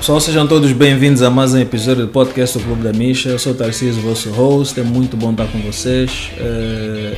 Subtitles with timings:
[0.00, 3.28] Pessoal, sejam todos bem-vindos a mais um episódio do podcast do Clube da Misha.
[3.28, 4.80] Eu sou o Tarcísio, vosso host.
[4.80, 6.30] É muito bom estar com vocês.
[6.40, 7.14] Uh,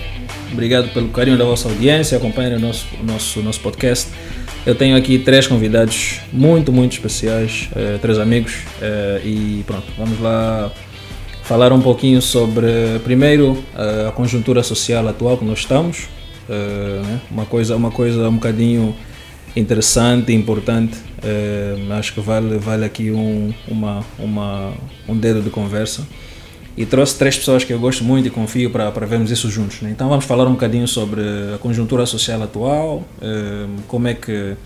[0.50, 2.18] obrigado pelo carinho da vossa audiência.
[2.18, 4.10] Acompanhem o nosso, nosso, nosso podcast.
[4.66, 8.54] Eu tenho aqui três convidados muito, muito especiais, uh, três amigos.
[8.80, 10.72] Uh, e pronto, vamos lá
[11.44, 13.62] falar um pouquinho sobre, primeiro,
[14.08, 16.08] a conjuntura social atual que nós estamos.
[16.48, 17.20] Né?
[17.30, 18.92] Uma, coisa, uma coisa um bocadinho
[19.54, 20.96] interessante, importante.
[21.22, 24.72] Uh, acho que vale, vale aqui um, uma, uma,
[25.08, 26.06] um dedo de conversa.
[26.76, 29.82] E trouxe três pessoas que eu gosto muito e confio para, para vermos isso juntos.
[29.82, 29.90] Né?
[29.90, 31.20] Então vamos falar um bocadinho sobre
[31.54, 34.56] a conjuntura social atual, uh, como é que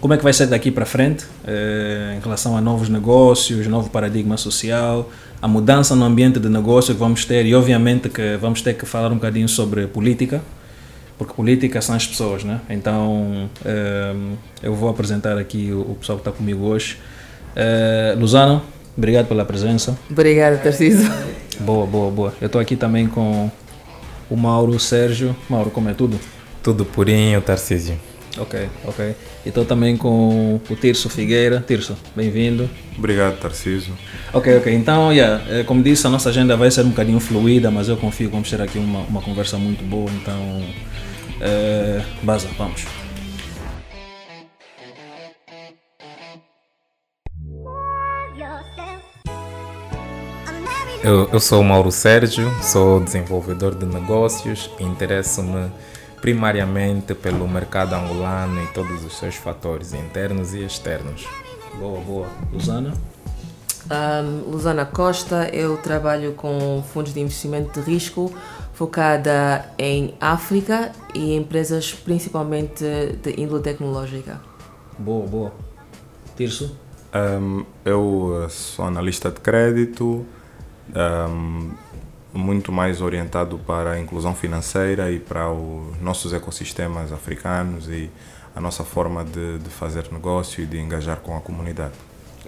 [0.00, 3.88] como é que vai ser daqui para frente uh, em relação a novos negócios, novo
[3.88, 5.10] paradigma social,
[5.40, 8.84] a mudança no ambiente de negócio que vamos ter e obviamente que vamos ter que
[8.84, 10.42] falar um bocadinho sobre política
[11.18, 12.60] porque política são as pessoas, né?
[12.68, 16.98] Então um, ehm, eu vou apresentar aqui o, o pessoal que está comigo hoje.
[17.54, 18.62] Uh, Luzano,
[18.96, 19.96] obrigado pela presença.
[20.10, 21.08] Obrigada, Tarcísio.
[21.60, 22.34] Boa, boa, boa.
[22.40, 23.50] Eu estou aqui também com
[24.28, 25.36] o Mauro Sérgio.
[25.48, 26.18] Mauro, como é tudo?
[26.62, 27.96] Tudo purinho, Tarcísio.
[28.38, 29.14] Ok, ok.
[29.44, 31.64] E estou também com o Tirso Figueira.
[31.66, 32.68] Tirso, bem-vindo.
[32.98, 33.96] Obrigado, Tarcísio.
[34.32, 34.74] Ok, ok.
[34.74, 37.96] Então, yeah, eh, como disse, a nossa agenda vai ser um bocadinho fluida, mas eu
[37.96, 40.10] confio que vamos ter aqui uma, uma conversa muito boa.
[40.10, 40.62] Então,
[41.44, 42.84] Uh, Baza, vamos.
[51.02, 55.70] Eu, eu sou o Mauro Sérgio, sou desenvolvedor de negócios e interesso-me
[56.24, 61.28] primariamente pelo mercado angolano e todos os seus fatores internos e externos.
[61.78, 62.28] Boa, boa.
[62.50, 62.94] Lusana?
[63.90, 68.32] Um, Lusana Costa, eu trabalho com fundos de investimento de risco
[68.72, 72.82] focada em África e empresas principalmente
[73.22, 74.40] de índole tecnológica.
[74.98, 75.52] Boa, boa.
[76.34, 76.74] Tirso?
[77.14, 80.24] Um, eu sou analista de crédito,
[80.96, 81.70] um,
[82.34, 88.10] muito mais orientado para a inclusão financeira e para os nossos ecossistemas africanos e
[88.54, 91.94] a nossa forma de, de fazer negócio e de engajar com a comunidade.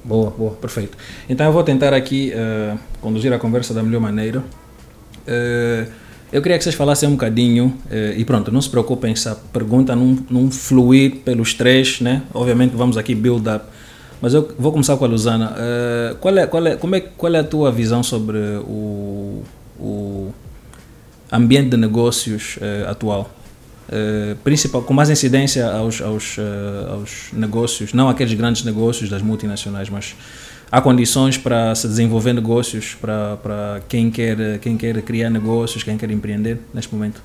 [0.04, 0.96] Boa, boa, perfeito.
[1.28, 4.40] Então eu vou tentar aqui uh, conduzir a conversa da melhor maneira.
[4.40, 5.90] Uh,
[6.32, 9.34] eu queria que vocês falassem um bocadinho, uh, e pronto, não se preocupem se a
[9.34, 12.22] pergunta não, não fluir pelos três, né?
[12.34, 13.64] Obviamente vamos aqui build up.
[14.20, 15.54] Mas eu vou começar com a Luzana.
[16.20, 19.42] qual, é, qual, é, como é, qual é a tua visão sobre o,
[19.78, 20.32] o
[21.32, 23.30] ambiente de negócios atual?
[23.86, 26.42] Uh, principal, com mais incidência aos, aos, uh,
[26.90, 30.16] aos negócios, não aqueles grandes negócios das multinacionais, mas
[30.72, 35.96] há condições para se desenvolver negócios para, para quem, quer, quem quer criar negócios, quem
[35.96, 37.22] quer empreender neste momento?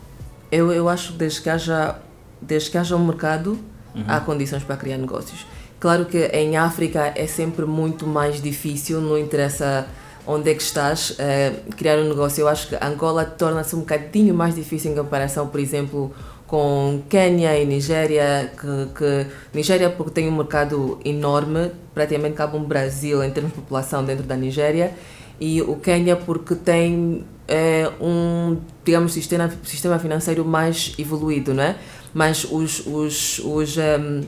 [0.52, 1.96] Eu, eu acho que desde que haja,
[2.40, 3.58] desde que haja um mercado,
[3.96, 4.04] uhum.
[4.08, 5.48] há condições para criar negócios.
[5.80, 9.88] Claro que em África é sempre muito mais difícil, não interessa
[10.26, 12.42] onde é que estás, uh, criar um negócio.
[12.42, 16.14] Eu acho que Angola torna-se um bocadinho mais difícil em comparação, por exemplo,
[16.52, 22.64] com Quênia e Nigéria, que, que Nigéria porque tem um mercado enorme, praticamente cabe um
[22.64, 24.94] Brasil em termos de população dentro da Nigéria,
[25.40, 31.78] e o Quênia porque tem é, um, digamos, sistema, sistema financeiro mais evoluído, não é?
[32.14, 34.22] Mas os, os, os, um,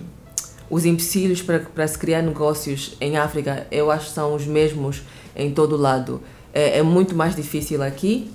[0.70, 5.02] os empecilhos para, para se criar negócios em África, eu acho que são os mesmos
[5.36, 6.22] em todo lado.
[6.54, 8.32] É, é muito mais difícil aqui,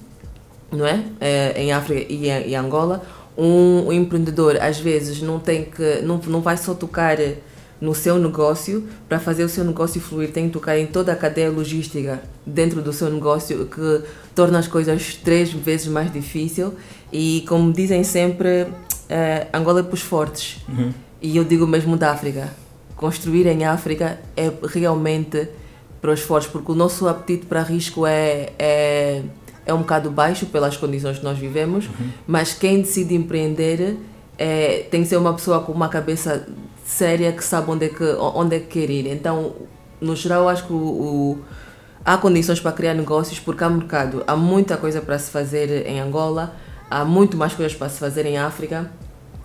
[0.73, 1.03] não é?
[1.21, 3.03] é em África e em, Angola,
[3.37, 7.17] um, um, empreendedor às vezes não tem que não, não vai só tocar
[7.81, 11.17] no seu negócio para fazer o seu negócio fluir tem que tocar em toda a
[11.17, 14.03] cadeia logística dentro do seu negócio que
[14.35, 16.75] torna as coisas três vezes mais difícil
[17.13, 20.93] e como dizem sempre uh, Angola é para os fortes uhum.
[21.23, 22.53] e eu digo mesmo da África
[22.97, 25.49] construir em África é realmente
[26.01, 29.23] para os fortes porque o nosso apetite para risco é, é
[29.69, 32.11] é um bocado baixo pelas condições que nós vivemos, uhum.
[32.27, 33.99] mas quem decide empreender
[34.39, 36.49] é, tem que ser uma pessoa com uma cabeça
[36.87, 39.07] séria que sabe onde é que, onde é que quer ir.
[39.07, 39.53] Então,
[40.01, 41.39] no geral, acho que o, o,
[42.03, 44.25] há condições para criar negócios porque há mercado.
[44.27, 46.57] Há muita coisa para se fazer em Angola,
[46.91, 48.91] há muito mais coisas para se fazer em África.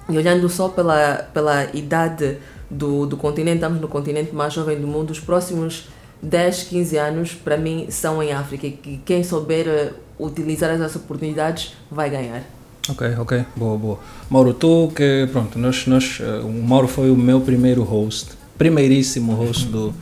[0.07, 2.37] E olhando só pela, pela idade
[2.69, 5.89] do, do continente, estamos no continente mais jovem do mundo, os próximos
[6.23, 8.65] 10, 15 anos, para mim, são em África.
[8.65, 12.43] E quem souber utilizar essas oportunidades, vai ganhar.
[12.89, 13.99] Ok, ok, boa, boa.
[14.29, 19.33] Mauro, tu que, pronto, nós, nós, uh, o Mauro foi o meu primeiro host, primeiríssimo
[19.33, 19.93] host do,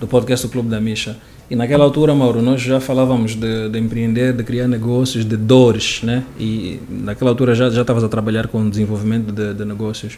[0.00, 1.16] do podcast do Clube da Misha.
[1.50, 6.00] E naquela altura, Mauro, nós já falávamos de, de empreender, de criar negócios, de dores,
[6.02, 6.24] né?
[6.38, 10.14] E naquela altura já estavas a trabalhar com desenvolvimento de, de negócios.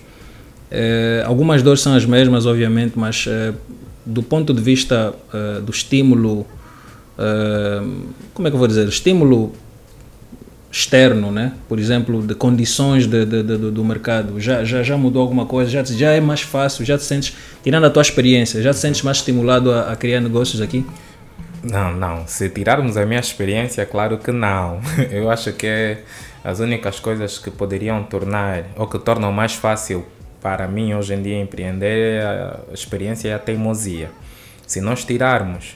[0.70, 3.54] Uh, algumas dores são as mesmas, obviamente, mas uh,
[4.04, 9.52] do ponto de vista uh, do estímulo, uh, como é que eu vou dizer, estímulo
[10.70, 11.52] externo, né?
[11.68, 15.70] por exemplo, de condições de, de, de, do mercado, já, já, já mudou alguma coisa?
[15.70, 16.84] Já, já é mais fácil?
[16.84, 20.20] Já te sentes, tirando a tua experiência, já te sentes mais estimulado a, a criar
[20.20, 20.84] negócios aqui?
[21.62, 22.26] Não, não.
[22.26, 24.80] Se tirarmos a minha experiência, claro que não.
[25.10, 26.02] Eu acho que é
[26.42, 30.04] as únicas coisas que poderiam tornar ou que tornam mais fácil
[30.44, 34.10] para mim hoje em dia empreender é a experiência e a teimosia.
[34.66, 35.74] Se nós tirarmos,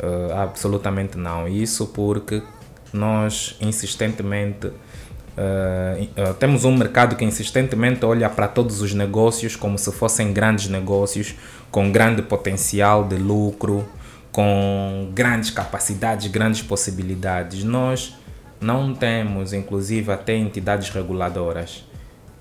[0.00, 1.46] uh, absolutamente não.
[1.46, 2.42] Isso porque
[2.92, 9.78] nós insistentemente uh, uh, temos um mercado que insistentemente olha para todos os negócios como
[9.78, 11.36] se fossem grandes negócios
[11.70, 13.86] com grande potencial de lucro,
[14.32, 17.62] com grandes capacidades, grandes possibilidades.
[17.62, 18.16] Nós
[18.60, 21.87] não temos, inclusive, até entidades reguladoras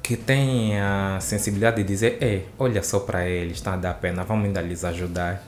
[0.07, 4.23] que têm a sensibilidade de dizer: Ei, olha só para eles, está a dar pena,
[4.23, 5.43] vamos ainda lhes ajudar.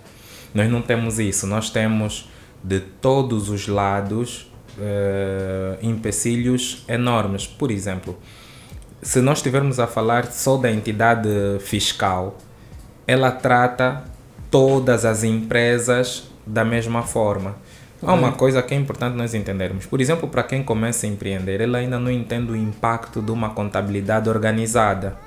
[0.54, 2.30] Nós não temos isso, nós temos
[2.62, 7.48] de todos os lados uh, empecilhos enormes.
[7.48, 8.20] Por exemplo,
[9.02, 11.30] se nós estivermos a falar só da entidade
[11.62, 12.38] fiscal,
[13.08, 14.04] ela trata
[14.52, 17.56] todas as empresas da mesma forma.
[18.02, 19.86] Há uma coisa que é importante nós entendermos.
[19.86, 23.50] Por exemplo, para quem começa a empreender, ele ainda não entende o impacto de uma
[23.50, 25.18] contabilidade organizada.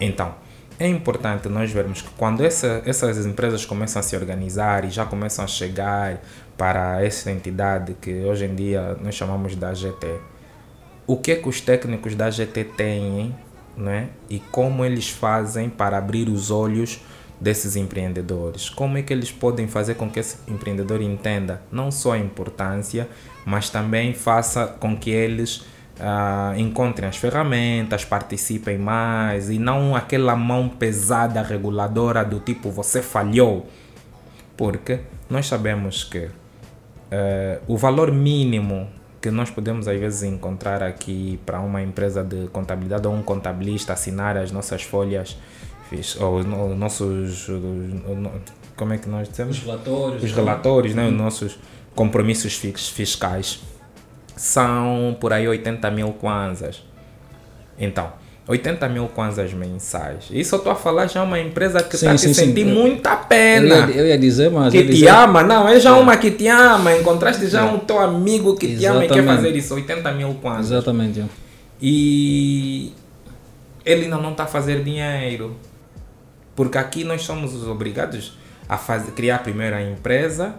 [0.00, 0.32] Então,
[0.78, 5.04] é importante nós vermos que quando essa, essas empresas começam a se organizar e já
[5.04, 6.20] começam a chegar
[6.56, 10.20] para essa entidade que hoje em dia nós chamamos da AGT,
[11.04, 13.34] o que, é que os técnicos da AGT têm
[13.76, 14.10] né?
[14.30, 17.00] e como eles fazem para abrir os olhos
[17.40, 18.68] desses empreendedores?
[18.68, 23.08] Como é que eles podem fazer com que esse empreendedor entenda não só a importância,
[23.44, 25.58] mas também faça com que eles
[25.98, 33.02] uh, encontrem as ferramentas, participem mais e não aquela mão pesada reguladora do tipo você
[33.02, 33.66] falhou?
[34.56, 35.00] Porque
[35.30, 36.30] nós sabemos que uh,
[37.66, 38.88] o valor mínimo
[39.20, 43.92] que nós podemos às vezes encontrar aqui para uma empresa de contabilidade ou um contabilista
[43.92, 45.36] assinar as nossas folhas
[46.20, 46.46] ou os
[46.76, 47.48] nossos.
[48.76, 49.58] Como é que nós dizemos?
[49.58, 50.22] Os relatórios.
[50.22, 50.36] Os né?
[50.36, 51.08] relatórios, né?
[51.08, 51.58] Os nossos
[51.94, 53.60] compromissos fiscais
[54.36, 56.82] são por aí 80 mil kwanzas.
[57.78, 58.12] Então,
[58.46, 60.24] 80 mil kwanzas mensais.
[60.30, 63.74] Isso eu estou a falar já uma empresa que está te sentir muita pena.
[63.74, 64.72] Eu ia, eu ia, dizer, mas.
[64.72, 65.08] Que te dizer...
[65.08, 66.00] ama, não, é já é.
[66.00, 66.96] uma que te ama.
[66.96, 67.64] Encontraste já é.
[67.64, 69.12] um teu amigo que Exatamente.
[69.12, 69.74] te ama e quer fazer isso.
[69.74, 70.72] 80 mil kwanzas.
[70.72, 71.24] Exatamente.
[71.80, 72.92] E
[73.84, 75.56] ele ainda não está a fazer dinheiro.
[76.58, 78.36] Porque aqui nós somos obrigados
[78.68, 80.56] a fazer, criar primeiro a empresa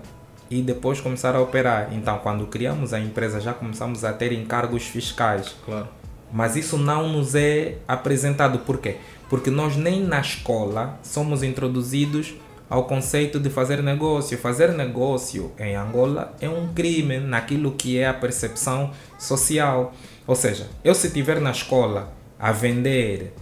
[0.49, 1.89] e depois começar a operar.
[1.91, 5.53] Então, quando criamos a empresa, já começamos a ter encargos fiscais.
[5.65, 5.89] Claro.
[6.31, 8.59] Mas isso não nos é apresentado.
[8.59, 8.95] Por quê?
[9.29, 12.33] Porque nós nem na escola somos introduzidos
[12.69, 14.37] ao conceito de fazer negócio.
[14.37, 19.93] Fazer negócio em Angola é um crime naquilo que é a percepção social.
[20.25, 23.33] Ou seja, eu se estiver na escola a vender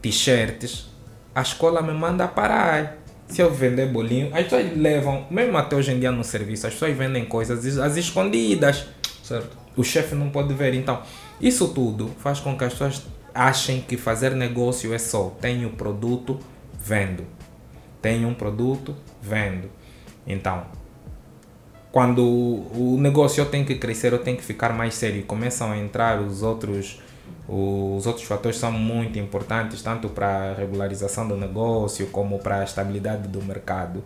[0.00, 0.90] t-shirts,
[1.34, 2.98] a escola me manda parar.
[3.28, 6.74] Se eu vender bolinho, as pessoas levam, mesmo até hoje em dia no serviço, as
[6.74, 8.86] pessoas vendem coisas às escondidas.
[9.22, 9.56] Certo.
[9.74, 10.74] O chefe não pode ver.
[10.74, 11.02] Então,
[11.40, 16.38] isso tudo faz com que as pessoas achem que fazer negócio é só tenho produto,
[16.78, 17.24] vendo.
[18.02, 19.70] Tenho um produto, vendo.
[20.26, 20.66] Então,
[21.90, 25.22] quando o negócio tem que crescer, eu tenho que ficar mais sério.
[25.24, 27.00] Começam a entrar os outros
[27.54, 32.64] os outros fatores são muito importantes, tanto para a regularização do negócio como para a
[32.64, 34.02] estabilidade do mercado.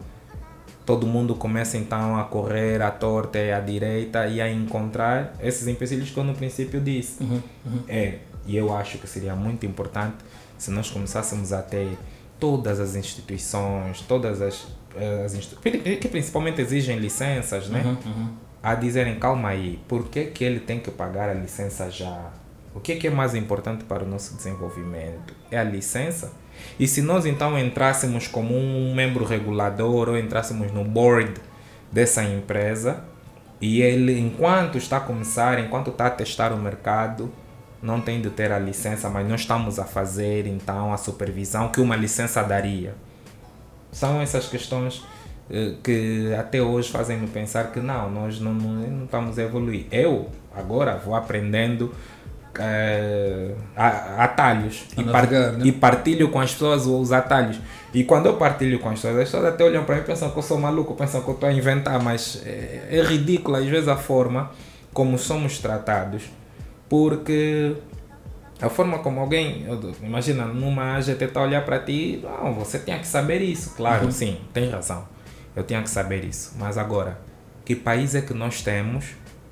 [0.84, 5.68] Todo mundo começa então a correr à torta e à direita e a encontrar esses
[5.68, 7.22] empecilhos que eu no princípio disse.
[7.22, 7.82] Uhum, uhum.
[7.88, 10.16] É, e eu acho que seria muito importante
[10.58, 11.96] se nós começássemos a ter
[12.40, 15.34] todas as instituições, todas as, eh, as
[16.00, 17.82] que principalmente exigem licenças, né?
[17.84, 18.28] Uhum, uhum,
[18.60, 22.32] a dizerem calma aí, por que, que ele tem que pagar a licença já?
[22.76, 25.35] O que é, que é mais importante para o nosso desenvolvimento?
[25.50, 26.30] É a licença?
[26.78, 31.33] E se nós então entrássemos como um membro regulador ou entrássemos no board
[31.90, 33.02] dessa empresa
[33.62, 37.33] e ele, enquanto está a começar, enquanto está a testar o mercado,
[37.83, 41.80] não tem de ter a licença, mas nós estamos a fazer então a supervisão que
[41.80, 42.95] uma licença daria.
[43.90, 45.02] São essas questões
[45.50, 49.87] eh, que até hoje fazem-me pensar que não, nós não, não, não estamos a evoluir.
[49.90, 51.95] Eu agora vou aprendendo
[52.58, 55.58] é, atalhos e, par né?
[55.64, 57.58] e, partilho com as pessoas os atalhos.
[57.92, 60.30] E quando eu partilho com as pessoas, as pessoas até olham para mim e pensam
[60.30, 63.66] que eu sou maluco, pensam que eu estou a inventar, mas é, é ridículo às
[63.66, 64.50] vezes a forma
[64.92, 66.22] como somos tratados,
[66.88, 67.75] porque
[68.60, 69.66] a forma como alguém,
[70.02, 74.06] imagina, numa AGT está a olhar para ti, não, você tinha que saber isso, claro,
[74.06, 74.10] uhum.
[74.10, 75.06] sim, tem razão.
[75.54, 76.54] eu tinha que saber isso.
[76.58, 77.18] Mas agora,
[77.64, 79.06] que país é que nós temos?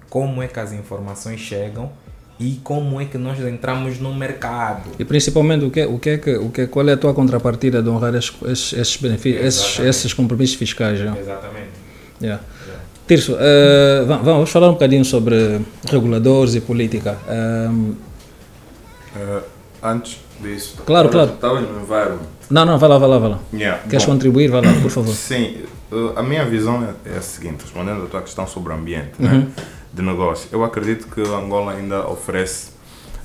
[0.08, 1.90] Como é que as informações chegam?
[2.38, 4.90] E como é que nós entramos no mercado?
[4.98, 7.80] E principalmente o que, o que é que, o que, qual é a tua contrapartida
[7.80, 10.98] de honrar esses, esses benefícios, esses, esses compromissos fiscais?
[10.98, 11.16] Já?
[11.16, 11.70] Exatamente.
[12.20, 12.42] Yeah.
[13.06, 15.60] Tirso, uh, vamos falar um bocadinho sobre
[15.90, 17.18] reguladores e política.
[17.28, 17.94] Um,
[19.14, 19.42] uh,
[19.82, 21.34] antes disso, claro, claro.
[21.34, 22.20] Estavas no environment.
[22.50, 23.38] Não, não, vai lá, vai lá, vai lá.
[23.52, 24.50] Yeah, Queres bom, contribuir?
[24.50, 25.14] Vai lá, por favor.
[25.14, 25.58] Sim,
[25.92, 29.12] uh, a minha visão é, é a seguinte, respondendo à tua questão sobre o ambiente
[29.20, 29.28] Uhum.
[29.28, 29.46] né,
[29.94, 30.48] de negócio.
[30.52, 32.72] Eu acredito que Angola ainda oferece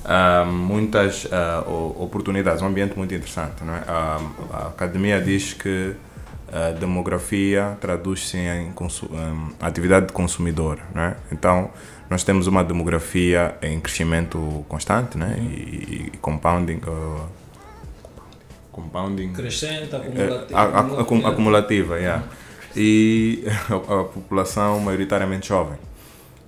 [0.04, 3.62] ah, muitas ah, o- oportunidades, um ambiente muito interessante.
[3.64, 3.82] Não é?
[3.86, 4.20] a,
[4.52, 5.94] a academia diz que
[6.52, 10.78] a demografia traduz-se em em atividade de consumidor.
[10.94, 11.14] É?
[11.32, 11.70] Então,
[12.08, 15.36] nós temos uma demografia em crescimento constante né?
[15.38, 16.80] e, e compounding.
[16.86, 17.26] ah,
[18.72, 22.22] compounding Crescente, é, a- a- acum- acumulativa, yeah.
[22.76, 25.76] e a, a população maioritariamente jovem.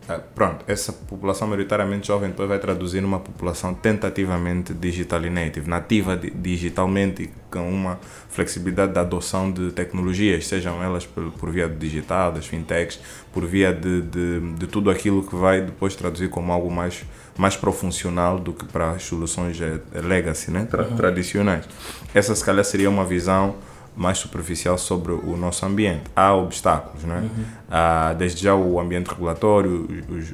[0.09, 5.71] Ah, Pronto, essa população maioritariamente jovem depois vai traduzir numa população tentativamente digital e native,
[5.71, 11.69] nativa di- digitalmente com uma flexibilidade da adoção de tecnologias, sejam elas por, por via
[11.69, 12.99] do digital, das fintechs,
[13.33, 17.05] por via de, de, de tudo aquilo que vai depois traduzir como algo mais,
[17.39, 20.67] mais profuncional do que para as soluções eh, legacy, né?
[20.69, 21.65] Tra- tradicionais.
[22.13, 23.55] Essa se calhar seria uma visão
[23.97, 26.03] mais superficial sobre o nosso ambiente.
[26.17, 27.29] Há obstáculos, né?
[27.71, 30.31] Há, desde já o ambiente regulatório, os,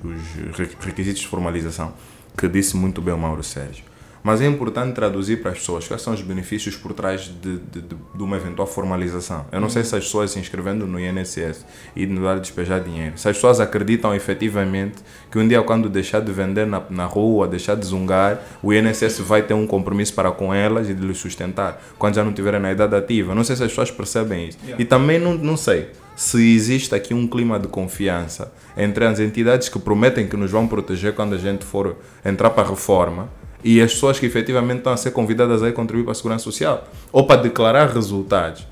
[0.52, 1.92] os re- requisitos de formalização,
[2.36, 3.84] que disse muito bem o Mauro Sérgio.
[4.22, 7.80] Mas é importante traduzir para as pessoas quais são os benefícios por trás de, de,
[7.80, 9.46] de, de uma eventual formalização.
[9.52, 13.28] Eu não sei se as pessoas se inscrevendo no INSS e de despejar dinheiro, se
[13.28, 14.96] as pessoas acreditam efetivamente
[15.30, 19.20] que um dia, quando deixar de vender na, na rua, deixar de zungar, o INSS
[19.20, 22.60] vai ter um compromisso para com elas e de lhes sustentar quando já não estiverem
[22.60, 23.34] na idade ativa.
[23.34, 24.58] Não sei se as pessoas percebem isso.
[24.78, 29.68] E também não, não sei se existe aqui um clima de confiança entre as entidades
[29.68, 33.28] que prometem que nos vão proteger quando a gente for entrar para a reforma
[33.64, 36.44] e as pessoas que efetivamente estão a ser convidadas a ir contribuir para a segurança
[36.44, 38.66] social ou para declarar resultados.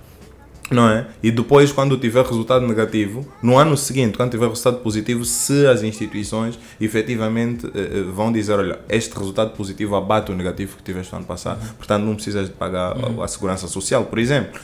[0.68, 1.06] Não é?
[1.22, 5.84] E depois, quando tiver resultado negativo, no ano seguinte, quando tiver resultado positivo, se as
[5.84, 11.12] instituições efetivamente eh, eh, vão dizer: olha, este resultado positivo abate o negativo que tiveste
[11.12, 14.60] no ano passado, portanto não precisas de pagar a- a segurança social, por exemplo,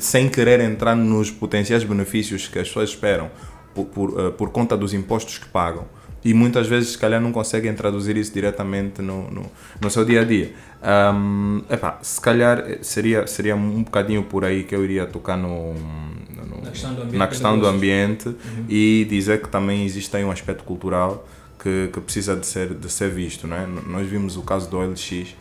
[0.00, 3.30] sem querer entrar nos potenciais benefícios que as pessoas esperam
[3.72, 5.84] por, por, eh, por conta dos impostos que pagam
[6.24, 9.46] e muitas vezes se calhar não conseguem traduzir isso diretamente no, no,
[9.80, 10.52] no seu dia a dia.
[10.82, 15.36] Ahm, epá, se calhar eh, seria, seria um bocadinho por aí que eu iria tocar
[15.36, 18.36] no, no- Na questão do ambiente na questão do ambiente
[18.68, 21.26] e dizer que também existe aí um aspecto cultural
[21.62, 23.46] que, que precisa de ser, de ser visto.
[23.46, 23.64] Não é?
[23.64, 25.34] N- Nós vimos o caso do OLX,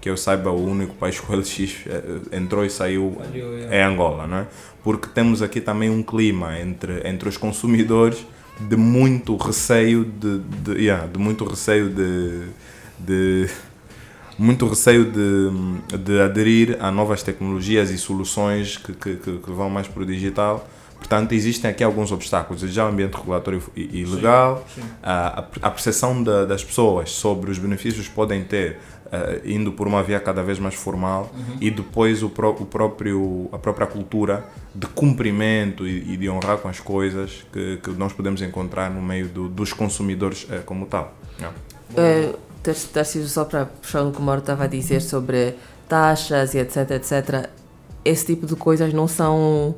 [0.00, 3.78] que eu saiba o único país que o OLX eh, entrou e saiu Falhou, é.
[3.78, 4.46] é Angola, não é?
[4.82, 8.24] Porque temos aqui também um clima entre, entre os consumidores
[8.60, 12.46] de muito receio de, de, yeah, de muito receio de,
[12.98, 13.48] de
[14.38, 19.88] muito receio de, de aderir a novas tecnologias e soluções que, que, que, vão mais
[19.88, 20.68] para o digital.
[20.96, 22.60] Portanto, existem aqui alguns obstáculos.
[22.62, 24.66] Já o ambiente regulatório e, legal,
[25.02, 28.78] a, a- a percepção da- das pessoas sobre os benefícios que podem ter
[29.12, 33.48] eh, indo por uma via cada vez mais formal e depois o, pró- o próprio,
[33.52, 38.12] a própria cultura de cumprimento e, e de honrar com as coisas que, que nós
[38.12, 41.14] podemos encontrar no meio do- dos consumidores eh, como tal.
[41.38, 41.56] Yeah.
[42.92, 45.54] Tarcísio, só para puxar o que o Mauro estava a dizer sobre
[45.88, 47.48] taxas e etc, etc.
[48.04, 49.74] Esse tipo de coisas não são.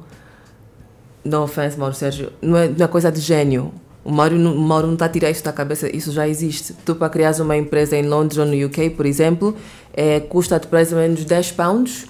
[1.24, 3.72] No offense, Mauro Sérgio, não é, não é coisa de gênio.
[4.04, 6.74] O Mauro, não- o Mauro não está a tirar isso da cabeça, isso já existe.
[6.84, 9.54] Tu, para criar uma empresa em Londres ou no UK, por exemplo,
[9.92, 12.06] é, custa-te mais ou menos 10 pounds,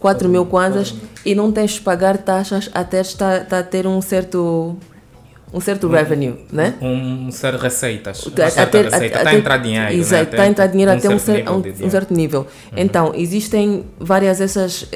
[0.00, 4.00] 4 mil kwanzas, e não tens de pagar taxas até estar, estar a ter um
[4.00, 4.76] certo,
[5.52, 6.74] um certo revenue, né?
[6.82, 8.26] Um ser receitas.
[8.26, 9.18] Uma até- receita.
[9.18, 9.92] Está a entrar dinheiro.
[9.92, 10.30] Exato, né?
[10.30, 12.46] está a entrar dinheiro até um, cer- nível um- um certo nível.
[12.76, 14.88] Então, existem várias dessas,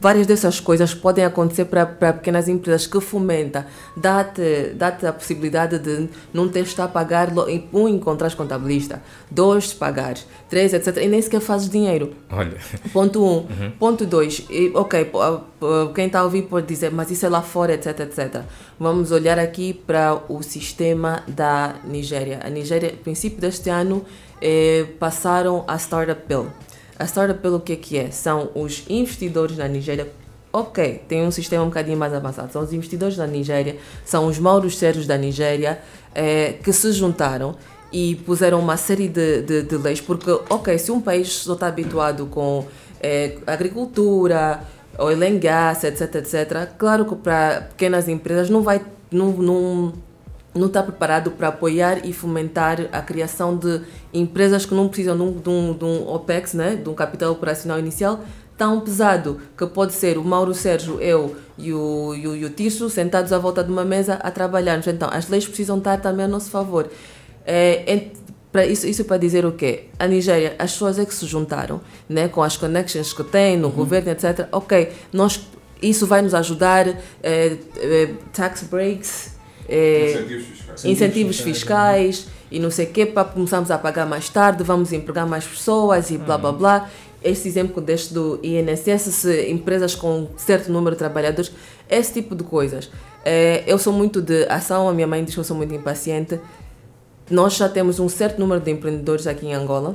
[0.00, 3.66] várias dessas coisas que podem acontecer para, para pequenas empresas que fomenta,
[3.96, 7.28] dá-te dá a possibilidade de não ter estar a pagar,
[7.72, 10.14] um, encontrar contabilista, dois, pagar,
[10.48, 10.96] três, etc.
[10.96, 12.14] E nem sequer fazes dinheiro.
[12.30, 12.56] Olha,
[12.92, 13.26] Ponto 1.
[13.26, 13.70] Um.
[13.78, 14.46] Ponto 2.
[14.74, 17.74] Ok, po- ah, ah, quem está a ouvir pode dizer, mas isso é lá fora,
[17.74, 18.42] etc, etc.
[18.78, 22.38] Vamos olhar aqui para o sistema da Nigéria.
[22.44, 24.04] A Nigéria, no princípio deste ano,
[24.40, 26.46] eh, passaram a Startup Bill.
[26.96, 28.12] A Startup Bill o que é que é?
[28.12, 30.06] São os investidores na Nigéria
[30.52, 32.52] Ok, tem um sistema um bocadinho mais avançado.
[32.52, 35.80] São os investidores da Nigéria, são os mauros sérios da Nigéria
[36.14, 37.56] eh, que se juntaram
[37.92, 41.66] e puseram uma série de, de, de leis, porque, ok, se um país só está
[41.66, 42.64] habituado com
[43.00, 44.60] eh, agricultura,
[44.98, 46.68] oil and gas, etc, etc.
[46.78, 48.80] Claro que para pequenas empresas não vai,
[49.10, 49.92] não, não,
[50.54, 55.22] não está preparado para apoiar e fomentar a criação de empresas que não precisam de
[55.22, 58.20] um, de um, de um OPEX, né, de um capital operacional inicial,
[58.56, 62.90] tão pesado que pode ser o Mauro Sérgio, eu e o, e o, e o
[62.90, 64.86] sentados à volta de uma mesa a trabalharmos.
[64.86, 66.90] Então, as leis precisam estar também a nosso favor.
[67.46, 68.10] É,
[68.52, 69.84] para isso, isso para dizer o quê?
[69.98, 73.68] A Nigéria, as pessoas é que se juntaram, né, com as connections que têm no
[73.68, 73.74] uhum.
[73.74, 74.48] governo, etc.
[74.50, 75.40] Ok, nós,
[75.82, 76.88] isso vai nos ajudar,
[77.22, 79.36] é, é, tax breaks,
[79.68, 84.28] é, incentivos fiscais, incentivos fiscais e não sei o quê, para começarmos a pagar mais
[84.28, 86.56] tarde, vamos empregar mais pessoas e blá blá uhum.
[86.56, 86.90] blá.
[87.22, 91.52] Este exemplo deste do INSS, se empresas com certo número de trabalhadores,
[91.88, 92.90] esse tipo de coisas.
[93.22, 96.40] É, eu sou muito de ação, a minha mãe diz que eu sou muito impaciente
[97.30, 99.94] nós já temos um certo número de empreendedores aqui em Angola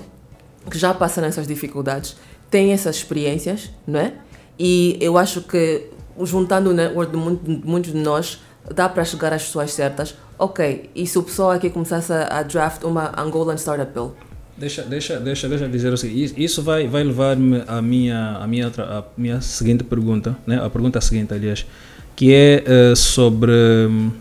[0.72, 2.16] que já passaram essas dificuldades,
[2.50, 4.14] têm essas experiências, não é?
[4.58, 5.90] E eu acho que
[6.24, 7.18] juntando o network de
[7.66, 8.40] muitos de nós,
[8.74, 10.16] dá para chegar às pessoas certas.
[10.38, 14.14] Ok, e se o pessoal aqui começasse a, draft uma Angolan Startup Bill?
[14.58, 18.72] Deixa, deixa, deixa, deixa dizer o seguinte, isso vai, vai levar-me à minha, à minha,
[18.78, 20.64] à minha seguinte pergunta, né?
[20.64, 21.66] a pergunta seguinte, aliás,
[22.16, 23.52] que é uh, sobre...
[23.52, 24.12] Um,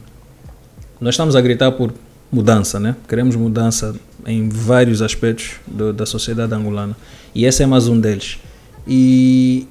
[1.00, 1.92] nós estamos a gritar por
[2.32, 2.96] mudança, né?
[3.08, 3.94] Queremos mudança
[4.26, 6.96] em vários aspectos do, da sociedade angolana
[7.34, 8.38] e esse é mais um deles.
[8.86, 9.68] E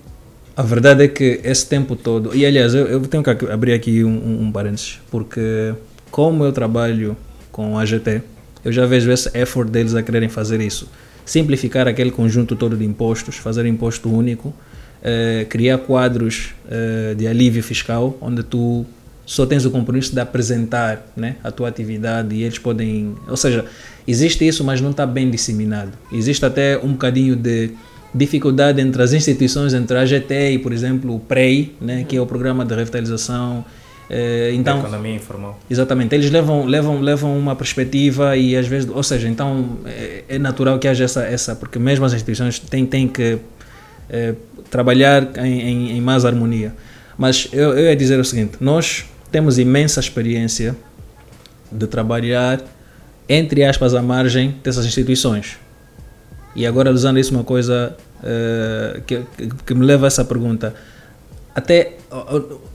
[0.55, 4.03] a verdade é que esse tempo todo, e aliás, eu, eu tenho que abrir aqui
[4.03, 5.73] um, um, parênteses, porque
[6.11, 7.17] como eu trabalho
[7.51, 8.21] com a AGT,
[8.63, 10.87] eu já vejo esse effort deles a quererem fazer isso.
[11.25, 14.53] Simplificar aquele conjunto todo de impostos, fazer imposto único,
[15.01, 18.85] eh, criar quadros eh, de alívio fiscal, onde tu
[19.25, 23.15] só tens o compromisso de apresentar né, a tua atividade e eles podem.
[23.27, 23.65] Ou seja,
[24.07, 25.91] existe isso, mas não está bem disseminado.
[26.11, 27.71] Existe até um bocadinho de
[28.13, 32.21] dificuldade entre as instituições, entre a AGT e, por exemplo, o PREI, né, que é
[32.21, 33.65] o Programa de Revitalização.
[34.09, 35.59] Eh, então, da economia informal.
[35.69, 40.39] Exatamente, eles levam, levam, levam uma perspectiva e às vezes, ou seja, então é, é
[40.39, 43.39] natural que haja essa, essa, porque mesmo as instituições têm, têm que
[44.09, 44.35] é,
[44.69, 46.73] trabalhar em, em, em mais harmonia.
[47.17, 50.75] Mas eu, eu ia dizer o seguinte: nós temos imensa experiência
[51.71, 52.61] de trabalhar,
[53.27, 55.57] entre aspas, à margem dessas instituições.
[56.55, 59.21] E agora, usando isso, uma coisa uh, que,
[59.65, 60.73] que, me leva a essa pergunta.
[61.55, 61.97] Até,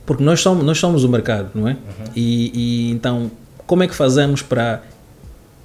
[0.06, 1.72] porque nós somos, nós somos o mercado, não é?
[1.72, 2.04] Uhum.
[2.14, 3.30] E, e então,
[3.66, 4.82] como é que fazemos para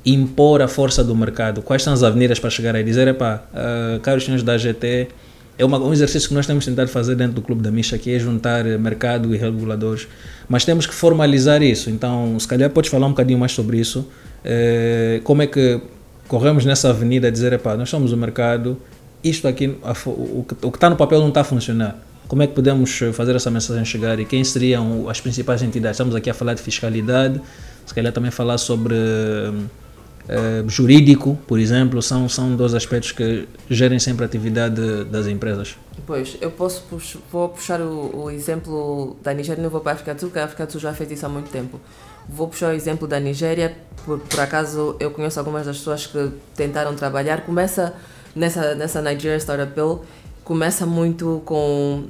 [0.06, 1.62] impor a força do mercado?
[1.62, 2.84] Quais são as avenidas para chegar aí?
[2.84, 5.10] Dizer, epá, uh, caros senhores da GT,
[5.58, 8.14] é uma, um exercício que nós temos tentado fazer dentro do Clube da Misha, que
[8.14, 10.08] é juntar mercado e reguladores,
[10.50, 11.90] mas temos que formalizar isso.
[11.90, 14.08] Então, se calhar podes falar um bocadinho mais sobre isso.
[14.44, 15.80] É, como é que
[16.28, 18.78] corremos nessa avenida a dizer, epá, nós somos o mercado,
[19.24, 21.98] isto aqui, o, que está no papel não está a funcionar.
[22.28, 25.96] Como é que podemos fazer essa mensagem chegar e quem seriam as principais entidades?
[25.96, 27.40] Estamos aqui a falar de fiscalidade,
[27.86, 34.00] se calhar também falar sobre uh, jurídico, por exemplo, são, são dois aspectos que gerem
[34.00, 35.76] sempre a atividade das empresas.
[36.06, 39.96] Pois, eu posso pux vou puxar o, o, exemplo da Nigéria, não vou para a
[39.96, 41.80] África do Sul, porque a África do Sul já fez isso há muito tempo.
[42.28, 46.32] Vou puxar o exemplo da Nigéria, por, por acaso eu conheço algumas das pessoas que
[46.56, 47.42] tentaram trabalhar.
[47.42, 47.94] Começa
[48.36, 50.04] nessa, nessa Nigeria Startup Bill,
[50.44, 52.06] começa muito com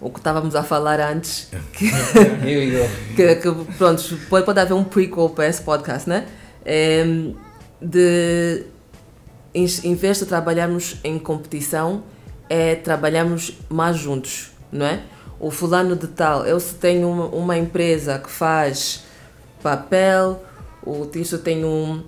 [0.00, 1.48] o que estávamos a falar antes.
[1.72, 1.90] Que,
[3.16, 6.26] que, que, pronto, pode, pode haver um prequel para esse podcast, né?
[6.64, 7.04] É,
[7.80, 8.66] de
[9.54, 12.04] em vez de trabalharmos em competição,
[12.48, 15.02] é trabalharmos mais juntos, não é?
[15.40, 19.04] O fulano de tal, eu se tenho uma, uma empresa que faz
[19.62, 20.42] papel,
[20.84, 22.02] o Tiso tem um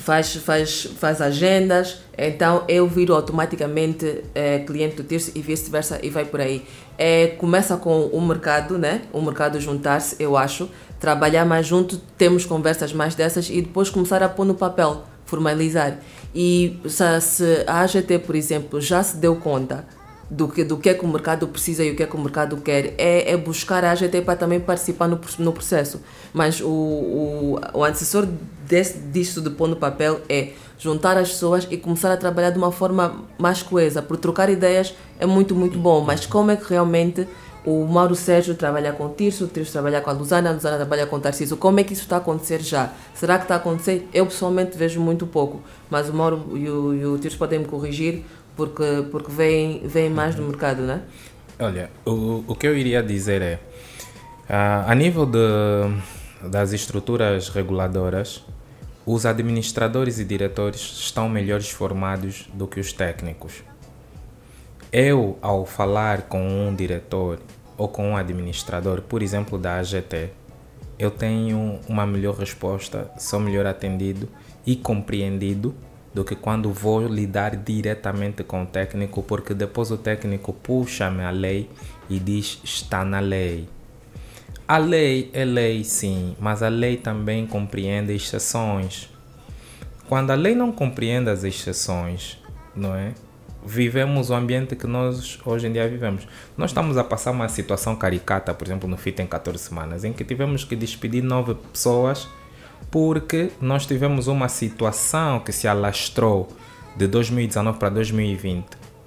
[0.00, 6.10] faz, faz, faz agendas, então eu viro automaticamente é, cliente do Tirso e vice-versa e
[6.10, 6.64] vai por aí.
[6.96, 9.02] É, começa com o mercado, né?
[9.12, 14.22] O mercado juntar-se, eu acho, trabalhar mais junto, temos conversas mais dessas e depois começar
[14.22, 15.98] a pôr no papel, formalizar.
[16.34, 19.84] E se, a AGT, por exemplo, já se deu conta
[20.30, 22.20] do que, do que é que o mercado precisa e o que é que o
[22.20, 26.00] mercado quer, é, é buscar a AGT para também participar no, no processo.
[26.32, 28.26] Mas o, o, o antecessor
[28.66, 32.58] desse, disso de pôr no papel é juntar as pessoas e começar a trabalhar de
[32.58, 36.68] uma forma mais coesa, porque trocar ideias é muito, muito bom, mas como é que
[36.68, 37.26] realmente
[37.64, 40.76] o Mauro Sérgio trabalha com o Tirso, o Tirso trabalha com a Luzana, a Luzana
[40.76, 41.56] trabalha com o Tarcísio.
[41.56, 42.92] Como é que isso está a acontecer já?
[43.14, 44.08] Será que está a acontecer?
[44.14, 45.60] Eu pessoalmente vejo muito pouco,
[45.90, 48.24] mas o Mauro e o, e o Tirso podem me corrigir
[48.58, 51.02] porque, porque vem, vem mais do mercado, né?
[51.60, 53.60] Olha, o, o que eu iria dizer é,
[54.48, 55.38] a, a nível de,
[56.48, 58.44] das estruturas reguladoras,
[59.06, 63.62] os administradores e diretores estão melhores formados do que os técnicos.
[64.92, 67.38] Eu, ao falar com um diretor
[67.76, 70.30] ou com um administrador, por exemplo, da AGT,
[70.98, 74.28] eu tenho uma melhor resposta, sou melhor atendido
[74.66, 75.76] e compreendido
[76.12, 81.30] do que quando vou lidar diretamente com o técnico, porque depois o técnico puxa-me a
[81.30, 81.68] lei
[82.08, 83.68] e diz está na lei.
[84.66, 89.08] A lei é lei, sim, mas a lei também compreende exceções.
[90.08, 92.38] Quando a lei não compreende as exceções,
[92.74, 93.14] não é?
[93.64, 96.26] Vivemos o ambiente que nós hoje em dia vivemos.
[96.56, 100.12] Nós estamos a passar uma situação caricata, por exemplo, no FIT em 14 semanas, em
[100.12, 102.28] que tivemos que despedir nove pessoas
[102.90, 106.48] porque nós tivemos uma situação que se alastrou
[106.96, 108.66] de 2019 para 2020.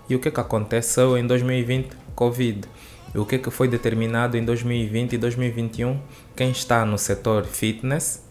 [0.10, 1.90] E o que, que aconteceu em 2020?
[2.16, 2.68] Covid.
[3.14, 6.00] E o que, que foi determinado em 2020 e 2021?
[6.36, 8.24] Quem está no setor fitness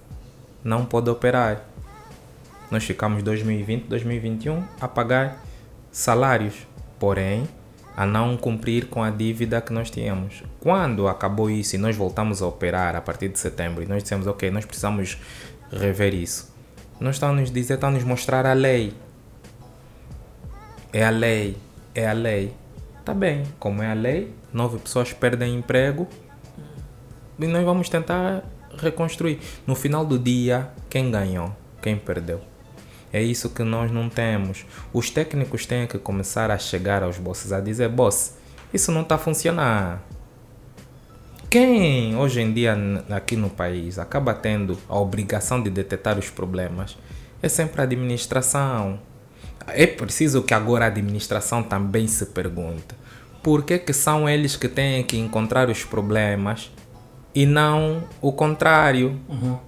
[0.64, 1.66] não pode operar.
[2.70, 5.44] Nós ficamos 2020, 2021 a pagar
[5.90, 6.54] salários,
[6.98, 7.48] porém
[8.00, 10.42] a não cumprir com a dívida que nós tínhamos.
[10.58, 14.26] Quando acabou isso e nós voltamos a operar a partir de setembro e nós dissemos,
[14.26, 15.18] ok, nós precisamos
[15.70, 16.50] rever isso.
[16.98, 18.94] Nós estão nos dizer, estão nos mostrar a lei.
[20.94, 21.58] É a lei,
[21.94, 22.54] é a lei.
[23.04, 26.08] Tá bem, como é a lei, nove pessoas perdem emprego
[27.38, 28.42] e nós vamos tentar
[28.78, 29.40] reconstruir.
[29.66, 31.54] No final do dia, quem ganhou?
[31.82, 32.49] Quem perdeu?
[33.12, 34.64] É isso que nós não temos.
[34.92, 38.34] Os técnicos têm que começar a chegar aos bosses a dizer: boss,
[38.72, 40.02] isso não está a funcionar.
[41.50, 42.76] Quem hoje em dia
[43.10, 46.96] aqui no país acaba tendo a obrigação de detectar os problemas
[47.42, 49.00] é sempre a administração.
[49.66, 52.94] É preciso que agora a administração também se pergunte
[53.42, 56.70] por que, que são eles que têm que encontrar os problemas
[57.34, 59.18] e não o contrário.
[59.28, 59.58] Uhum.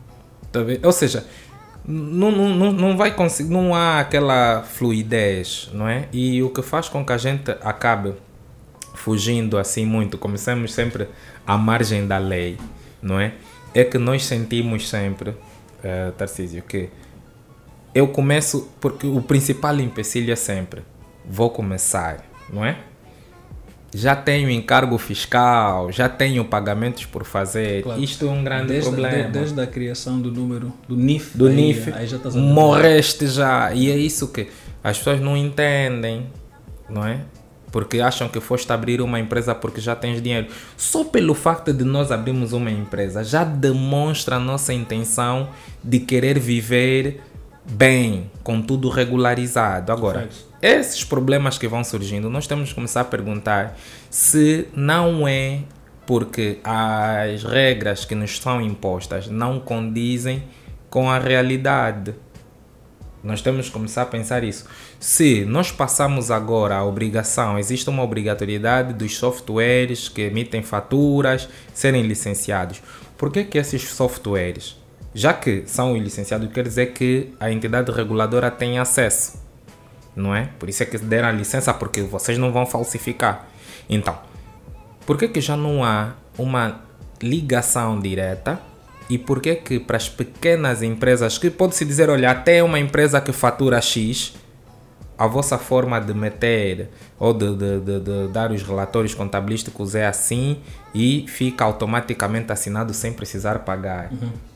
[0.50, 1.26] Tá Ou seja,
[1.86, 6.08] não, não, não vai conseguir, não há aquela fluidez, não é?
[6.12, 8.14] E o que faz com que a gente acabe
[8.94, 11.08] fugindo assim muito, começamos sempre
[11.46, 12.56] à margem da lei,
[13.00, 13.34] não é?
[13.74, 16.88] É que nós sentimos sempre, uh, Tarcísio, que
[17.94, 20.82] eu começo, porque o principal empecilho é sempre,
[21.24, 22.78] vou começar, não é?
[23.94, 27.82] Já tenho encargo fiscal, já tenho pagamentos por fazer.
[27.82, 28.02] Claro.
[28.02, 29.24] Isto é um grande desde, problema.
[29.24, 33.72] De, desde a criação do número do NIF, do aí, NIF, aí já morreste já.
[33.74, 34.48] E é isso que
[34.82, 36.26] as pessoas não entendem,
[36.88, 37.20] não é?
[37.70, 40.48] Porque acham que foste abrir uma empresa porque já tens dinheiro.
[40.76, 45.48] Só pelo facto de nós abrirmos uma empresa já demonstra a nossa intenção
[45.82, 47.20] de querer viver
[47.70, 49.92] bem, com tudo regularizado.
[49.92, 50.28] Agora,
[50.62, 53.76] esses problemas que vão surgindo, nós temos que começar a perguntar
[54.08, 55.60] se não é
[56.06, 60.44] porque as regras que nos são impostas não condizem
[60.88, 62.14] com a realidade.
[63.22, 64.66] Nós temos que começar a pensar isso.
[64.98, 72.02] Se nós passamos agora a obrigação, existe uma obrigatoriedade dos softwares que emitem faturas serem
[72.02, 72.82] licenciados.
[73.18, 74.82] Por que, que esses softwares
[75.14, 79.38] já que são licenciados, quer dizer que a entidade reguladora tem acesso,
[80.14, 80.48] não é?
[80.58, 83.46] Por isso é que deram a licença, porque vocês não vão falsificar.
[83.88, 84.18] Então,
[85.06, 86.80] por que, que já não há uma
[87.20, 88.60] ligação direta
[89.08, 93.20] e por que que para as pequenas empresas, que pode-se dizer, olha, até uma empresa
[93.20, 94.34] que fatura X,
[95.18, 100.06] a vossa forma de meter ou de, de, de, de, dar os relatórios contabilísticos é
[100.06, 100.58] assim
[100.94, 104.10] e fica automaticamente assinado sem precisar pagar.
[104.10, 104.52] Uhum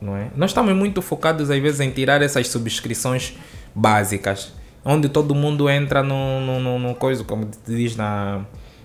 [0.00, 0.30] não é?
[0.36, 3.36] Nós estamos muito focados às vezes em tirar essas subscrições
[3.74, 4.52] básicas,
[4.88, 8.40] onde todo mundo entra no, no, no, no coisa, como diz na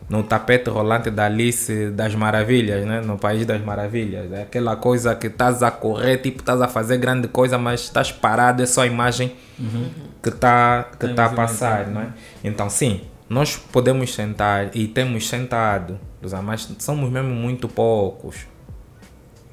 [0.10, 3.00] no tapete rolante da Alice das Maravilhas, né?
[3.00, 4.30] no País das Maravilhas.
[4.34, 8.12] É aquela coisa que estás a correr, tipo, estás a fazer grande coisa, mas estás
[8.12, 9.90] parado, é só a imagem uhum.
[10.22, 11.88] que está que tá a passar.
[11.88, 12.08] Não é?
[12.44, 15.98] Então, sim, nós podemos sentar e temos sentado,
[16.44, 18.46] mas somos mesmo muito poucos.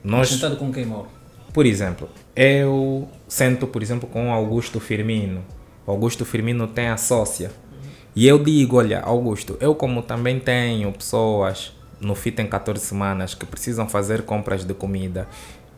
[0.03, 0.31] Nós...
[0.31, 1.07] Sentado com quem mora?
[1.53, 5.45] Por exemplo, eu sento, por exemplo, com Augusto Firmino.
[5.91, 7.51] Augusto Firmino tem a sócia.
[8.15, 13.35] E eu digo, olha, Augusto, eu como também tenho pessoas no FIT em 14 semanas
[13.35, 15.29] que precisam fazer compras de comida.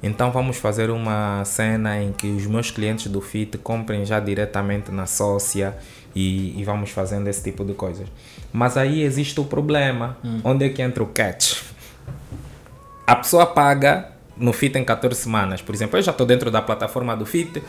[0.03, 4.91] Então vamos fazer uma cena em que os meus clientes do FIT comprem já diretamente
[4.91, 5.77] na sócia
[6.15, 8.09] e, e vamos fazendo esse tipo de coisas.
[8.53, 10.17] Mas aí existe o problema.
[10.25, 10.41] Hum.
[10.43, 11.63] Onde é que entra o catch?
[13.07, 15.63] A pessoa paga no FIT em 14 semanas.
[15.63, 17.63] Por exemplo, eu já estou dentro da plataforma do FIT,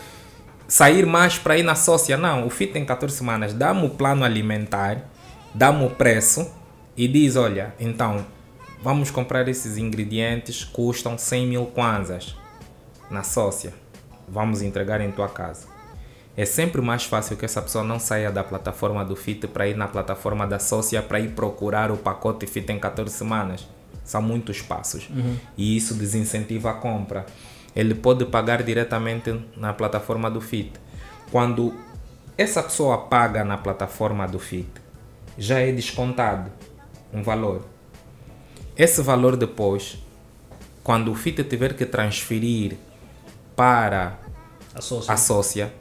[0.73, 2.17] sair mais para ir na sócia.
[2.17, 5.07] Não, o FIT em 14 semanas dá-me o plano alimentar,
[5.53, 6.51] dá-me o preço
[6.97, 8.25] e diz: olha, então
[8.81, 12.35] vamos comprar esses ingredientes, custam 100 mil kwanzas
[13.07, 13.71] na sócia.
[14.27, 15.67] Vamos entregar em tua casa.
[16.35, 19.77] é sempre mais fácil que essa pessoa não saia da plataforma do FIT para ir
[19.77, 23.67] na plataforma da Sócia para ir procurar o pacote FIT em 14 semanas.
[24.03, 25.07] São muitos passos.
[25.09, 25.37] Uhum.
[25.55, 27.27] E isso desincentiva a compra.
[27.75, 30.73] Ele pode pagar diretamente na plataforma do FIT.
[31.31, 31.73] Quando
[32.37, 34.69] essa pessoa paga na plataforma do FIT,
[35.37, 36.51] já é descontado
[37.11, 37.65] um valor.
[38.75, 39.97] Esse valor depois,
[40.83, 42.77] quando o FIT tiver que transferir
[43.55, 44.19] para
[44.75, 45.13] A sócia.
[45.13, 45.73] a sócia,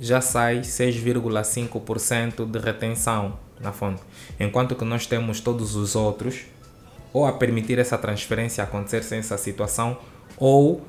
[0.00, 4.02] já sai 6,5% de retenção na fonte.
[4.40, 6.42] Enquanto que nós temos todos os outros,
[7.12, 9.98] ou a permitir essa transferência acontecer sem essa situação,
[10.36, 10.82] ou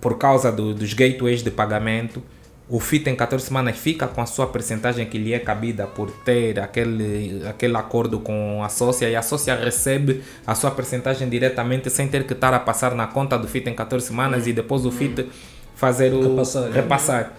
[0.00, 2.22] por causa do- dos gateways de pagamento,
[2.68, 6.10] o FIT em 14 semanas fica com a sua percentagem que lhe é cabida por
[6.24, 11.90] ter aquele, aquele acordo com a sócia e a sócia recebe a sua percentagem diretamente
[11.90, 14.86] sem ter que estar a passar na conta do FIT em 14 semanas e depois
[14.86, 15.26] o FIT
[15.74, 16.70] fazer o Repassar, né?
[16.72, 17.32] repassar.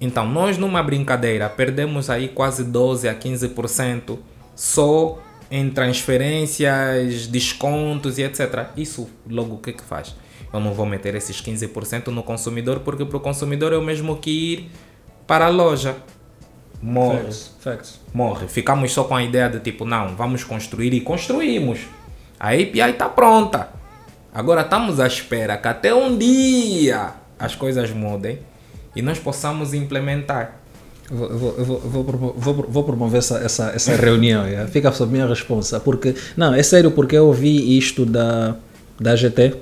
[0.00, 4.18] Então, nós numa brincadeira perdemos aí quase 12 a 15%
[4.54, 5.18] só
[5.50, 8.68] em transferências, descontos e etc.
[8.76, 10.14] Isso logo o que que faz?
[10.52, 14.16] Eu não vou meter esses 15% no consumidor porque para o consumidor é o mesmo
[14.16, 14.70] que ir
[15.26, 15.96] para a loja.
[16.82, 17.52] Morre Facts.
[17.60, 18.00] Facts.
[18.12, 18.48] morre.
[18.48, 21.80] Ficamos só com a ideia de tipo, não, vamos construir e construímos.
[22.38, 23.68] A API está pronta.
[24.32, 28.38] Agora estamos à espera que até um dia as coisas mudem
[28.94, 30.60] e nós possamos implementar.
[31.10, 34.70] Eu vou, eu vou, eu vou, vou, vou promover essa, essa, essa reunião, yeah.
[34.70, 35.80] fica sob minha responsa.
[35.80, 38.56] Porque, não, é sério, porque eu ouvi isto da,
[38.98, 39.56] da GT,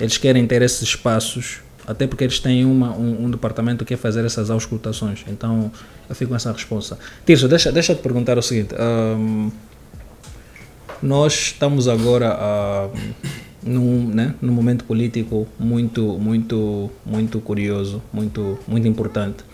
[0.00, 4.00] eles querem ter esses espaços, até porque eles têm uma, um, um departamento que quer
[4.00, 5.24] fazer essas auscultações.
[5.28, 5.70] Então,
[6.08, 6.98] eu fico com essa responsa.
[7.24, 9.50] Tirso, deixa, deixa eu te perguntar o seguinte: ahm,
[11.02, 12.88] nós estamos agora a,
[13.62, 19.44] num, né, num momento político muito, muito, muito curioso, muito, muito importante.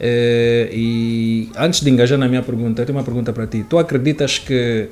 [0.00, 3.64] Eh, e antes de engajar na minha pergunta, eu tenho uma pergunta para ti.
[3.68, 4.88] Tu acreditas que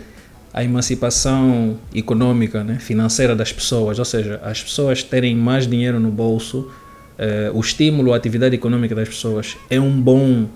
[0.52, 6.11] a emancipação econômica, né, financeira das pessoas, ou seja, as pessoas terem mais dinheiro no
[6.11, 6.70] bolso,
[7.18, 10.46] eh, o estímulo à atividade econômica das pessoas é um bom,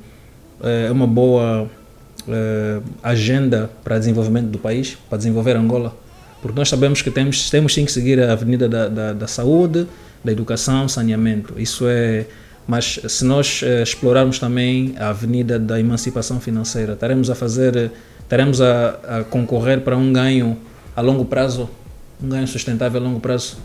[0.62, 1.68] eh, é uma boa
[2.28, 5.96] eh, agenda para desenvolvimento do país, para desenvolver Angola?
[6.42, 9.86] Porque nós sabemos que temos, temos sim que seguir a avenida da, da, da saúde,
[10.24, 11.54] da educação, saneamento.
[11.58, 12.26] Isso é.
[12.66, 17.90] Mas se nós eh, explorarmos também a avenida da emancipação financeira, estaremos a fazer,
[18.30, 20.56] estaremos a, a concorrer para um ganho
[20.94, 21.68] a longo prazo,
[22.22, 23.58] um ganho sustentável a longo prazo.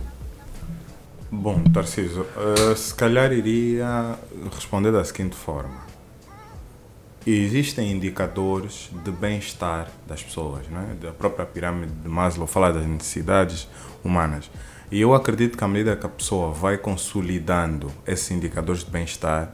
[1.29, 4.15] Bom, Tarciso, eh, se calhar iria
[4.51, 5.85] responder da seguinte forma.
[7.27, 10.95] Existem indicadores de bem-estar das pessoas, não é?
[10.95, 13.67] da própria pirâmide de Maslow, fala das necessidades
[14.03, 14.49] humanas.
[14.91, 19.53] E eu acredito que à medida que a pessoa vai consolidando esses indicadores de bem-estar,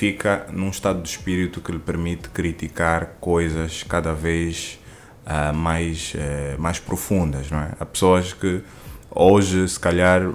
[0.00, 4.78] fica num estado de espírito que lhe permite criticar coisas cada vez
[5.26, 7.50] ah, mais, eh, mais profundas.
[7.50, 7.72] Não é?
[7.78, 8.62] Há pessoas que
[9.10, 10.32] hoje, se calhar,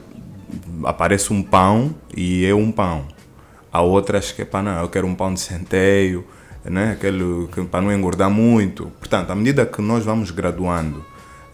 [0.84, 3.08] aparece um pão e é um pão.
[3.74, 6.24] Há outras que, pá, não, eu quero um pão de centeio,
[6.64, 6.92] né?
[6.92, 8.92] Aquele que, para não engordar muito.
[9.00, 11.04] Portanto, à medida que nós vamos graduando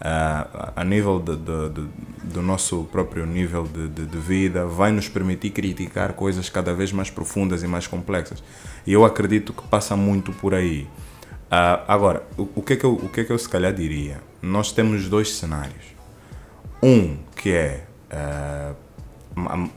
[0.04, 1.88] ah, a nível de, de- de-
[2.24, 3.88] do nosso próprio nível de,
[4.18, 8.42] vida, vai nos permitir criticar coisas cada vez mais profundas e mais complexas.
[8.86, 10.86] E eu acredito que passa muito por aí.
[11.50, 13.72] Ah, agora, o, o que é que eu, o que é que eu se calhar
[13.72, 14.20] diria?
[14.40, 15.84] Nós temos dois cenários.
[16.82, 17.84] Um que é
[19.34, 19.68] ma-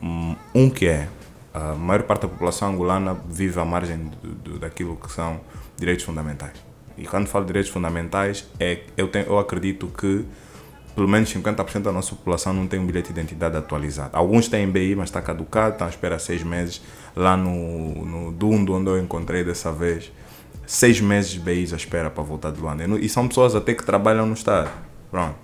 [0.53, 1.07] um que é
[1.53, 5.39] a maior parte da população angolana vive à margem do- do- daquilo que são
[5.77, 6.64] direitos fundamentais.
[6.97, 10.25] E quando falo de direitos fundamentais, é, eu, tenho, eu acredito que
[10.95, 14.11] pelo menos 50% da nossa população não tem um bilhete de identidade atualizado.
[14.13, 16.81] Alguns têm BI, mas está caducado, estão à espera seis meses.
[17.15, 20.09] Lá no, no Dundo, onde eu encontrei dessa vez,
[20.65, 22.85] seis meses de BI à espera para voltar de Luanda.
[22.97, 24.69] E são pessoas até que trabalham no Estado.
[25.11, 25.35] Pronto.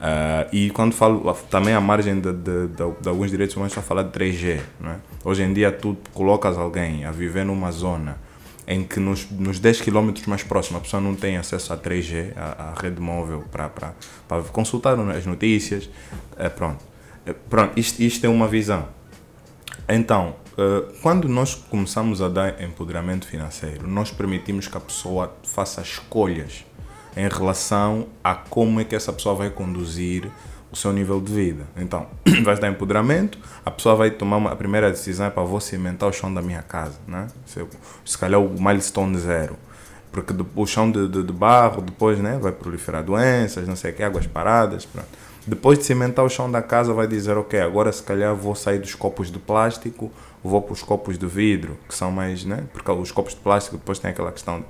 [0.00, 3.80] Ah, e quando falo também à margem de, de, de- de alguns direitos humanos, estou
[3.82, 4.60] a falar de 3G.
[4.80, 4.96] Não é?
[5.24, 8.18] Hoje em dia, tu colocas alguém a viver numa zona
[8.66, 12.32] em que nos, nos 10 km mais próximos a pessoa não tem acesso a 3G,
[12.36, 15.88] a, a rede móvel, para consultar as notícias.
[16.36, 16.82] É, pronto.
[17.24, 18.88] É, pronto, isto, isto é uma visão.
[19.88, 25.82] Então, eh, quando nós começamos a dar empoderamento financeiro, nós permitimos que a pessoa faça
[25.82, 26.64] escolhas
[27.16, 30.30] em relação a como é que essa pessoa vai conduzir
[30.76, 31.64] o seu nível de vida.
[31.76, 32.06] Então,
[32.44, 36.08] vais dar empoderamento, a pessoa vai tomar uma, a primeira decisão é para vou cimentar
[36.08, 37.28] o chão da minha casa, né?
[37.46, 37.64] Se,
[38.04, 39.56] se calhar o milestone zero.
[40.12, 43.90] Porque do- o chão de, de, de barro depois né, vai proliferar doenças, não sei
[43.90, 44.84] o que, águas paradas.
[44.84, 45.08] Pronto.
[45.46, 48.78] Depois de cimentar o chão da casa, vai dizer: Ok, agora se calhar vou sair
[48.78, 50.12] dos copos de plástico,
[50.44, 52.64] vou para os copos de vidro, que são mais, né?
[52.72, 54.62] Porque os copos de plástico depois tem aquela questão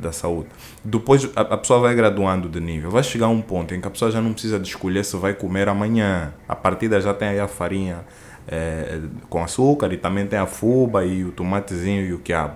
[0.00, 0.48] da saúde.
[0.84, 2.90] Depois a, a, pessoa vai graduando de nível.
[2.90, 5.16] Vai chegar a um ponto em que a pessoa já não precisa de escolher se
[5.16, 6.32] vai comer amanhã.
[6.48, 8.04] A partida já tem aí a farinha
[8.48, 12.54] é, com açúcar e também tem a fuba e o tomatezinho e o quiabo.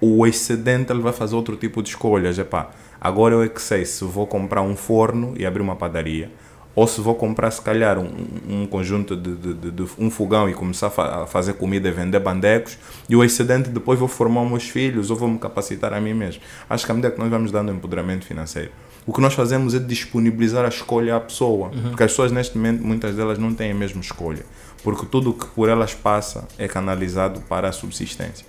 [0.00, 2.38] O excedente ele vai fazer outro tipo de escolhas.
[2.38, 6.30] Epá, agora eu é que sei se vou comprar um forno e abrir uma padaria
[6.78, 8.08] ou se vou comprar se calhar um,
[8.48, 11.88] um conjunto de, de, de, de, um fogão e começar a, fa a, fazer comida
[11.88, 15.92] e vender bandecos e o excedente depois vou formar meus filhos ou vou me capacitar
[15.92, 16.40] a mim mesmo.
[16.70, 18.70] Acho que à medida que nós vamos dando empoderamento financeiro,
[19.04, 21.88] o que nós fazemos é disponibilizar a escolha à pessoa, uhum.
[21.88, 24.46] porque as pessoas neste momento, muitas delas não têm a mesma escolha,
[24.84, 28.46] porque tudo o que por elas passa é canalizado para a subsistência.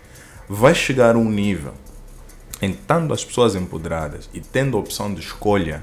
[0.48, 1.74] Vai chegar um nível
[2.62, 5.82] em tanto as pessoas empoderadas e tendo a opção de escolha,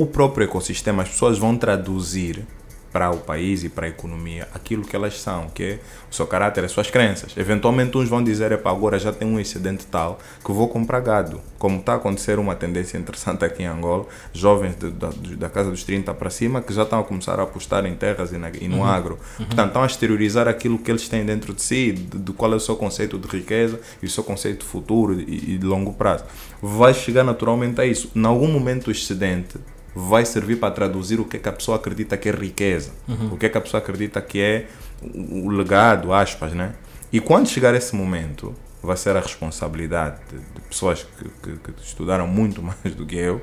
[0.00, 2.46] o próprio ecossistema, as pessoas vão traduzir
[2.92, 5.78] para o país e para a economia aquilo que elas são, que é
[6.10, 7.34] o seu caráter, as suas crenças.
[7.36, 11.40] Eventualmente uns vão dizer, para agora já tem um excedente tal que vou comprar gado.
[11.58, 15.70] Como está a acontecer uma tendência interessante aqui em Angola, jovens de, da, da casa
[15.70, 18.50] dos 30 para cima que já estão a começar a apostar em terras e, na,
[18.50, 18.84] e no uhum.
[18.84, 19.18] agro.
[19.38, 19.46] Uhum.
[19.46, 22.56] Portanto, estão a exteriorizar aquilo que eles têm dentro de si, de, de qual é
[22.56, 25.94] o seu conceito de riqueza e o seu conceito de futuro e, e de longo
[25.94, 26.24] prazo.
[26.60, 28.10] Vai chegar naturalmente a isso.
[28.14, 29.58] Em algum momento o excedente
[29.94, 33.34] vai servir para traduzir o que, é que a pessoa acredita que é riqueza, uhum.
[33.34, 34.66] o que, é que a pessoa acredita que é
[35.02, 36.74] o legado, aspas, né?
[37.12, 41.82] E quando chegar esse momento, vai ser a responsabilidade de, de pessoas que, que, que,
[41.82, 43.42] estudaram muito mais do que eu,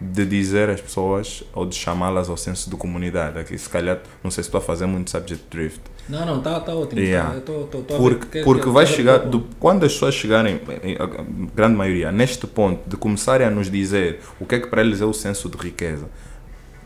[0.00, 3.38] de dizer às pessoas ou de chamá-las ao senso de comunidade.
[3.38, 5.80] Aqui, se calhar, não sei se estou a fazer muito subject drift.
[6.10, 7.00] Não, não, está tá ótimo.
[7.00, 7.40] Yeah.
[7.40, 10.60] Tô, tô, tô porque porque vai chegar, do, quando as pessoas chegarem,
[10.98, 11.06] a
[11.54, 15.00] grande maioria, neste ponto de começarem a nos dizer o que é que para eles
[15.00, 16.08] é o senso de riqueza,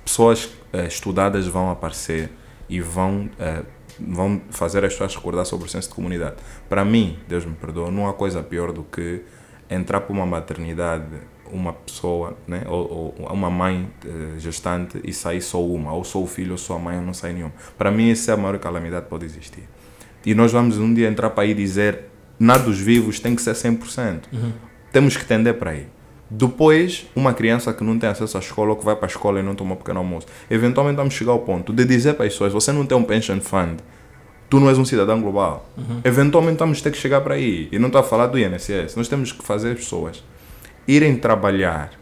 [0.04, 2.30] pessoas eh, estudadas vão aparecer
[2.68, 3.28] e vão.
[3.38, 3.62] Eh,
[4.00, 6.34] vão fazer as pessoas recordar sobre o senso de comunidade.
[6.68, 9.22] Para mim, Deus me perdoa, não há coisa pior do que
[9.70, 11.04] entrar para uma maternidade
[11.54, 12.62] uma pessoa, né?
[12.66, 16.58] ou, ou uma mãe uh, gestante e sair só uma, ou só o filho, ou
[16.58, 17.50] só a mãe, ou não sai nenhum.
[17.78, 19.68] Para mim, essa é a maior calamidade que pode existir.
[20.26, 22.04] E nós vamos um dia entrar para aí dizer:
[22.38, 24.22] nada dos vivos tem que ser 100%.
[24.32, 24.52] Uhum.
[24.92, 25.86] Temos que tender para aí.
[26.30, 29.38] Depois, uma criança que não tem acesso à escola ou que vai para a escola
[29.38, 32.52] e não toma pequeno almoço, eventualmente vamos chegar ao ponto de dizer para as pessoas:
[32.52, 33.78] você não tem um pension fund,
[34.50, 35.68] tu não és um cidadão global.
[35.76, 36.00] Uhum.
[36.02, 37.68] Eventualmente vamos ter que chegar para aí.
[37.70, 38.96] E não estou a falar do INSS.
[38.96, 40.24] Nós temos que fazer as pessoas
[40.86, 41.92] irem trabalhar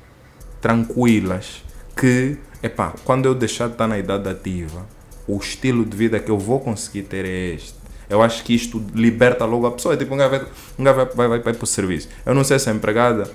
[0.60, 1.64] tranquilas,
[1.96, 4.86] que, epá, quando eu deixar de estar na idade ativa,
[5.26, 7.74] o estilo de vida que eu vou conseguir ter é este.
[8.08, 9.94] Eu acho que isto liberta logo a pessoa.
[9.94, 10.46] É tipo, um gajo vai,
[10.78, 12.08] um vai, vai, vai, vai para o serviço.
[12.26, 13.30] Eu não sei se a empregada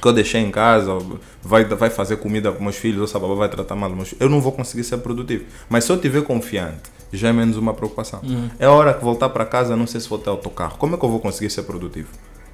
[0.00, 0.92] que eu deixei em casa
[1.42, 4.20] vai, vai fazer comida para meus filhos ou sabe, vai tratar mal meus filhos.
[4.20, 5.44] Eu não vou conseguir ser produtivo.
[5.68, 8.20] Mas se eu estiver confiante, já é menos uma preocupação.
[8.22, 8.50] Uhum.
[8.58, 10.76] É hora que voltar para casa, não sei se vou ter autocarro.
[10.78, 12.08] Como é que eu vou conseguir ser produtivo?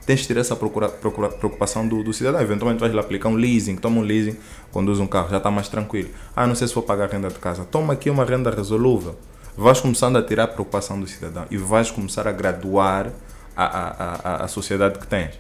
[0.07, 2.41] Tens de ter essa procura, procura, preocupação do, do, cidadão.
[2.41, 4.37] Eventualmente vais lá aplicar um leasing, toma um leasing,
[4.71, 6.11] conduz um carro, já está mais tranquilo.
[6.35, 7.65] Ah, não sei se vou pagar a renda de casa.
[7.65, 9.17] Toma aqui uma renda resolúvel.
[9.57, 13.11] Vais começando a tirar a preocupação do cidadão e vais começar a graduar
[13.57, 15.39] a, a, a, a sociedade que tens.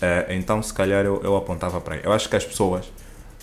[0.00, 2.00] É, então, se calhar, eu, eu apontava para aí.
[2.04, 2.92] Eu acho que as pessoas,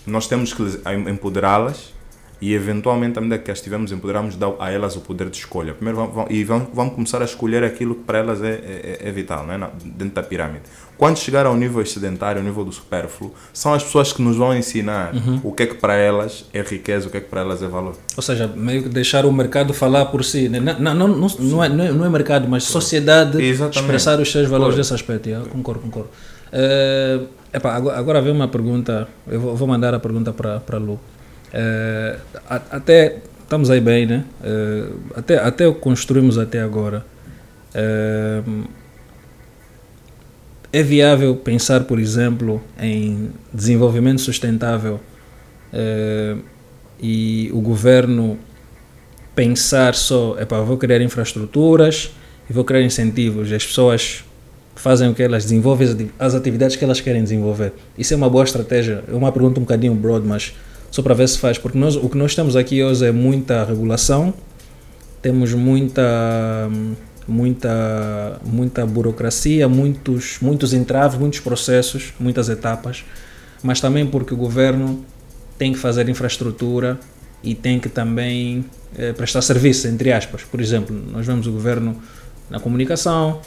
[0.06, 0.64] nós temos que
[1.10, 1.94] empoderá-las
[2.42, 5.74] e eventualmente, à medida que as estivermos empoderamos, dar a elas o poder de escolha.
[5.76, 9.00] Primeiro vão, vão, e vão, vão começar a escolher aquilo que para elas é, é,
[9.04, 9.70] é vital, né?
[9.86, 10.64] dentro da pirâmide.
[10.98, 14.56] Quando chegar ao nível excedentário, ao nível do supérfluo, são as pessoas que nos vão
[14.56, 15.42] ensinar uhum.
[15.44, 17.68] o que é que para elas é riqueza, o que é que para elas é
[17.68, 17.96] valor.
[18.16, 20.50] Ou seja, meio que deixar o mercado falar por si.
[20.50, 20.60] Né?
[20.60, 23.80] Não, não, não, não, é, não é mercado, mas sociedade Exatamente.
[23.80, 25.30] expressar os seus valores nesse aspecto.
[25.30, 25.48] Yeah?
[25.50, 26.10] Concordo, concordo.
[26.52, 31.00] Uh, epá, agora, agora vem uma pergunta, eu vou, mandar a pergunta para, para Lu.
[31.54, 32.20] Uh,
[32.70, 34.24] até estamos aí bem, né?
[34.42, 37.06] Uh, até, até o construímos até agora.
[37.76, 38.64] Uh,
[40.74, 45.02] é viável pensar, por exemplo, em desenvolvimento sustentável
[46.98, 48.38] e o governo
[49.36, 52.12] pensar só, é para vou criar infraestruturas
[52.49, 54.24] e vou criar incentivos, as pessoas
[54.76, 57.74] fazem o que elas desenvolvem as atividades que elas querem desenvolver.
[57.97, 59.04] Isso é uma boa estratégia.
[59.08, 60.54] É uma pergunta um bocadinho broad, mas
[60.92, 63.64] só para ver se faz, porque nós, o que nós temos aqui hoje é muita
[63.64, 64.34] regulação,
[65.22, 66.70] temos muita
[67.28, 73.06] muita muita burocracia, muitos muitos entraves, muitos processos, muitas etapas,
[73.64, 75.06] mas também porque o governo
[75.58, 77.00] tem que fazer infraestrutura
[77.44, 78.66] e tem que também
[78.98, 80.44] eh, prestar serviço, entre aspas.
[80.44, 82.02] Por exemplo, nós vemos o governo
[82.50, 83.39] na comunicação,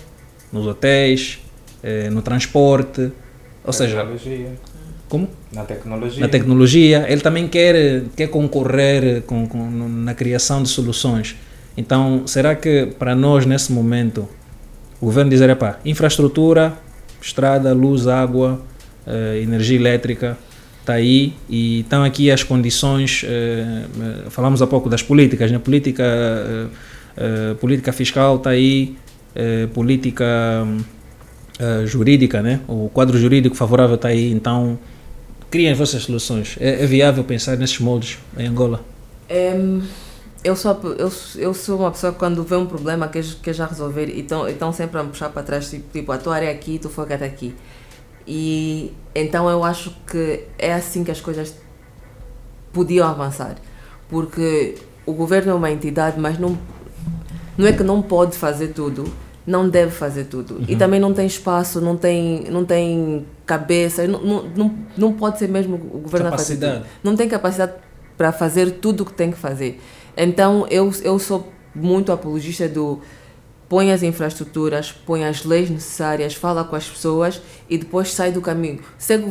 [0.53, 1.40] nos hotéis,
[1.82, 3.12] eh, no transporte,
[3.64, 4.07] ou seja,
[5.14, 5.28] Como?
[5.52, 6.20] Na tecnologia.
[6.20, 7.06] Na tecnologia.
[7.08, 11.36] Ele também quer, quer concorrer com, com, na criação de soluções.
[11.76, 14.28] Então, será que para nós, nesse momento,
[15.00, 16.76] o governo dizer, epá, infraestrutura,
[17.22, 18.60] estrada, luz, água,
[19.06, 20.36] eh, energia elétrica,
[20.80, 23.84] está aí e estão aqui as condições, eh,
[24.26, 25.60] eh, falamos há pouco das políticas, né?
[25.60, 26.66] política, eh,
[27.18, 28.96] eh, política fiscal está aí,
[29.36, 30.66] eh, política
[31.60, 32.58] eh, jurídica, né?
[32.66, 34.76] o quadro jurídico favorável está aí, então
[35.55, 36.57] criem as vossas soluções.
[36.59, 38.84] É, é viável pensar nesses moldes em Angola?
[39.30, 39.84] Em,
[40.42, 43.64] eu, sou, eu, eu sou uma pessoa que quando vê um problema quer, quer já
[43.64, 46.50] resolver e estão sempre a me puxar para trás, tipo, tipo a tua área é
[46.50, 47.55] aqui, tu foca até aqui.
[48.26, 51.55] E então eu acho que é assim que as coisas
[52.72, 53.55] podiam avançar.
[54.09, 54.74] Porque
[55.07, 56.59] o governo é uma entidade, mas não,
[57.57, 59.05] não é que não pode fazer tudo,
[59.46, 60.64] não deve fazer tudo.
[60.66, 65.49] E também não tem espaço, não tem, não tem cabeça, não, não, não, pode ser
[65.49, 66.78] mesmo o governo a fazer Capacidade.
[66.78, 66.86] tudo.
[67.03, 67.72] Não tem capacidade
[68.16, 69.80] para fazer tudo o que tem que fazer.
[70.16, 73.01] Então eu, eu sou muito apologista do
[73.68, 78.40] põe as infraestruturas, põe as leis necessárias, fala com as pessoas e depois sai do
[78.40, 78.80] caminho.
[78.97, 79.24] Ser,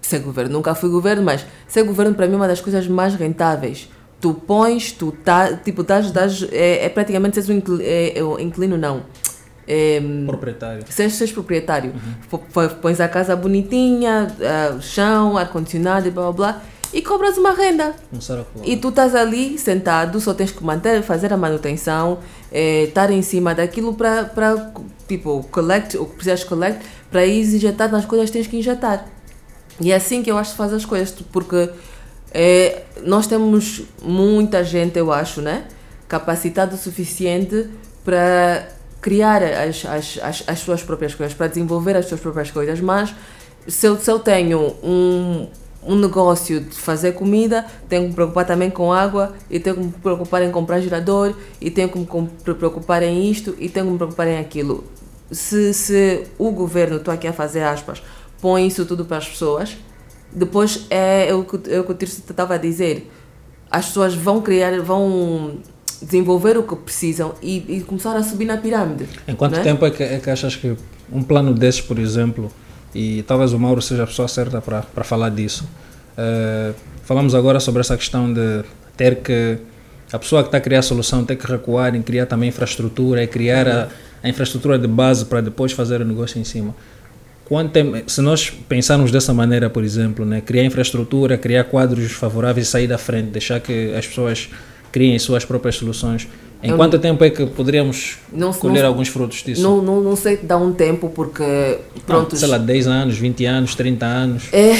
[0.00, 3.14] ser governo, nunca fui governo, mas ser governo para mim é uma das coisas mais
[3.14, 3.88] rentáveis.
[4.20, 8.42] Tu pões, tu tá, tipo, dás, dás, é, é praticamente seres um incli- é, é,
[8.42, 9.04] inquilino, não.
[9.70, 10.82] É, Proprietário.
[10.88, 11.92] seres, seres proprietário.
[12.30, 14.28] P- Pões a casa bonitinha,
[14.76, 17.94] o chão, ar-condicionado e blá blá blá, e cobras uma renda.
[18.10, 18.66] Colar.
[18.66, 22.18] E tu estás ali sentado, só tens que manter, fazer a manutenção,
[22.50, 24.72] eh, estar em cima daquilo para,
[25.06, 29.04] tipo, collect, o que precisas collect, para ir injetar nas coisas tens que injetar.
[29.78, 31.68] E é assim que eu acho que faz as coisas, porque
[32.32, 35.64] eh, nós temos muita gente, eu acho, né?
[36.08, 37.68] Capacitada o suficiente
[38.02, 38.66] para
[39.00, 43.14] criar as, as, as, as suas próprias coisas, para desenvolver as suas próprias coisas, mas
[43.66, 45.46] se eu, se eu tenho um,
[45.82, 49.82] um negócio de fazer comida, tenho que me preocupar também com água, e tenho que
[49.82, 52.06] me preocupar em comprar gerador, e tenho que me
[52.54, 54.84] preocupar em isto, e tenho que me preocupar em aquilo.
[55.30, 58.02] Se, se o governo, estou aqui a fazer aspas,
[58.40, 59.76] põe isso tudo para as pessoas,
[60.32, 63.10] depois é o que, é o que o Tirso estava a dizer.
[63.70, 65.58] As pessoas vão criar, vão
[66.00, 69.06] desenvolver o que precisam e, e começar a subir na pirâmide.
[69.26, 69.62] Em quanto né?
[69.62, 70.76] tempo é que, é que achas que
[71.12, 72.50] um plano desses, por exemplo,
[72.94, 75.68] e talvez o Mauro seja a pessoa certa para falar disso,
[76.16, 76.72] eh,
[77.04, 78.64] falamos agora sobre essa questão de
[78.96, 79.58] ter que
[80.12, 83.22] a pessoa que está a criar a solução ter que recuar em criar também infraestrutura
[83.22, 83.88] e criar a,
[84.22, 86.74] a infraestrutura de base para depois fazer o negócio em cima.
[87.44, 92.68] Quanto tempo, se nós pensarmos dessa maneira, por exemplo, né, criar infraestrutura, criar quadros favoráveis
[92.68, 94.50] e sair da frente, deixar que as pessoas
[94.98, 96.26] criem suas próprias soluções,
[96.60, 99.62] em Eu quanto tempo é que poderíamos Não- colher não- alguns frutos disso?
[99.62, 103.76] Não, não, não sei dar um tempo porque, pronto, Sei lá, 10 anos, 20 anos,
[103.76, 104.48] 30 anos.
[104.52, 104.74] É,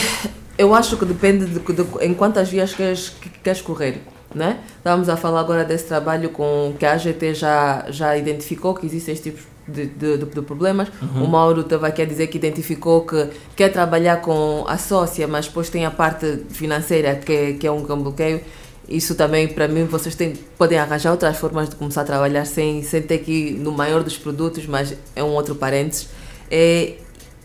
[0.59, 3.99] eu acho que depende de, de em quantas vias queres, que queres correr.
[4.35, 4.59] Né?
[4.77, 9.15] Estávamos a falar agora desse trabalho com que a AGT já, já identificou que existem
[9.15, 10.89] estes tipos de, de, de- problemas.
[11.15, 15.47] O Mauro estava aqui a dizer que identificou que quer trabalhar com a sócia, mas
[15.47, 18.41] depois tem a parte financeira que, é- que é um, que é um bloqueio.
[18.89, 22.83] Isso também, para mim, vocês têm, podem arranjar outras formas de começar a trabalhar sem,
[22.83, 26.09] sem ter que ir no maior dos produtos, mas é um outro parênteses.
[26.51, 26.95] É,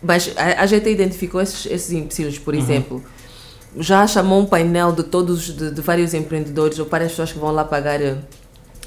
[0.02, 3.02] mas a, a gente identificou esses, esses empecilhos, por exemplo.
[3.76, 7.50] Já chamou um painel de todos, de, de vários empreendedores ou várias pessoas que vão
[7.50, 8.16] lá pagar, eh,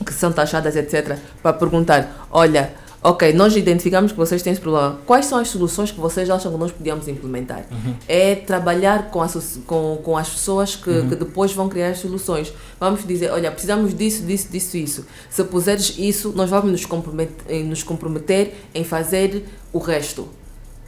[0.06, 5.00] que são taxadas, etc., para perguntar: olha, ok, nós identificamos que vocês têm esse problema,
[5.06, 7.66] quais são as soluções que vocês acham que nós podíamos implementar?
[8.08, 9.28] É trabalhar com, a
[9.66, 12.54] com, com as pessoas que, que depois vão criar as soluções.
[12.80, 15.06] Vamos dizer: olha, precisamos disso, disso, disso, isso.
[15.30, 20.28] Se puseres isso, nós vamos nos comprometer, nos comprometer em fazer o resto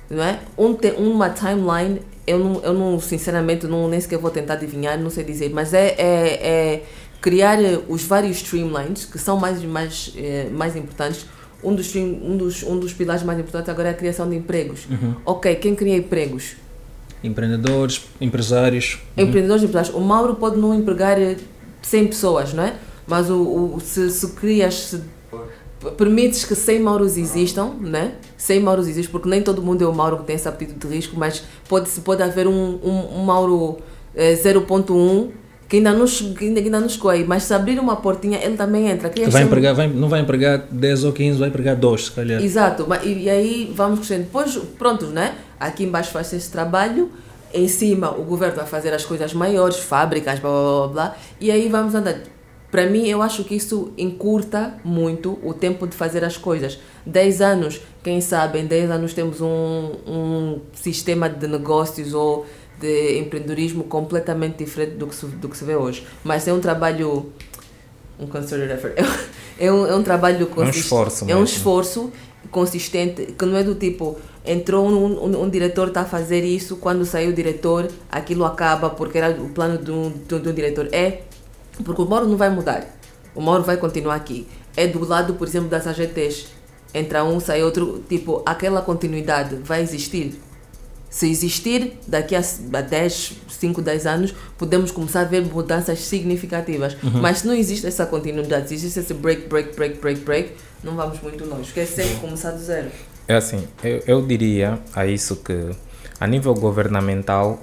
[0.10, 0.40] não é?
[0.58, 4.98] Um te, uma timeline, eu não, eu não sinceramente, não, nem sequer vou tentar adivinhar,
[4.98, 6.84] não sei dizer, mas é, é, é
[7.22, 11.26] criar eh, os vários streamlines que são mais, mais, eh, mais importantes.
[11.64, 14.88] Um dos, um, dos, um dos pilares mais importantes agora é a criação de empregos.
[15.26, 16.56] Ok, quem cria empregos?
[17.24, 19.00] Empreendedores, empresários.
[19.18, 19.94] Empreendedores e empresários.
[19.94, 21.36] O Mauro pode não empregar eh,
[21.82, 22.76] 100 pessoas, não é?
[23.06, 25.02] Mas o, o, se, se crias, se
[25.98, 28.14] permites que 100 Mauros existam, né?
[28.38, 30.96] 100 Mauros existem, porque nem todo mundo é o Mauro que tem esse apetite de
[30.96, 33.80] risco, mas pode, pode haver um, um, um Mauro
[34.16, 35.30] eh, 0.1
[35.70, 36.06] que ainda não,
[36.42, 39.08] ainda, ainda não chegou aí, mas se abrir uma portinha, ele também entra.
[39.08, 42.44] Crias vai empregar, vai, não vai empregar 10 ou 15, vai empregar 2, se calhar.
[42.44, 44.24] Exato, e, e aí vamos crescendo.
[44.24, 45.36] Depois, pronto, né?
[45.60, 47.12] Aqui embaixo faz esse trabalho,
[47.54, 51.52] em cima o governo vai fazer as coisas maiores, fábricas, blá blá blá, blá e
[51.52, 52.20] aí vamos andar.
[52.72, 56.80] Para mim, eu acho que isso encurta muito o tempo de fazer as coisas.
[57.06, 62.46] 10 anos, quem sabe, em 10 anos temos um, um sistema de negócios ou
[62.80, 66.06] de empreendedorismo completamente diferente do que se, do que se vê hoje.
[66.24, 67.32] Mas é um trabalho.
[68.20, 68.96] Um concerted effort.
[69.62, 70.78] É um, é um trabalho consistente.
[70.78, 71.24] É um esforço.
[71.24, 71.42] É mesmo.
[71.42, 72.14] um esforço
[72.50, 76.78] consistente que não é do tipo entrou um, um, um diretor está a fazer isso
[76.78, 80.54] quando saiu o diretor aquilo acaba porque era o plano de um, de, de um
[80.54, 81.24] diretor é
[81.84, 82.98] porque o Mauro não vai mudar
[83.36, 86.48] o Mauro vai continuar aqui é do lado por exemplo das AGTs
[86.94, 90.40] entra um sai outro tipo aquela continuidade vai existir
[91.10, 96.96] se existir, daqui a a 10, 5, 10 anos, podemos começar a ver mudanças significativas.
[97.22, 100.54] Mas se não existe essa continuidade, se existe esse break, break, break, break, break,
[100.84, 101.66] não vamos muito longe.
[101.66, 102.90] Porque é sempre começar do zero.
[103.28, 105.72] É assim, eu, eu diria a isso que,
[106.20, 107.60] a nível governamental,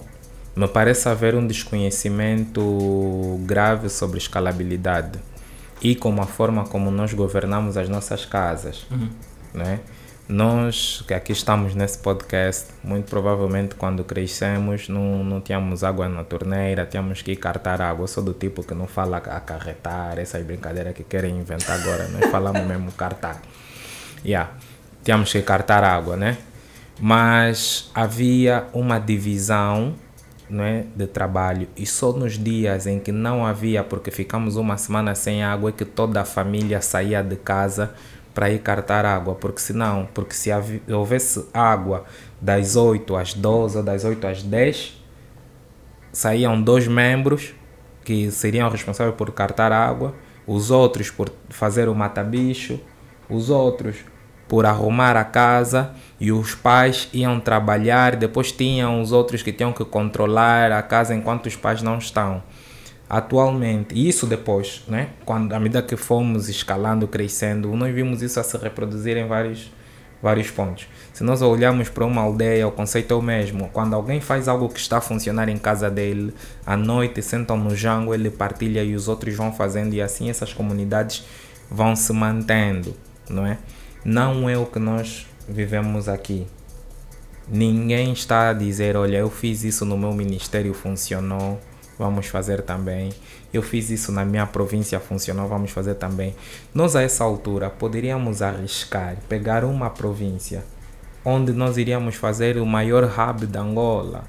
[0.55, 5.19] me parece haver um desconhecimento grave sobre escalabilidade
[5.83, 8.87] e como a forma como nós governamos as nossas casas.
[9.53, 9.81] Né?
[10.29, 16.25] Nós que aqui estamos nesse podcast, muito provavelmente quando crescemos não, não tínhamos água na
[16.25, 18.03] torneira, tínhamos que cartar água.
[18.03, 22.09] Eu sou do tipo que não fala acarretar, essas brincadeiras que querem inventar agora.
[22.09, 23.41] Nós falamos mesmo cartar.
[24.25, 24.51] Yeah.
[25.05, 26.39] Tínhamos que cartar água, né?
[27.01, 29.95] Mas havia uma divisão
[30.51, 34.77] não é, de trabalho e só nos dias em que não havia, porque ficamos uma
[34.77, 37.95] semana sem água, é que toda a família saía de casa
[38.37, 40.51] para ir cartar água, porque senão, porque se
[40.93, 42.05] houvesse água
[42.39, 45.03] das 8 às 12 ou das 8 às 10,
[46.13, 47.55] saíam dois membros
[48.05, 50.15] que seriam responsáveis por cartar água,
[50.47, 52.79] os outros por fazer o mata-bicho,
[53.27, 53.97] os outros
[54.47, 59.73] por arrumar a casa e os pais iam trabalhar, depois tinham os outros que tinham
[59.73, 62.43] que controlar a casa enquanto os pais não estão.
[63.09, 65.11] Atualmente, e isso depois, né?
[65.25, 69.71] Quando, à medida que fomos escalando, crescendo, nós vimos isso a se reproduzir em vários,
[70.21, 70.89] vários pontos.
[71.13, 73.71] Se nós olharmos para uma aldeia, o conceito é o mesmo.
[73.73, 76.35] Quando alguém faz algo que está a funcionar em casa dele,
[76.67, 80.53] à noite sentam no jango, ele partilha e os outros vão fazendo, e assim essas
[80.53, 81.25] comunidades
[81.71, 82.95] vão se mantendo,
[83.31, 83.59] não é?
[84.05, 86.47] Não é o que nós vivemos aqui.
[87.49, 91.61] Ninguém está a dizer, olha, eu fiz isso no meu ministério, funcionou,
[91.99, 93.11] vamos fazer também.
[93.53, 96.35] Eu fiz isso na minha província, funcionou, vamos fazer também.
[96.75, 100.63] Nós a essa altura poderíamos arriscar, pegar uma província
[101.25, 104.25] onde nós iríamos fazer o maior hub da Angola.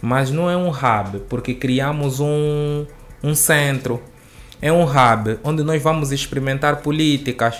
[0.00, 2.86] Mas não é um hub, porque criamos um,
[3.22, 4.00] um centro.
[4.62, 7.56] É um hub onde nós vamos experimentar políticas.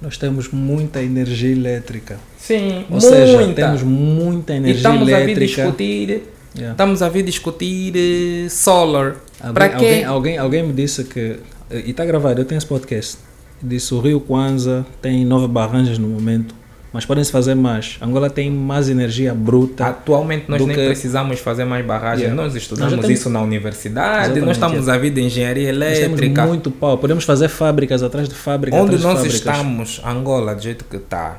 [0.00, 2.18] Nós temos muita energia elétrica.
[2.38, 3.54] Sim, Ou seja, muita.
[3.62, 5.62] temos muita E energia estamos a vir elétrica.
[5.62, 6.22] discutir,
[6.54, 6.72] Yeah.
[6.72, 9.16] estamos a vir discutir eh, solar.
[9.54, 9.74] Para quê?
[9.74, 11.36] alguém, alguém, alguém me disse que.
[11.70, 13.18] E está gravado, eu tenho esse podcast.
[13.62, 16.54] Disse o Rio Kwanza tem nove barragens no momento,
[16.92, 17.98] mas podem-se fazer mais.
[18.00, 19.86] Angola tem mais energia bruta.
[19.86, 22.22] Atualmente nós nem que- precisamos fazer mais barragens.
[22.22, 22.42] Yeah.
[22.42, 25.98] Nós estudamos Nós temos- isso na universidade, Exatamente, nós estamos a vir de engenharia Nós
[25.98, 26.46] temos elétrica.
[26.46, 26.96] muito pau.
[26.98, 28.80] Podemos fazer fábricas atrás de fábricas.
[28.80, 29.34] Onde nós fábricas.
[29.34, 31.36] estamos, Angola, do jeito que está,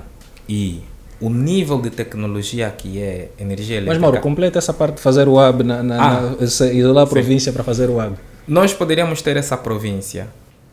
[0.47, 0.81] e
[1.21, 3.93] o nível de tecnologia que é energia elétrica.
[3.93, 6.21] Mas Mauro, completa essa parte de fazer o hub, na, na, Ah.
[6.39, 8.15] na- isolar a província para fazer o hub.
[8.47, 10.27] Nós poderíamos ter essa província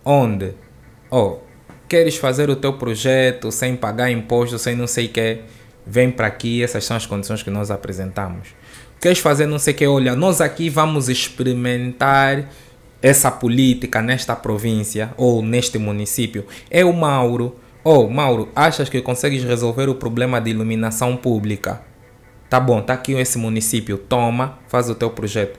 [0.04, 0.52] onde,
[1.10, 1.38] oh,
[1.88, 5.38] queres fazer o teu projeto sem pagar imposto, sem não sei o que,
[5.86, 8.48] vem para aqui, essas são as condições que nós apresentamos.
[9.00, 12.48] Queres fazer não sei o que, olha, nós aqui vamos experimentar
[13.02, 16.44] essa política nesta província ou neste município.
[16.70, 17.56] É o Mauro.
[17.88, 21.82] Oh, Mauro, achas que consegues resolver o problema de iluminação pública?
[22.50, 25.56] Tá bom, tá aqui esse município, toma, faz o teu projeto.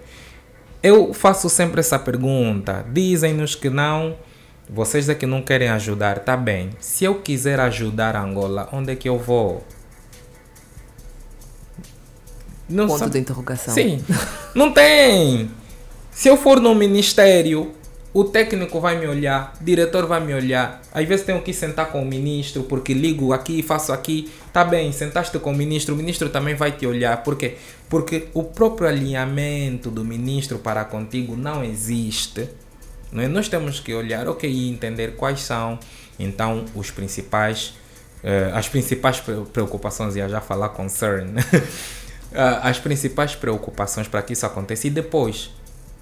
[0.84, 2.86] Eu faço sempre essa pergunta.
[2.92, 4.18] Dizem-nos que não,
[4.70, 6.72] vocês é que não querem ajudar, tá bem.
[6.82, 9.64] Se eu quiser ajudar Angola, onde é que eu vou?
[12.68, 13.74] Não Ponto sabe- de interrogação.
[13.74, 14.04] Sim,
[14.54, 15.50] não tem.
[16.12, 17.72] Se eu for no ministério,
[18.20, 20.82] o técnico vai me olhar, o diretor vai me olhar.
[20.92, 24.32] Às vezes tenho que sentar com o ministro, porque ligo aqui, faço aqui.
[24.52, 27.22] Tá bem, sentaste com o ministro, o ministro também vai te olhar.
[27.22, 27.58] Por quê?
[27.88, 32.50] Porque o próprio alinhamento do ministro para contigo não existe.
[33.12, 33.28] Não é?
[33.28, 35.78] Nós temos que olhar, ok, e entender quais são
[36.18, 37.76] então os principais,
[38.24, 41.36] eh, as principais pre- preocupações, ia já falar concern,
[42.34, 45.52] Ah, as principais preocupações para que isso aconteça e depois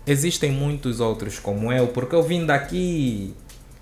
[0.08, 3.34] existem muitos outros como eu, porque eu vim daqui.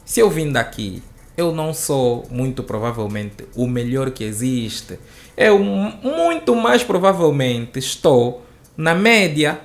[0.05, 1.01] Se eu vim daqui,
[1.38, 4.99] eu não sou muito provavelmente o melhor que existe.
[5.36, 8.45] Eu mu- muito mais provavelmente estou
[8.78, 9.59] na média.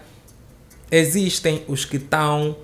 [0.91, 2.57] Existem os que estão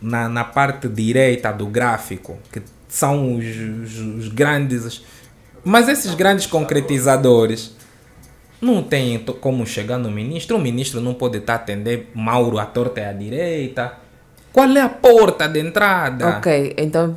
[0.00, 5.02] na, na parte direita do gráfico, que são os, os- os grandes.
[5.64, 7.74] Mas esses grandes concretizadores
[8.60, 10.56] Não tem como chegar no ministro.
[10.56, 13.94] O ministro não pode estar atender Mauro à torta e à direita.
[14.52, 16.38] Qual é a porta de entrada?
[16.38, 17.14] Ok, então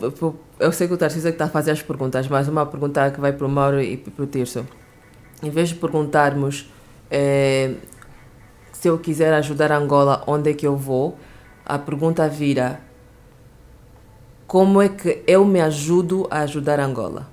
[0.59, 3.09] eu sei que o Tarcísio é que está a fazer as perguntas, mas uma pergunta
[3.11, 4.65] que vai para o Mauro e para o Tirso.
[5.41, 6.71] Em vez de perguntarmos
[7.09, 7.73] eh,
[8.71, 11.17] se eu quiser ajudar Angola, onde é que eu vou,
[11.65, 12.79] a pergunta vira
[14.45, 17.27] como é que eu me ajudo a ajudar Angola?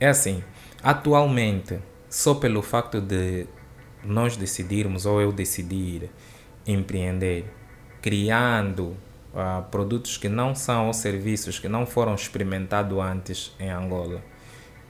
[0.00, 0.42] É assim,
[0.82, 1.78] atualmente,
[2.14, 3.44] só pelo facto de
[4.04, 6.08] nós decidirmos ou eu decidir
[6.64, 7.44] empreender,
[8.00, 8.96] criando
[9.34, 14.22] ah, produtos que não são ou serviços que não foram experimentados antes em Angola,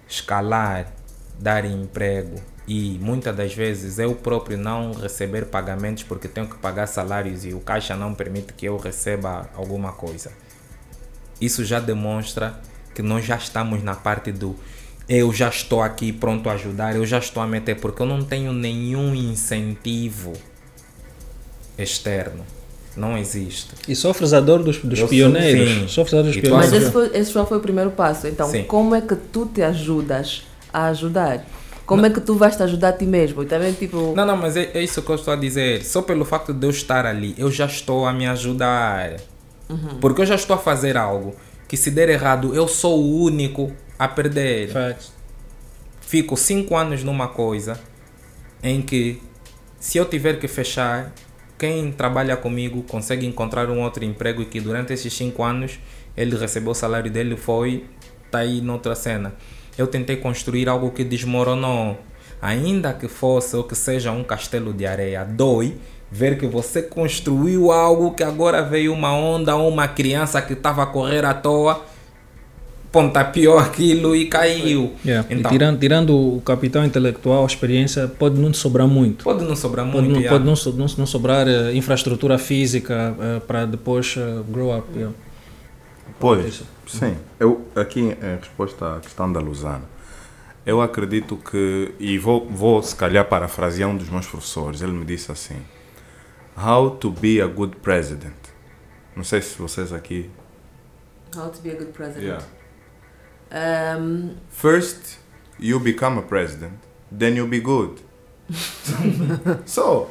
[0.06, 0.92] escalar,
[1.38, 2.36] dar emprego
[2.68, 7.54] e muitas das vezes eu próprio não receber pagamentos porque tenho que pagar salários e
[7.54, 10.30] o caixa não permite que eu receba alguma coisa.
[11.40, 12.60] Isso já demonstra
[12.94, 14.54] que nós já estamos na parte do
[15.08, 18.22] eu já estou aqui pronto a ajudar, eu já estou a meter, porque eu não
[18.22, 20.32] tenho nenhum incentivo
[21.78, 22.44] externo.
[22.96, 23.70] Não existe.
[23.88, 25.68] E sofres a dor dos, dos Eu sou- pioneiros.
[25.68, 25.88] sim.
[25.88, 26.82] Sofres a dor dos E tu Mas pioneiros.
[26.84, 28.28] esse, foi, esse só foi o primeiro passo.
[28.28, 28.62] Então, Sim.
[28.64, 31.44] como é que tu te ajudas a ajudar?
[31.84, 33.42] Como é que tu vais te ajudar a ti mesmo?
[33.42, 35.84] E também, tipo, Não, não, mas é, é isso que eu estou a dizer.
[35.84, 39.16] Só pelo facto de eu estar ali, eu já estou a me ajudar.
[40.00, 41.34] Porque eu já estou a fazer algo
[41.66, 44.70] que se der errado, eu sou o único a perder.
[44.70, 45.12] Facts.
[46.00, 47.78] fico cinco anos numa coisa
[48.62, 49.20] em que
[49.78, 51.12] se eu tiver que fechar,
[51.58, 55.78] quem trabalha comigo consegue encontrar um outro emprego e que durante esses cinco anos
[56.16, 57.84] ele recebeu o salário dele foi
[58.30, 59.34] tá aí noutra cena.
[59.76, 61.98] Eu tentei construir algo que desmoronou.
[62.40, 65.76] Ainda que fosse ou que seja um castelo de areia, dói
[66.10, 70.82] ver que você construiu algo que agora veio uma onda ou uma criança que estava
[70.82, 71.84] a correr à toa,
[72.94, 74.92] pontapeou aquilo e caiu.
[75.04, 75.26] Yeah.
[75.28, 79.24] Então, e tirando, tirando o capital intelectual, a experiência, pode não sobrar muito.
[79.24, 80.12] Pode não sobrar Pode, muito.
[80.12, 80.30] não, yeah.
[80.30, 84.86] pode não, so- não, não sobrar eh, infraestrutura física eh, para depois eh, grow up.
[84.94, 85.12] yeah.
[86.20, 87.16] Pois, sim.
[87.40, 89.82] Eu, aqui em resposta à questão da Lusana,
[90.64, 95.04] eu acredito que, e vou, vou se calhar parafrasear um dos meus professores, ele me
[95.04, 95.56] disse assim,
[96.56, 98.36] How to be a good president.
[99.16, 100.30] Não sei se vocês aqui...
[101.36, 102.24] how to be a good president.
[102.24, 102.44] Yeah.
[103.50, 105.18] Um, First,
[105.58, 106.78] you become a president,
[107.10, 108.00] then you'll be good.
[109.64, 110.10] so,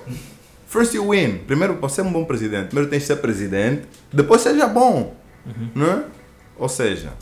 [0.67, 1.39] first you win.
[1.45, 5.15] Primeiro, para ser um bom presidente, primeiro tens de ser presidente, depois seja bom.
[5.75, 6.05] Não é?
[6.57, 7.13] Ou seja,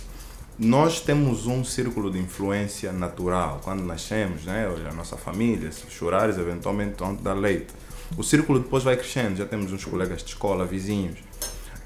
[0.58, 3.62] nós temos um círculo de influência natural.
[3.64, 4.68] Quando nascemos, né?
[4.68, 7.74] Olha, a nossa família, se chorares, eventualmente vão te dar leite.
[8.18, 11.18] O círculo depois vai crescendo, já temos uns colegas de escola, vizinhos.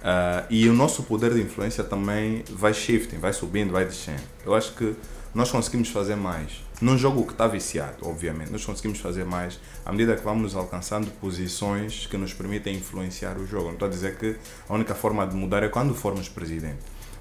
[0.07, 4.21] Ah, e o nosso poder de influência também vai shifting, vai subindo, vai descendo.
[4.45, 4.95] Eu acho que
[5.33, 6.63] nós conseguimos fazer mais.
[6.79, 11.09] Num jogo que está viciado, obviamente, nós conseguimos fazer mais à medida que vamos alcançando
[11.19, 13.65] posições que nos permitem influenciar o jogo.
[13.65, 14.35] Não estou a dizer que
[14.69, 16.77] a única forma de mudar é quando formos presidente.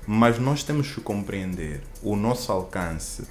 [0.07, 3.23] Mas nós temos que compreender o nosso alcance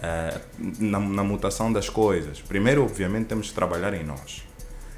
[0.00, 0.40] ah,
[0.80, 2.40] na, na mutação das coisas.
[2.40, 4.45] Primeiro, obviamente, temos que trabalhar em nós.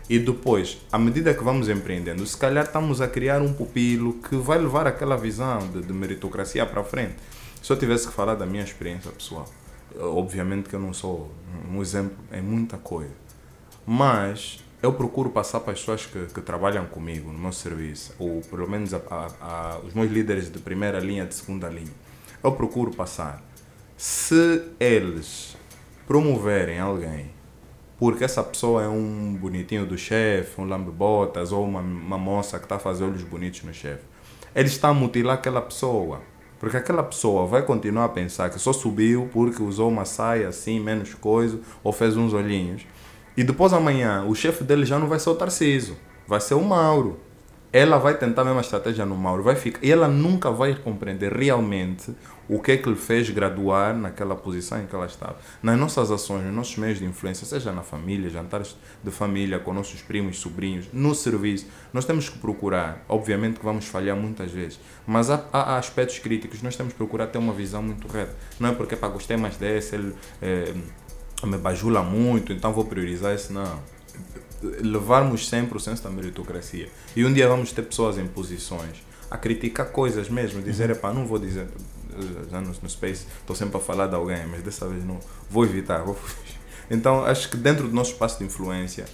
[0.09, 4.37] E depois, à medida que vamos empreendendo, se calhar estamos a criar um pupilo que
[4.37, 7.17] vai levar aquela visão de, de meritocracia para frente.
[7.63, 9.47] Se eu tivesse que falar da minha experiência pessoal,
[10.01, 11.31] obviamente que eu não sou
[11.71, 13.13] um exemplo em muita coisa,
[13.87, 18.41] mas eu procuro passar para as pessoas que, que trabalham comigo no meu serviço, ou
[18.43, 21.93] pelo menos a, a- a- os meus líderes de primeira linha, de segunda linha,
[22.43, 23.43] eu procuro passar.
[23.97, 25.57] Se eles
[26.07, 27.31] promoverem alguém
[27.99, 32.65] porque essa pessoa é um bonitinho do chefe, um lambe-botas ou uma, uma moça que
[32.65, 34.05] está a fazer olhos bonitos no chefe.
[34.55, 36.21] Ele está a mutilar aquela pessoa.
[36.61, 40.81] Porque aquela pessoa vai continuar a pensar que só subiu porque usou uma saia assim,
[40.81, 42.83] menos coisa, ou fez uns olhinhos.
[43.37, 45.97] E depois amanhã o chefe dele já não vai ser o Tarciso,
[46.27, 47.21] vai ser o Mauro.
[47.71, 51.33] Ela vai tentar a mesma estratégia no Mauro, vai ficar, e ela nunca vai compreender
[51.33, 52.15] realmente
[52.49, 55.37] o que é que lhe fez graduar naquela posição em que ela estava.
[55.63, 59.75] Nas nossas ações, nos nossos meios de influência, seja na família, jantares de família, com
[59.75, 64.81] nossos primos, sobrinhos, no serviço, nós temos que procurar, obviamente que vamos falhar muitas vezes,
[65.07, 68.35] mas há, há aspectos críticos, nós temos que procurar ter uma visão muito reta.
[68.59, 70.73] Não é porque para gostei mais desse, ele eh,
[71.45, 73.63] me bajula muito, então vou priorizar esse, não
[74.63, 76.89] levarmos sempre o senso da meritocracia.
[77.15, 81.27] E um dia vamos ter pessoas em posições a criticar coisas mesmo, dizer, epá, não
[81.27, 81.67] vou dizer,
[82.13, 85.21] eh, já no, no Space estou sempre a falar de alguém, mas dessa vez não,
[85.51, 86.59] vou evitar, vou fugir.
[86.91, 89.05] Então acho que dentro do nosso espaço de influência,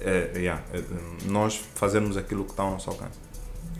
[0.00, 0.82] é, yeah, é,
[1.26, 3.20] nós fazermos aquilo que está ao nosso alcance.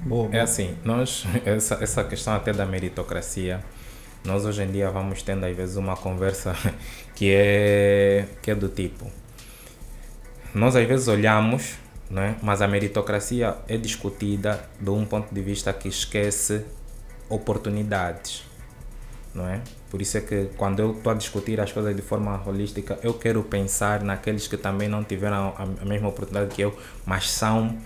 [0.04, 3.60] Boa, É assim, nós, essa, essa questão até da meritocracia,
[4.24, 6.54] nós hoje em dia vamos tendo às vezes uma conversa
[7.16, 9.10] que é, que é do tipo.
[10.54, 11.78] Nós às vezes olhamos,
[12.10, 12.36] né?
[12.42, 16.64] mas a meritocracia é discutida de um ponto de vista que esquece
[17.28, 18.44] oportunidades.
[19.32, 19.60] Não é?
[19.88, 23.14] Por isso é que quando eu estou a discutir as coisas de forma holística, eu
[23.14, 26.76] quero pensar naqueles que também não tiveram a, mesma oportunidade que eu,
[27.06, 27.78] mas são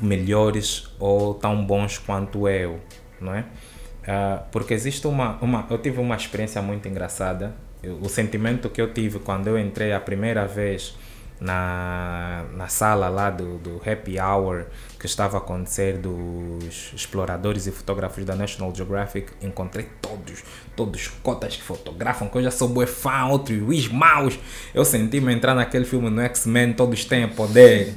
[0.00, 2.80] melhores ou tão bons quanto eu,
[3.20, 3.40] não é?
[3.40, 5.66] Uh, porque existe uma, uma.
[5.68, 7.54] Eu tive uma experiência muito engraçada.
[8.00, 10.96] O sentimento que eu tive quando eu entrei a primeira vez
[11.40, 14.66] na, na sala lá do, do Happy Hour
[14.98, 20.42] que estava a acontecer dos exploradores e fotógrafos da National Geographic, encontrei todos,
[20.74, 24.38] todos cotas que fotografam, que eu já sou bué fã, outros Luís Maus.
[24.74, 27.94] Eu senti-me entrar naquele filme no X-Men, todos têm poder.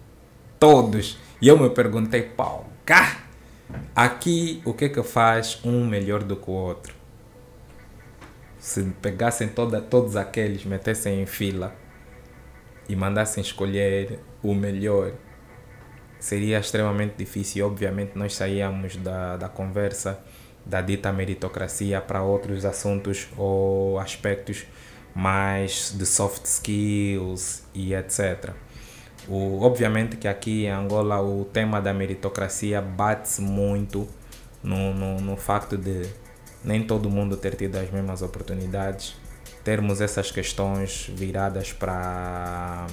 [0.60, 1.18] todos.
[1.40, 3.24] E eu me perguntei, pau, cá,
[3.96, 6.94] aqui o que é que faz um melhor do que o outro?
[8.58, 11.83] Se pegassem toda, todos aqueles, metessem em fila
[12.88, 15.12] e mandassem escolher o melhor,
[16.18, 17.66] seria extremamente difícil.
[17.66, 20.22] Obviamente, nós saíamos da, da conversa
[20.64, 24.66] da dita meritocracia para outros assuntos ou aspectos
[25.14, 28.50] mais de soft skills e etc.
[29.28, 34.08] O, obviamente que aqui em Angola o tema da meritocracia bate-se muito
[34.62, 36.06] no, no, no facto de
[36.64, 39.14] nem todo mundo ter tido as mesmas oportunidades
[39.64, 42.86] termos essas questões viradas para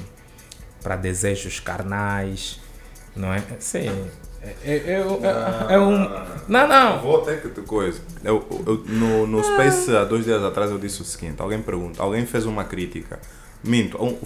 [0.81, 2.59] para desejos carnais,
[3.15, 3.43] não é?
[3.59, 3.87] Sim.
[4.41, 6.09] É, é, é, é, um.
[6.47, 6.99] Não, não.
[6.99, 8.01] Vou até que te coisa.
[8.23, 12.01] Eu, eu, no, no Space, há dois dias atrás, eu disse o seguinte: alguém pergunta,
[12.01, 13.19] alguém fez uma crítica.
[13.63, 14.17] Minto, um,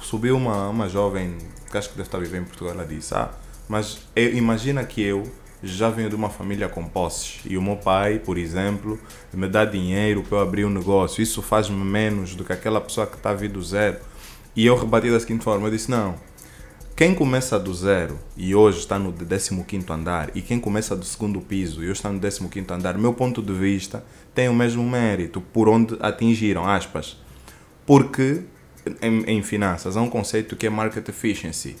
[0.00, 1.36] subiu uma, uma jovem
[1.68, 2.74] que acho que deve estar vivendo em Portugal.
[2.74, 3.30] Ela disse: Ah,
[3.68, 5.24] mas imagina que eu
[5.62, 8.98] já venho de uma família com posses e o meu pai, por exemplo,
[9.32, 11.22] me dá dinheiro para eu abrir um negócio.
[11.22, 13.98] Isso faz-me menos do que aquela pessoa que está vindo do zero.
[14.54, 16.14] E eu rebati da seguinte forma: eu disse, não.
[16.94, 21.40] Quem começa do zero e hoje está no 15 andar, e quem começa do segundo
[21.40, 24.04] piso e hoje está no 15 andar, meu ponto de vista
[24.34, 27.16] tem o mesmo mérito por onde atingiram, aspas.
[27.86, 28.42] Porque
[29.00, 31.76] em, em finanças há um conceito que é market efficiency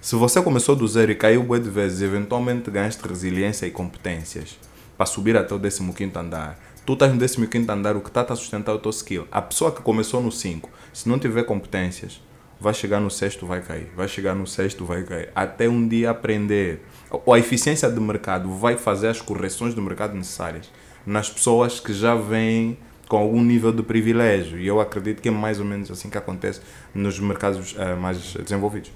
[0.00, 4.58] se você começou do zero e caiu bué de vezes, eventualmente ganhaste resiliência e competências
[4.96, 6.58] para subir até o 15 andar.
[6.86, 9.28] Tu estás no 15 andar, o que está a sustentar é o teu skill.
[9.30, 12.22] A pessoa que começou no 5, se não tiver competências,
[12.58, 13.92] vai chegar no sexto, vai cair.
[13.94, 15.28] Vai chegar no sexto, vai cair.
[15.34, 16.82] Até um dia aprender.
[17.10, 20.70] A eficiência do mercado vai fazer as correções do mercado necessárias
[21.04, 24.58] nas pessoas que já vêm com algum nível de privilégio.
[24.58, 26.62] E eu acredito que é mais ou menos assim que acontece
[26.94, 28.90] nos mercados uh, mais desenvolvidos.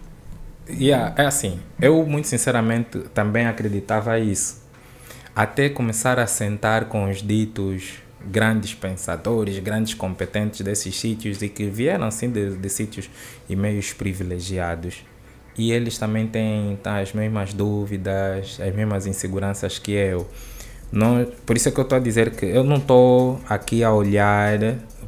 [0.68, 4.62] Yeah, é assim, eu muito sinceramente também acreditava isso.
[5.36, 11.66] Até começar a sentar com os ditos grandes pensadores, grandes competentes desses sítios e que
[11.66, 13.10] vieram assim de, de sítios
[13.48, 15.04] e meios privilegiados.
[15.56, 20.26] E eles também têm tá, as mesmas dúvidas, as mesmas inseguranças que eu.
[20.90, 23.92] Não, por isso é que eu estou a dizer que eu não estou aqui a
[23.92, 24.58] olhar,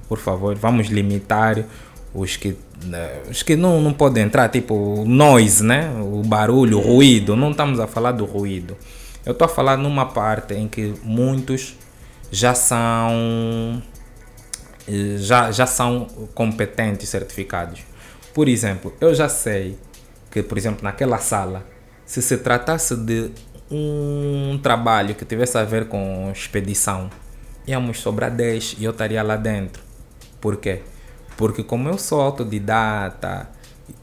[0.09, 1.64] por favor, vamos limitar
[2.12, 2.57] os que
[3.31, 5.91] os que não, não podem entrar, tipo noise, né?
[6.01, 7.35] O barulho, o ruído.
[7.35, 8.77] Não estamos a falar do ruído.
[9.24, 11.77] Eu estou a falar numa parte em que muitos
[12.31, 13.83] já são
[15.18, 17.81] já, já são competentes certificados.
[18.33, 19.77] Por exemplo, eu já sei
[20.31, 21.66] que, por exemplo, naquela sala,
[22.05, 23.31] se se tratasse de
[23.70, 27.11] um trabalho que tivesse a ver com expedição,
[27.66, 29.83] íamos sobrar 10 e eu estaria lá dentro.
[30.41, 30.83] Por quê?
[31.37, 33.49] Porque como eu sou autodidata,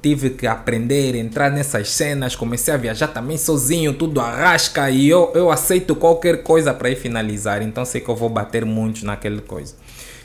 [0.01, 5.31] tive que aprender, entrar nessas cenas, comecei a viajar também sozinho, tudo arrasca e eu,
[5.33, 9.41] eu aceito qualquer coisa para ir finalizar, então sei que eu vou bater muito naquela
[9.41, 9.75] coisa.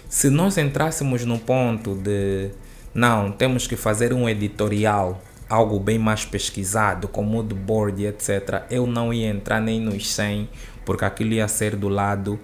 [0.09, 2.51] Se nós entrássemos no ponto de
[2.95, 8.87] não, temos que fazer um editorial, algo bem mais pesquisado, com mood board etc., eu
[8.87, 10.49] não ia entrar nem nos 100,
[10.85, 12.39] porque aquilo ia ser do lado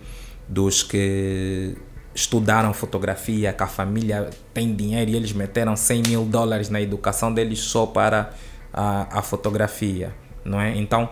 [0.49, 1.77] dos que
[2.15, 7.33] estudaram fotografia, que a família tem dinheiro e eles meteram 100 mil dólares na educação
[7.33, 8.33] deles só para
[8.73, 10.77] a, a fotografia, não é?
[10.77, 11.09] Então,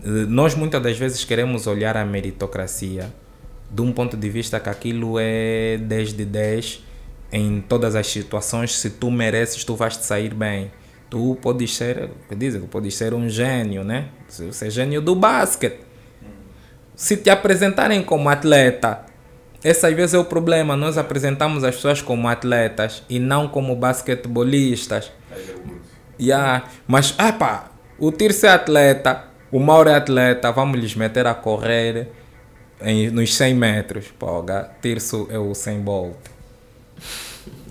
[0.00, 3.12] nós muitas das vezes queremos olhar a meritocracia
[3.70, 6.84] de um ponto de vista que aquilo é 10 de 10
[7.32, 10.70] em todas as situações, se tu mereces, tu vais te sair bem.
[11.10, 14.08] Tu podes ser, dizem, podes ser um gênio, né?
[14.28, 15.80] Você é gênio do basquete.
[16.94, 19.04] Se te apresentarem como atleta
[19.64, 20.76] esse às vezes é o problema.
[20.76, 25.10] Nós apresentamos as pessoas como atletas e não como basquetebolistas.
[26.20, 26.64] Yeah.
[26.86, 32.08] Mas, epa, o Tirso é atleta, o Mauro é atleta, vamos lhes meter a correr
[32.80, 34.06] em, nos 100 metros.
[34.18, 34.44] Pô,
[34.80, 36.16] Tirso é o 100 Bolt.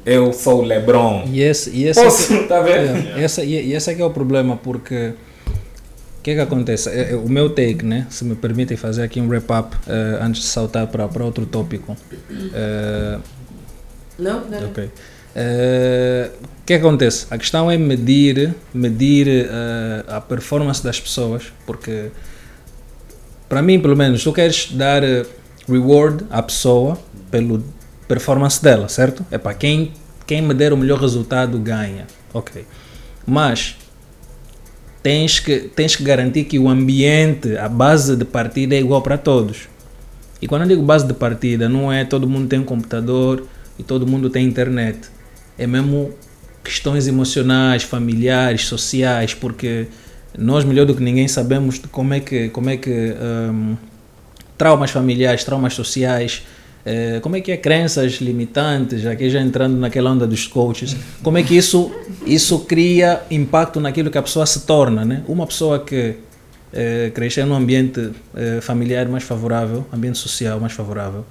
[0.06, 1.24] eu sou o LeBron.
[1.28, 3.18] E esse, e esse Posso, é que, tá vendo?
[3.18, 5.14] é, essa, e, e esse é que é o problema, porque
[6.26, 6.90] que é que acontece?
[6.90, 8.08] É, é, o meu take, né?
[8.10, 11.96] Se me permitem fazer aqui um wrap-up eh, antes de saltar para, para outro tópico.
[12.52, 13.20] Eh,
[14.18, 14.44] Não?
[14.50, 14.66] Não.
[14.70, 14.90] Ok.
[15.36, 17.28] Eh, O que é que acontece?
[17.30, 22.10] A questão é medir, medir eh, a performance das pessoas, porque
[23.48, 25.28] para mim, pelo menos, tu queres dar eh,
[25.70, 26.98] reward à pessoa
[27.30, 27.64] pelo
[28.08, 29.24] performance dela, certo?
[29.30, 29.92] É para quem,
[30.26, 32.08] quem me der o melhor resultado ganha.
[32.34, 32.66] Ok.
[33.28, 33.78] Mas
[35.06, 39.20] tens que, tens que garantir que o ambiente, a base de partida é igual para
[39.20, 39.70] todos.
[40.42, 43.46] E quando eu digo base de partida, não é todo mundo tem um computador
[43.78, 44.98] e todo mundo tem internet.
[45.60, 46.12] É mesmo
[46.64, 49.86] questões emocionais, familiares, sociais, porque
[50.36, 53.78] nós melhor do que ninguém sabemos como é que como é que hum,
[54.58, 56.42] traumas familiares, traumas sociais,
[56.86, 61.38] eh, como é que é crenças limitantes, aqui já entrando naquela onda dos coaches, como
[61.38, 61.92] é que isso
[62.26, 65.24] isso cria impacto naquilo que a pessoa se torna, né?
[65.28, 66.16] Uma pessoa que
[66.72, 71.26] eh, crescer num ambiente eh, familiar mais favorável, ambiente social mais favorável,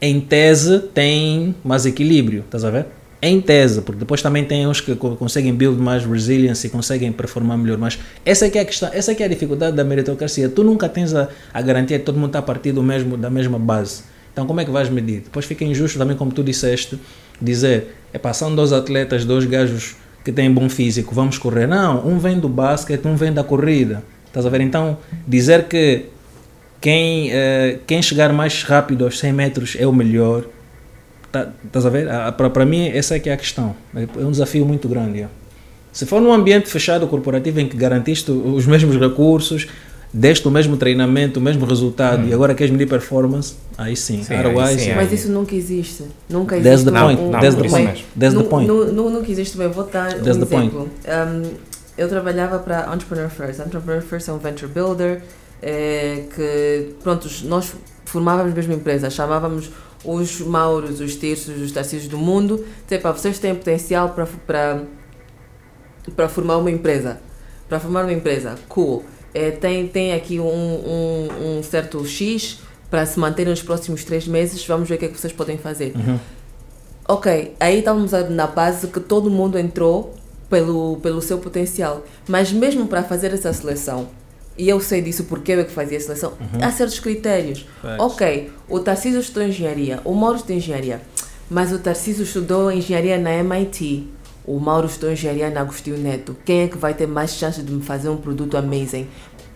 [0.00, 2.86] em tese tem mais equilíbrio, estás a ver?
[3.20, 7.10] Em tese, porque depois também tem uns que co- conseguem build mais resilience e conseguem
[7.10, 9.76] performar melhor, mas essa é que é a questão, essa é que é a dificuldade
[9.76, 10.48] da meritocracia.
[10.48, 13.28] Tu nunca tens a, a garantia que todo mundo está a partir do mesmo, da
[13.28, 14.02] mesma base.
[14.32, 15.22] Então como é que vais medir?
[15.22, 16.96] Depois fica injusto também, como tu disseste,
[17.42, 21.66] dizer, é passando dois atletas, dois gajos que têm bom físico, vamos correr.
[21.66, 24.04] Não, um vem do basquete, um vem da corrida.
[24.28, 24.60] Estás a ver?
[24.60, 24.96] Então,
[25.26, 26.04] dizer que
[26.80, 30.44] quem, eh, quem chegar mais rápido aos 100 metros é o melhor.
[31.30, 32.08] Tá, estás a ver?
[32.52, 33.74] Para mim, essa é que é a questão.
[33.94, 35.22] É é um desafio muito grande.
[35.22, 35.28] é.
[35.92, 39.66] Se for num ambiente fechado corporativo em que garantiste os mesmos recursos,
[40.12, 44.22] deste o mesmo treinamento, o mesmo resultado e agora queres medir performance, aí sim.
[44.22, 46.04] Sim, Otherwise, sim, Mas isso nunca existe.
[46.30, 46.90] Nunca That's existe.
[46.92, 47.20] the um- point.
[47.20, 47.86] um- Não, That's the point.
[47.88, 48.04] mesmo.
[48.18, 48.68] That's the point.
[48.68, 49.68] nu- nu- Nunca existe bem.
[49.68, 50.88] Vou dar um That's exemplo.
[51.06, 51.50] Um,
[51.98, 53.60] eu trabalhava para Entrepreneur First.
[53.60, 55.20] Entrepreneur First é um venture builder
[55.60, 57.72] eh, que, pronto, nós
[58.04, 59.68] formávamos a mesma empresa, chamávamos
[60.04, 62.64] os Mauros, os Tirsos, os Tarcísios do mundo.
[62.84, 64.82] Dizer, pá, vocês têm potencial para, para,
[66.14, 67.20] para formar uma empresa.
[67.68, 69.04] Para formar uma empresa, cool.
[69.34, 74.26] Eh, tem, tem aqui um, um, um certo X para se manter nos próximos três
[74.26, 74.66] meses.
[74.66, 75.92] Vamos ver o que é que vocês podem fazer.
[75.94, 76.18] Uhum.
[77.06, 80.14] Ok, aí estávamos a- na base que todo mundo entrou
[80.48, 82.04] pelo, pelo seu potencial.
[82.26, 84.08] Mas mesmo para fazer essa seleção,
[84.58, 87.64] e eu sei disso porque eu é que fazia a seleção, há certos critérios.
[87.98, 91.00] Ok, o Tarcísio estudou engenharia, o Mauro estudou engenharia,
[91.48, 94.08] mas o Tarcísio estudou engenharia na MIT,
[94.44, 96.36] o Mauro estudou engenharia na Agostinho Neto.
[96.44, 99.06] Quem é que vai ter mais chance de me fazer um produto amazing?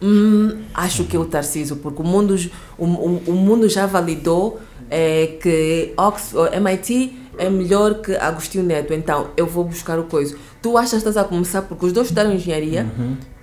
[0.01, 2.37] Hum, acho que é o Tarcísio, porque o mundo,
[2.79, 8.93] o, o, o mundo já validou é, que Oxford, MIT é melhor que Agostinho Neto,
[8.93, 10.37] então eu vou buscar o coisa.
[10.61, 12.87] Tu achas que estás a começar, porque os dois estudaram engenharia,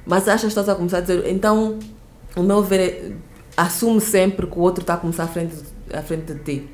[0.09, 1.77] mas achas que estás a começar a dizer, então,
[2.35, 3.11] o meu ver é,
[3.55, 5.55] assume sempre que o outro está a começar à frente,
[5.93, 6.69] à frente de ti.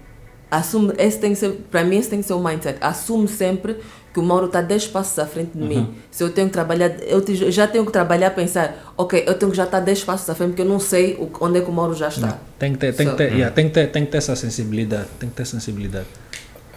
[0.50, 2.78] Assume, esse tem que ser, para mim esse tem que ser o mindset.
[2.80, 3.78] Assume sempre
[4.14, 5.94] que o Mauro está 10 passos à frente de mim.
[6.10, 9.52] Se eu tenho que trabalhar, eu te- já tenho que trabalhar pensar, ok, eu tenho
[9.52, 11.70] que já estar 10 passos à frente porque eu não sei o- onde é que
[11.70, 12.40] o Mauro já está.
[12.58, 14.36] Tem que ter, tem que So- ter, yeah, tem que ter, tem que ter essa
[14.36, 15.08] sensibilidade.
[15.20, 16.06] Tem que ter sensibilidade.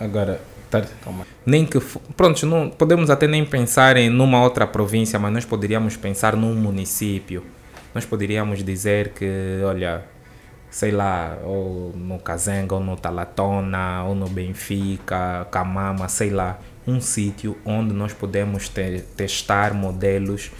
[0.01, 0.41] Agora,
[0.71, 0.85] tá-
[1.47, 1.81] nem que
[2.17, 6.55] pronto, não podemos até nem pensar em numa outra província, mas nós poderíamos pensar num
[6.55, 7.45] município.
[7.95, 10.05] Nós poderíamos dizer que, olha,
[10.71, 17.01] sei lá, ou no Kazenga, ou no Talatona, ou no Benfica, Camama, sei lá, um
[17.01, 20.51] sítio onde nós podemos te- testar modelos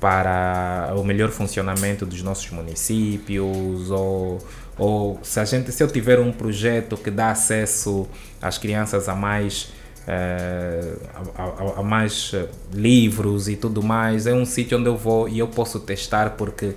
[0.00, 4.38] para o melhor funcionamento dos nossos municípios ou,
[4.78, 8.06] ou se a gente se eu tiver um projeto que dá acesso
[8.40, 9.70] às crianças a mais
[10.06, 10.94] eh,
[11.36, 15.28] a, a- a mais eh, livros e tudo mais é um sítio onde eu vou
[15.28, 16.74] e eu posso testar porque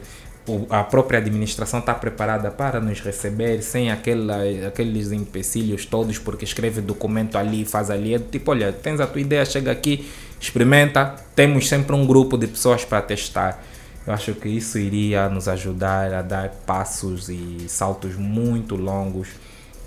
[0.70, 4.38] a própria administração está preparada para nos receber sem aquela,
[4.68, 8.16] aqueles empecilhos todos, porque escreve documento ali, faz ali.
[8.16, 11.16] É tipo, olha, tens a tua ideia, chega aqui, experimenta.
[11.36, 13.64] Temos sempre um grupo de pessoas para testar.
[14.06, 19.28] Eu acho que isso iria nos ajudar a dar passos e saltos muito longos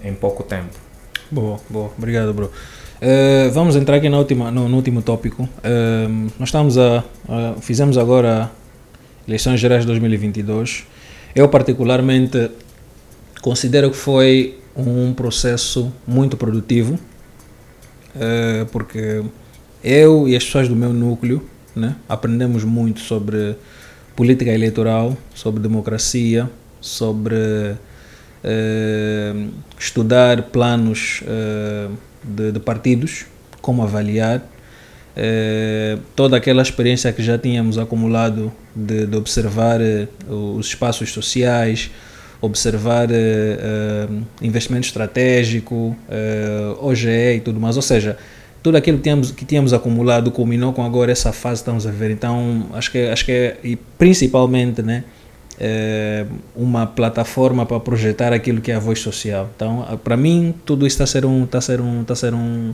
[0.03, 0.77] em pouco tempo.
[1.31, 1.91] Boa, boa.
[1.99, 2.51] Obrigado, bro.
[3.01, 5.49] Eh, vamos entrar aqui na última, no, no último tópico.
[5.65, 6.07] Eh,
[6.39, 8.51] nós estamos a, a- Fizemos agora
[9.27, 10.85] eleições gerais de 2022.
[11.35, 12.51] Eu, particularmente,
[13.43, 16.99] considero que foi um processo muito produtivo,
[18.15, 19.23] eh, porque
[19.83, 21.43] eu e as pessoas do meu núcleo
[21.75, 23.57] né, aprendemos muito sobre
[24.17, 26.51] política eleitoral, sobre democracia,
[26.81, 27.75] sobre
[28.43, 29.47] eh,
[29.79, 31.89] estudar planos eh,
[32.23, 33.27] de, de partidos,
[33.61, 34.47] como avaliar
[35.17, 41.91] eh, toda aquela experiência que já tínhamos acumulado de, de observar eh, os espaços sociais,
[42.41, 44.09] observar eh,
[44.43, 45.97] investimento estratégico,
[46.81, 48.19] OGE e tudo mais, ou seja,
[48.65, 51.91] tudo aquilo que tínhamos, que tínhamos acumulado culminou com agora essa fase que estamos a
[51.91, 52.11] ver.
[52.11, 55.05] Então, acho que, acho que é, e principalmente, né,
[55.61, 56.25] é
[56.57, 59.51] uma plataforma para projetar aquilo que é a voz social.
[59.55, 62.17] Então, para mim, tudo isso está a ser um, está a ser um, está a
[62.17, 62.73] ser um,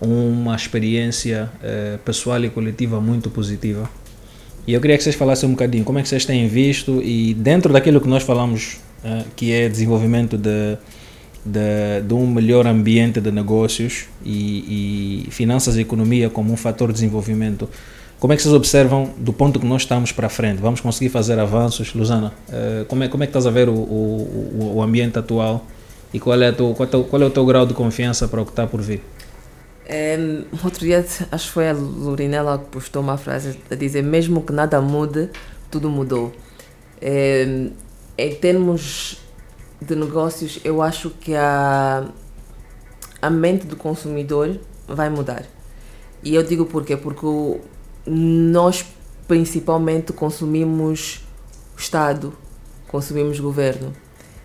[0.00, 3.88] uma experiência é, pessoal e coletiva muito positiva.
[4.66, 7.32] E eu queria que vocês falassem um bocadinho como é que vocês têm visto e
[7.34, 10.76] dentro daquilo que nós falamos, é, que é desenvolvimento de,
[11.44, 16.88] de, de, um melhor ambiente de negócios e, e finanças e economia como um fator
[16.88, 17.68] de desenvolvimento,
[18.20, 20.60] como é que vocês observam do ponto que nós estamos para frente?
[20.60, 21.92] Vamos conseguir fazer avanços?
[21.92, 25.66] Luzana, uh, como, é, como é que estás a ver o, o, o ambiente atual
[26.14, 28.44] e qual é, tu, qual, é, qual é o teu grau de confiança para o
[28.44, 29.02] que está por vir?
[29.90, 34.42] Um, outro dia, acho que foi a Lorinela que postou uma frase a dizer: mesmo
[34.42, 35.28] que nada mude,
[35.70, 36.32] tudo mudou.
[37.02, 37.70] Um,
[38.16, 39.21] em termos
[39.82, 42.06] de negócios, eu acho que a,
[43.20, 45.44] a mente do consumidor vai mudar.
[46.22, 46.96] E eu digo porquê?
[46.96, 47.26] Porque
[48.06, 48.84] nós
[49.26, 51.20] principalmente consumimos
[51.76, 52.32] Estado,
[52.86, 53.92] consumimos governo.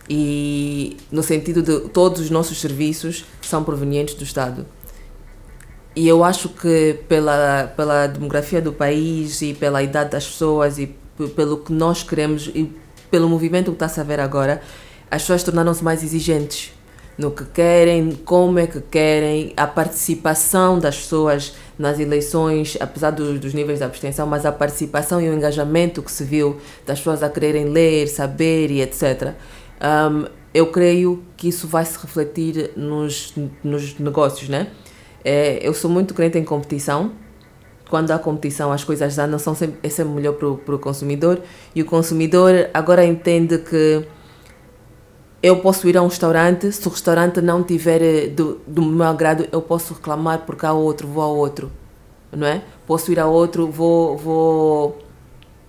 [0.09, 4.65] E no sentido de todos os nossos serviços são provenientes do Estado.
[5.95, 10.95] E eu acho que pela, pela demografia do país e pela idade das pessoas e
[11.35, 12.71] pelo que nós queremos e
[13.09, 14.61] pelo movimento que está a ver agora,
[15.09, 16.73] as pessoas tornaram-se mais exigentes
[17.17, 23.39] no que querem, como é que querem, a participação das pessoas nas eleições, apesar dos,
[23.39, 27.23] dos níveis de abstenção, mas a participação e o engajamento que se viu das pessoas
[27.23, 29.33] a quererem ler, saber e etc.
[29.81, 33.33] Um, eu creio que isso vai se refletir nos,
[33.63, 34.67] nos negócios, né?
[35.23, 37.11] É, eu sou muito crente em competição.
[37.89, 41.41] Quando há competição, as coisas andam, são sempre, é sempre melhor para o consumidor.
[41.73, 44.05] E o consumidor agora entende que
[45.41, 49.05] eu posso ir a um restaurante, se o restaurante não tiver eh, do, do meu
[49.05, 51.71] agrado, eu posso reclamar porque há outro, vou a outro,
[52.31, 52.61] não é?
[52.87, 54.97] Posso ir a outro, vou, vou,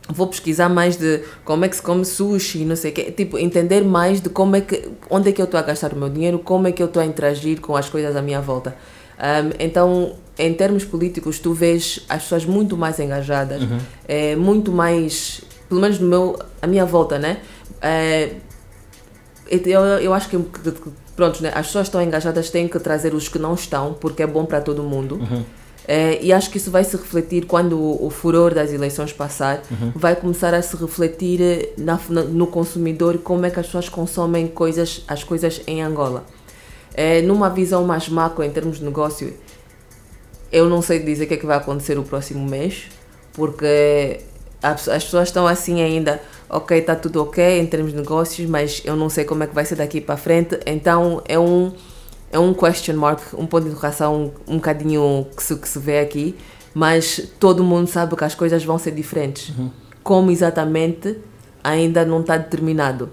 [0.08, 3.38] vou pesquisar mais de como é que se come sushi, não sei o quê, tipo,
[3.38, 6.08] entender mais de como é que, onde é que eu estou a gastar o meu
[6.08, 8.74] dinheiro, como é que eu estou a interagir com as coisas à minha volta.
[9.18, 13.78] Um, então, em termos políticos, tu vês as pessoas muito mais engajadas, uhum.
[14.06, 17.38] é, muito mais, pelo menos no meu, a minha volta, né?
[17.82, 18.30] É,
[19.50, 20.38] eu, eu acho que,
[21.16, 24.26] pronto, né, as pessoas estão engajadas, têm que trazer os que não estão, porque é
[24.26, 25.16] bom para todo mundo.
[25.16, 25.44] Uhum.
[25.90, 29.62] É, e acho que isso vai se refletir quando o, o furor das eleições passar,
[29.70, 29.90] uhum.
[29.94, 33.88] vai começar a se refletir eh, na, na, no consumidor como é que as pessoas
[33.88, 36.26] consomem coisas, as coisas em Angola.
[36.92, 39.32] É, numa visão mais macro em termos de negócio,
[40.52, 42.88] eu não sei dizer o que, é que vai acontecer o próximo mês,
[43.32, 44.20] porque
[44.62, 48.96] as pessoas estão assim ainda ok, está tudo ok em termos de negócios, mas eu
[48.96, 50.58] não sei como é que vai ser daqui para frente.
[50.66, 51.72] Então é um,
[52.32, 55.78] é um question mark, um ponto de interrogação um, um bocadinho que se, que se
[55.78, 56.34] vê aqui,
[56.74, 59.50] mas todo mundo sabe que as coisas vão ser diferentes.
[59.50, 59.70] Uhum.
[60.02, 61.18] Como exatamente
[61.62, 63.10] ainda não está determinado.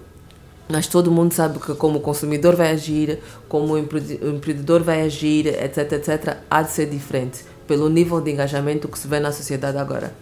[0.68, 5.46] Mas todo mundo sabe que como o consumidor vai agir, como o empreendedor vai agir,
[5.46, 9.78] etc, etc, há de ser diferente pelo nível de engajamento que se vê na sociedade
[9.78, 10.12] agora.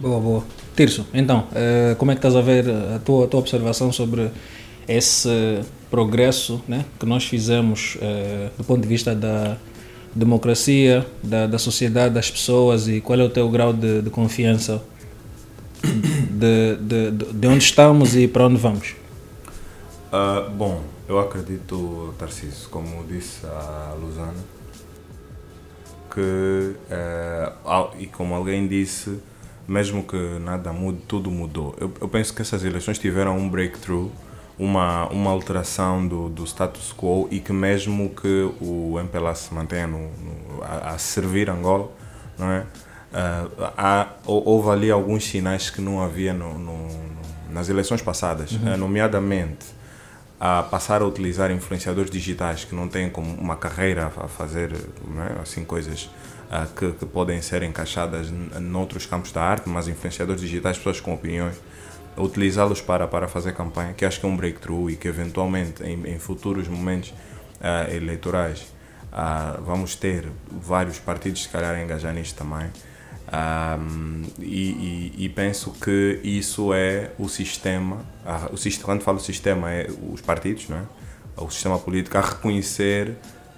[0.00, 0.44] Boa, boa.
[0.74, 4.30] Tirso, então, uh, como é que estás a ver a tua, a tua observação sobre
[4.88, 9.58] esse progresso né, que nós fizemos uh, do ponto de vista da
[10.14, 14.82] democracia, da, da sociedade, das pessoas e qual é o teu grau de, de confiança
[15.82, 18.96] de, de, de, onde estamos e para onde vamos?
[20.10, 24.32] Uh, bom, eu acredito, Tarcísio, como disse a Luzana,
[26.10, 29.20] que, uh, e como alguém disse,
[29.70, 31.76] mesmo que nada mude, tudo mudou.
[31.80, 34.10] Eu, eu penso que essas eleições tiveram um breakthrough,
[34.58, 39.86] uma, uma alteração do, do status quo e que mesmo que o MPLA se mantenha
[39.86, 41.88] no, no a, a, servir Angola,
[42.36, 42.60] não é?
[43.12, 46.88] Uh, há, houve ali alguns sinais que não havia no, no,
[47.50, 48.74] nas eleições passadas, uhum.
[48.74, 49.66] uh, nomeadamente
[50.40, 55.40] a passar a utilizar influenciadores digitais que não têm como uma carreira a fazer é?
[55.40, 56.08] assim coisas
[56.50, 58.30] uh, que, que, podem ser encaixadas
[58.60, 61.56] noutros campos da arte, mas influenciadores digitais, pessoas com opiniões,
[62.16, 66.06] utilizá-los para, para fazer campanha, que acho que é um breakthrough e que eventualmente em,
[66.06, 68.62] em futuros momentos uh, eleitorais
[69.12, 72.70] uh, vamos ter vários partidos se calhar a engajar nisto também.
[74.40, 78.04] E, e, e, penso que isso é o sistema,
[78.50, 80.82] o, quando falo sistema é os partidos, não é?
[81.36, 83.14] o sistema político a reconhecer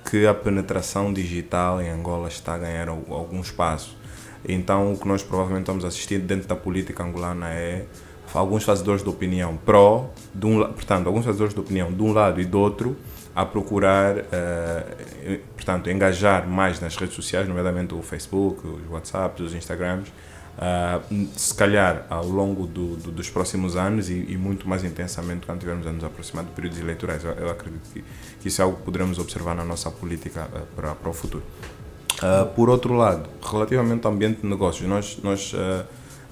[0.09, 3.97] que a penetração digital em Angola está a ganhar algum espaço.
[4.47, 7.87] Então, o que nós provavelmente estamos assistindo dentro da política angolana é
[8.35, 12.41] alguns fazedores de opinião pró, de um, portanto, alguns fazedores de opinião de um lado
[12.41, 12.97] e do outro,
[13.35, 19.55] a procurar, uh, portanto, engajar mais nas redes sociais, nomeadamente o Facebook, os WhatsApps, os
[19.55, 20.13] Instagrams,
[20.59, 25.47] uh, se calhar ao longo do, do, dos próximos anos e, e, muito mais intensamente
[25.47, 27.25] quando tivermos a nos aproximar de períodos eleitorais.
[27.25, 28.05] Eu, eu acredito que,
[28.41, 31.45] que, isso é algo que poderemos observar na nossa política uh, para, para o futuro.
[32.55, 35.55] por outro lado, relativamente ao ambiente de negócios, nós, nós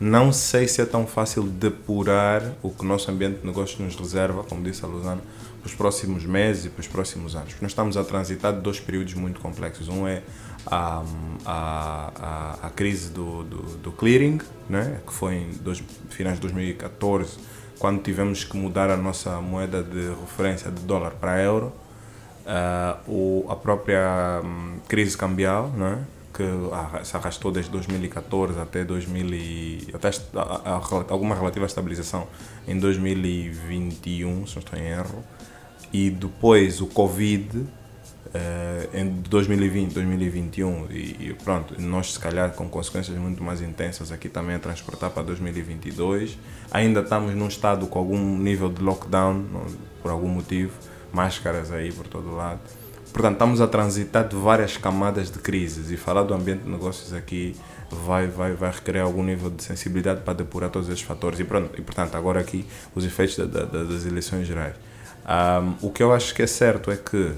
[0.00, 3.96] não sei se é tão fácil depurar o que o nosso ambiente de negócios nos
[3.96, 5.20] reserva, como disse a Luzana,
[5.60, 7.54] para os próximos meses e para os próximos anos.
[7.60, 9.88] Nós estamos a transitar de dois períodos muito complexos.
[9.88, 10.22] Um é
[10.66, 11.02] a,
[11.44, 15.00] a, a, crise do, do, do, clearing, né?
[15.06, 17.38] que foi em dois, finais de 2014,
[17.78, 21.72] quando tivemos que mudar a nossa moeda de referência de dólar para euro.
[22.40, 26.04] Uh, o, a própria um, crise cambial, né?
[26.32, 32.26] que se arrastou desde 2014 até 2000 e, até a, a, a, alguma relativa estabilização
[32.66, 35.24] em 2021, se não estou em erro,
[35.92, 37.66] e depois o Covid
[38.32, 44.12] Uh, em 2020, 2021 e, e, pronto, nós se calhar com consequências muito mais intensas
[44.12, 46.38] aqui também a transportar para 2022.
[46.70, 49.44] Ainda estamos num estado com algum nível de lockdown,
[50.00, 50.72] por algum motivo,
[51.12, 52.60] máscaras aí por todo lado.
[53.12, 57.12] Portanto, estamos a transitar de várias camadas de crises e falar do ambiente de negócios
[57.12, 57.56] aqui
[57.90, 61.40] vai, vai, vai requerer algum nível de sensibilidade para depurar todos esses fatores.
[61.40, 62.64] E, pronto, e portanto, agora aqui
[62.94, 64.76] os efeitos da, da, das eleições gerais.
[65.26, 67.32] Um, o que eu acho que é certo é que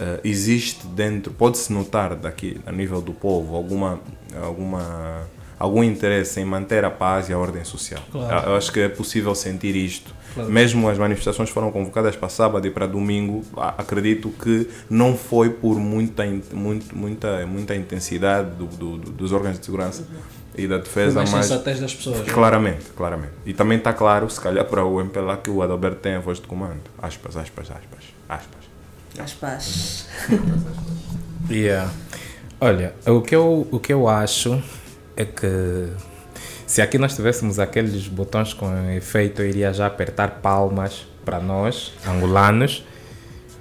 [0.00, 4.00] uh, existe dentro, pode-se notar daqui a nível do povo alguma,
[4.42, 5.28] alguma,
[5.58, 8.02] algum interesse em manter a paz e a ordem social.
[8.10, 8.50] Claro.
[8.50, 10.50] Eu acho que é possível sentir isto Claro.
[10.50, 13.44] Mesmo as manifestações foram convocadas para sábado e para domingo,
[13.76, 19.64] acredito que não foi por muita, muito, muita, muita intensidade do, do, dos órgãos de
[19.64, 20.06] segurança
[20.56, 22.20] e da defesa, mas das pessoas.
[22.20, 22.30] É?
[22.30, 23.32] Claramente, claramente.
[23.44, 26.40] E também está claro, se calhar para o MPLA, que o Adalberto tem a voz
[26.40, 26.82] de comando.
[27.00, 28.70] Aspas, aspas, aspas, aspas.
[29.22, 30.06] Aspas.
[31.50, 31.90] yeah.
[32.60, 34.62] Olha, o que, eu, o que eu acho
[35.16, 35.88] é que
[36.66, 41.92] se aqui nós tivéssemos aqueles botões com efeito, eu iria já apertar palmas para nós,
[42.06, 42.84] angolanos,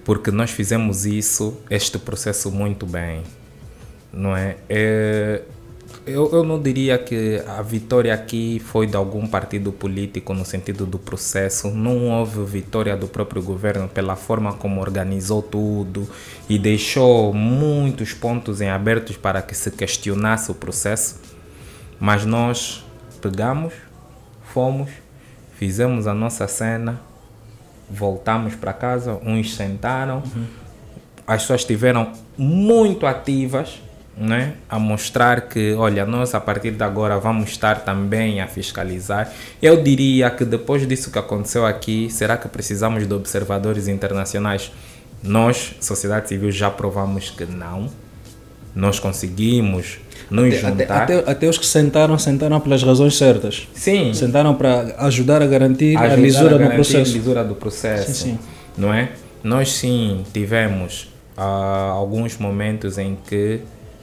[0.03, 3.23] porque nós fizemos isso, este processo muito bem,
[4.13, 4.57] não é?
[4.69, 5.41] é
[6.09, 10.85] eu, eu não diria que a vitória aqui foi de algum partido político no sentido
[10.85, 11.69] do processo.
[11.69, 16.07] Não houve vitória do próprio governo pela forma como organizou tudo
[16.49, 21.19] e deixou muitos pontos em abertos para que se questionasse o processo.
[21.99, 22.85] Mas nós
[23.21, 23.73] pegamos,
[24.53, 24.89] fomos,
[25.57, 27.01] fizemos a nossa cena,
[27.89, 30.45] voltamos para casa, uns sentaram, uhum.
[31.27, 33.81] as pessoas estiveram muito ativas,
[34.19, 34.55] né?
[34.69, 39.31] a mostrar que, olha, nós a partir de agora vamos estar também a fiscalizar.
[39.61, 44.71] Eu diria que depois disso que aconteceu aqui, será que precisamos de observadores internacionais?
[45.23, 47.89] Nós, sociedade civil, já provamos que não.
[48.75, 49.99] Nós conseguimos
[50.29, 51.03] nos até, juntar.
[51.03, 53.67] Até, até, os que sentaram, sentaram pelas razões certas.
[53.73, 54.13] Sim.
[54.13, 57.11] Sentaram para ajudar a garantir ajudar a lisura a garantir no processo.
[57.11, 58.13] A lisura do processo.
[58.13, 58.39] Sim, sim.
[58.77, 59.11] Não é?
[59.43, 63.61] Nós sim tivemos uh, alguns momentos em que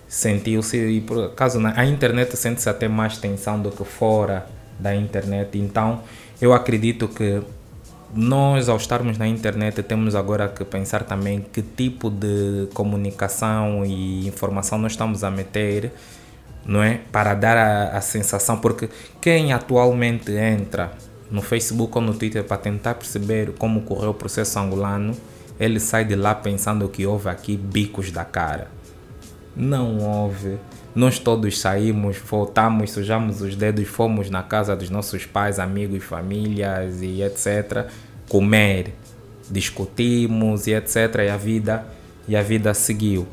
[0.08, 4.46] sentiu-se, e por acaso a internet sente-se até mais tensão do que fora
[4.78, 5.58] da internet.
[5.58, 6.02] Então,
[6.40, 7.42] eu acredito que
[8.14, 14.26] nós, ao estarmos na internet, temos agora que pensar também que tipo de comunicação e
[14.26, 15.92] informação nós estamos a meter,
[16.64, 17.00] não é?
[17.10, 18.88] Para dar a, a sensação, porque
[19.20, 20.92] quem atualmente entra
[21.30, 25.16] no Facebook ou no Twitter para tentar perceber como correu o processo angolano,
[25.58, 28.75] ele sai de lá pensando que houve aqui bicos da cara.
[29.56, 30.58] Não houve.
[30.94, 37.02] Nós todos saímos, voltamos, sujamos os dedos, fomos na casa dos nossos pais, amigos, famílias
[37.02, 37.86] e etc.
[38.28, 38.94] Comer,
[39.50, 40.96] discutimos e etc.
[41.24, 41.86] E a vida,
[42.28, 43.26] e a vida seguiu.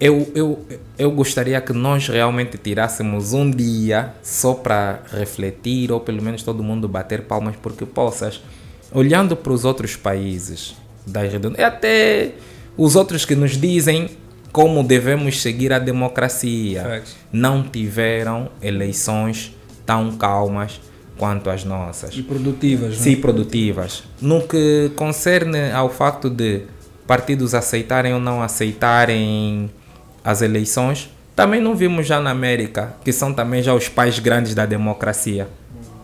[0.00, 0.64] Eu, eu,
[0.96, 6.62] eu gostaria que nós realmente tirássemos um dia só para refletir, ou pelo menos todo
[6.62, 8.40] mundo bater palmas, porque possas,
[8.92, 12.32] olhando para os outros países da redondezas, até
[12.76, 14.10] os outros que nos dizem
[14.52, 17.02] como devemos seguir a democracia.
[17.32, 19.54] Não tiveram eleições
[19.84, 20.80] tão calmas
[21.16, 22.16] quanto as nossas.
[22.16, 23.20] E produtivas, Sim, né?
[23.20, 24.04] produtivas.
[24.20, 26.62] No que concerne ao facto de
[27.06, 29.70] partidos aceitarem ou não aceitarem
[30.24, 34.54] as eleições, também não vimos já na América, que são também já os pais grandes
[34.54, 35.48] da democracia.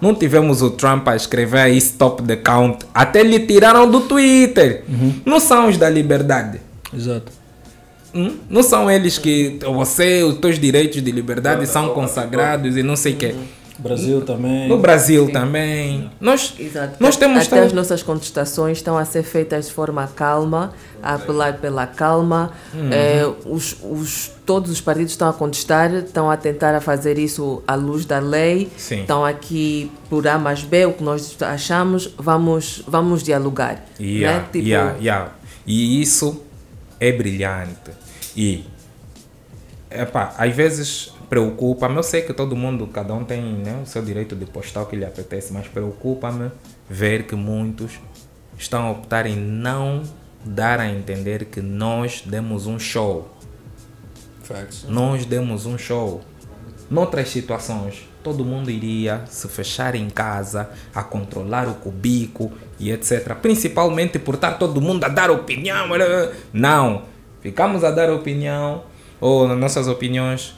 [0.01, 2.85] Não tivemos o Trump a escrever aí stop the count.
[2.93, 4.85] Até lhe tiraram do Twitter.
[4.89, 5.15] Uhum.
[5.25, 6.61] Não são os da liberdade.
[6.93, 7.33] Exato.
[8.15, 8.37] Hum?
[8.49, 13.15] Não são eles que você, os teus direitos de liberdade são consagrados e não sei
[13.15, 13.35] o quê.
[13.79, 14.69] Brasil também.
[14.69, 16.11] No Brasil também.
[16.21, 16.97] Nós, Exato.
[17.01, 17.47] nós temos.
[17.47, 20.73] Até as nossas contestações estão a ser feitas de forma calma,
[21.03, 22.53] a apelar pela calma.
[22.73, 22.91] Uhum.
[22.93, 27.63] Eh, os, os, todos os partidos estão a contestar, estão a tentar a fazer isso
[27.67, 28.71] à luz da lei.
[28.77, 29.01] Sim.
[29.01, 33.85] Estão aqui por A mais B, o que nós achamos, vamos, vamos dialogar.
[33.99, 34.45] Yeah, né?
[34.53, 35.33] Tipo, yeah, yeah.
[35.67, 36.43] E isso
[37.01, 38.04] é brilhante.
[38.37, 38.65] E,
[39.91, 44.03] epá, às vezes preocupa-me, eu sei que todo mundo, cada um tem né, o seu
[44.03, 46.51] direito de postar o que lhe apetece, mas preocupa-me
[46.89, 47.99] ver que muitos
[48.59, 50.03] estão a optar em não
[50.45, 53.31] dar a entender que nós demos um show.
[54.43, 54.85] Facts.
[54.89, 56.23] Nós demos um show.
[56.91, 63.35] Noutras situações, todo mundo iria se fechar em casa, a controlar o cubico e etc.
[63.35, 65.89] Principalmente por estar todo mundo a dar opinião.
[66.53, 67.14] Não.
[67.45, 68.85] Ficamos a dar opinião,
[69.21, 70.55] ou nas nossas opiniões.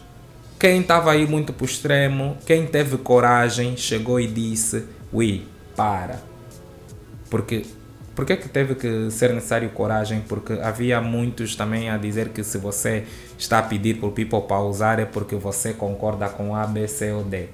[0.57, 5.43] Quem estava aí muito para o extremo, quem teve coragem, chegou e disse: Ui,
[5.75, 6.21] para.
[7.29, 7.67] Porque
[8.15, 10.23] por que, que teve que ser necessário coragem?
[10.29, 13.05] Porque havia muitos também a dizer que se você
[13.37, 17.11] está a pedir por people para usar é porque você concorda com A, B, C
[17.11, 17.49] ou D.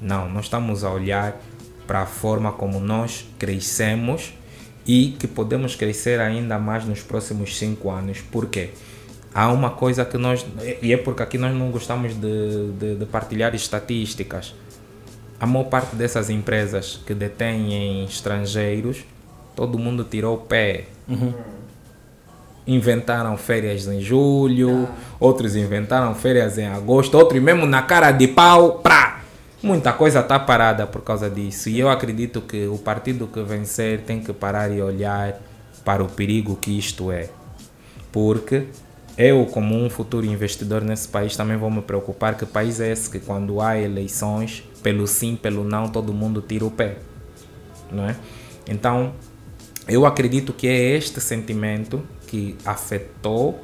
[0.00, 1.40] Não, nós estamos a olhar
[1.86, 4.34] para a forma como nós crescemos
[4.86, 8.20] e que podemos crescer ainda mais nos próximos cinco anos.
[8.20, 8.70] Por quê?
[9.34, 10.44] Há uma coisa que nós.
[10.82, 14.54] E é porque aqui nós não gostamos de, de, de partilhar estatísticas.
[15.40, 19.04] A maior parte dessas empresas que detêm estrangeiros
[19.54, 20.84] todo mundo tirou o pé.
[22.66, 24.88] Inventaram férias em julho,
[25.18, 29.11] outros inventaram férias em agosto, outros mesmo na cara de pau, pra!
[29.62, 31.68] Muita coisa está parada por causa disso.
[31.68, 35.40] E eu acredito que o partido que vencer tem que parar e olhar
[35.84, 37.30] para o perigo que isto é.
[38.10, 38.66] Porque
[39.16, 43.08] eu, como um futuro investidor nesse país, também vou me preocupar que país é esse
[43.08, 46.96] que quando há eleições, pelo sim, pelo não, todo mundo tira o pé.
[47.90, 48.16] Não é?
[48.68, 49.12] Então,
[49.86, 53.62] eu acredito que é este sentimento que afetou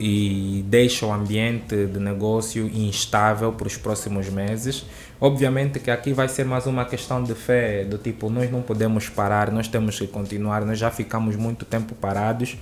[0.00, 4.84] e deixa o ambiente de negócio instável para os próximos meses.
[5.20, 9.08] Obviamente que aqui vai ser mais uma questão de fé, do tipo, nós não podemos
[9.08, 12.56] parar, nós temos que continuar, nós já ficamos muito tempo parados.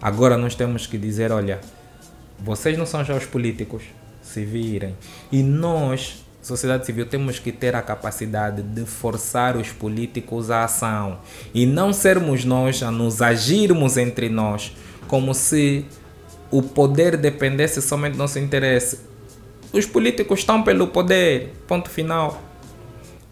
[0.00, 1.60] Agora nós temos que dizer, olha,
[2.38, 3.82] vocês não são já os políticos,
[4.22, 4.94] se virem.
[5.32, 11.18] E nós, sociedade civil, temos que ter a capacidade de forçar os políticos à ação
[11.52, 14.76] e não sermos nós a nos agirmos entre nós
[15.08, 15.84] como se
[16.50, 19.00] o poder dependesse somente do nosso interesse.
[19.72, 22.40] Os políticos estão pelo poder, ponto final.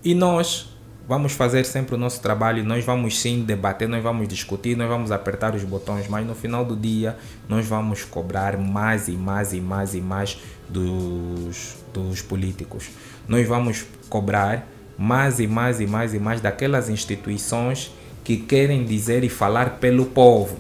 [0.05, 0.75] E nós
[1.07, 5.13] vamos fazer sempre o nosso trabalho, nós vamos sim debater, nós vamos discutir, nós vamos
[5.13, 7.17] apertar os botões, mas no final do dia
[7.49, 10.39] nós vamos cobrar mais e mais e mais e mais
[10.69, 12.91] dos, dos políticos.
[13.29, 14.67] Nós vamos cobrar
[14.97, 17.93] mais e mais e mais e mais daquelas instituições
[18.23, 20.57] que querem dizer e falar pelo povo.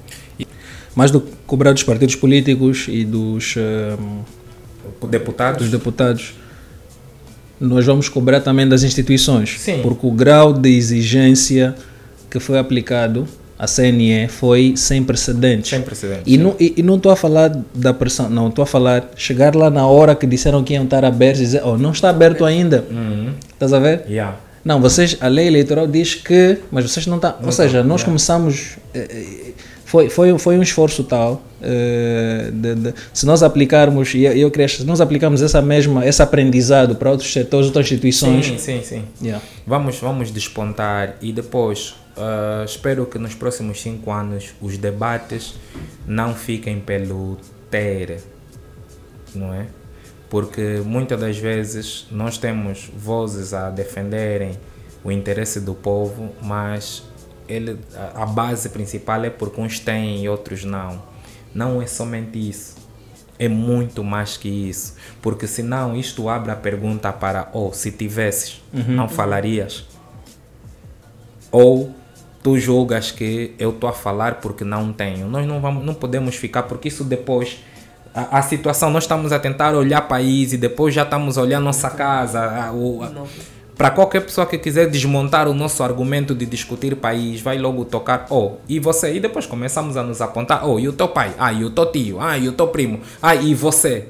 [0.94, 4.22] Mais do que cobrar dos partidos políticos e dos, ehm,
[5.08, 6.34] Deputados, dos deputados,
[7.60, 9.56] nós vamos cobrar também das instituições.
[9.58, 9.80] Sim.
[9.82, 11.74] Porque o grau de exigência
[12.30, 13.26] que foi aplicado
[13.58, 15.70] à CNE foi sem precedentes.
[15.70, 16.24] sem precedentes.
[16.26, 19.54] E não e, e não estou a falar da pressão, não, estou a falar chegar
[19.54, 22.44] lá na hora que disseram que iam estar abertos e dizer, oh, não está aberto
[22.44, 22.84] ainda.
[22.90, 23.32] Uhum.
[23.52, 24.04] Estás a ver?
[24.08, 24.36] Yeah.
[24.64, 27.34] Não, vocês, a lei eleitoral diz que, mas vocês não estão.
[27.44, 28.04] Ou seja, nós yeah.
[28.04, 28.76] começamos.
[28.94, 31.40] eh, eh, Foi, foi, foi um esforço tal.
[31.62, 36.04] eh, de- de- se nós aplicarmos, e eu, eu queria, se nós aplicarmos essa mesma,
[36.04, 38.44] esse aprendizado para outros setores, outras instituições.
[38.46, 39.04] Sim, sim, sim.
[39.22, 39.40] Yeah.
[39.64, 45.54] Vamos, vamos despontar e depois ah, espero que nos próximos cinco anos os debates
[46.06, 47.38] não fiquem pelo
[47.70, 48.18] ter,
[49.32, 49.66] não é?
[50.28, 54.58] Porque muitas das vezes nós temos vozes a defenderem
[55.04, 57.04] o interesse do povo, mas
[57.48, 57.78] ele,
[58.14, 61.02] a, base principal é porque uns têm e outros não.
[61.54, 62.74] Não é somente isso.
[63.38, 64.94] É muito mais que isso.
[65.20, 69.86] Porque senão isto abre a pergunta para, oh, se tivesses, não falarias?
[71.50, 71.92] Ou
[72.42, 75.28] tu julgas que eu estou a falar porque não tenho.
[75.28, 77.58] Nós não, vamos, não podemos ficar, porque isso depois.
[78.14, 81.60] A, a situação, nós estamos a tentar olhar país e depois já estamos a olhar
[81.60, 82.40] nossa casa.
[82.40, 82.72] a- a-.
[83.76, 88.26] para qualquer pessoa que quiser desmontar o nosso argumento de discutir país, vai logo tocar,
[88.30, 89.14] oh, e você?
[89.14, 91.34] E depois começamos a nos apontar, oh, e o teu pai?
[91.38, 92.20] Ah, e o teu tio?
[92.20, 93.00] Ah, e o teu primo?
[93.20, 94.08] Ah, e você?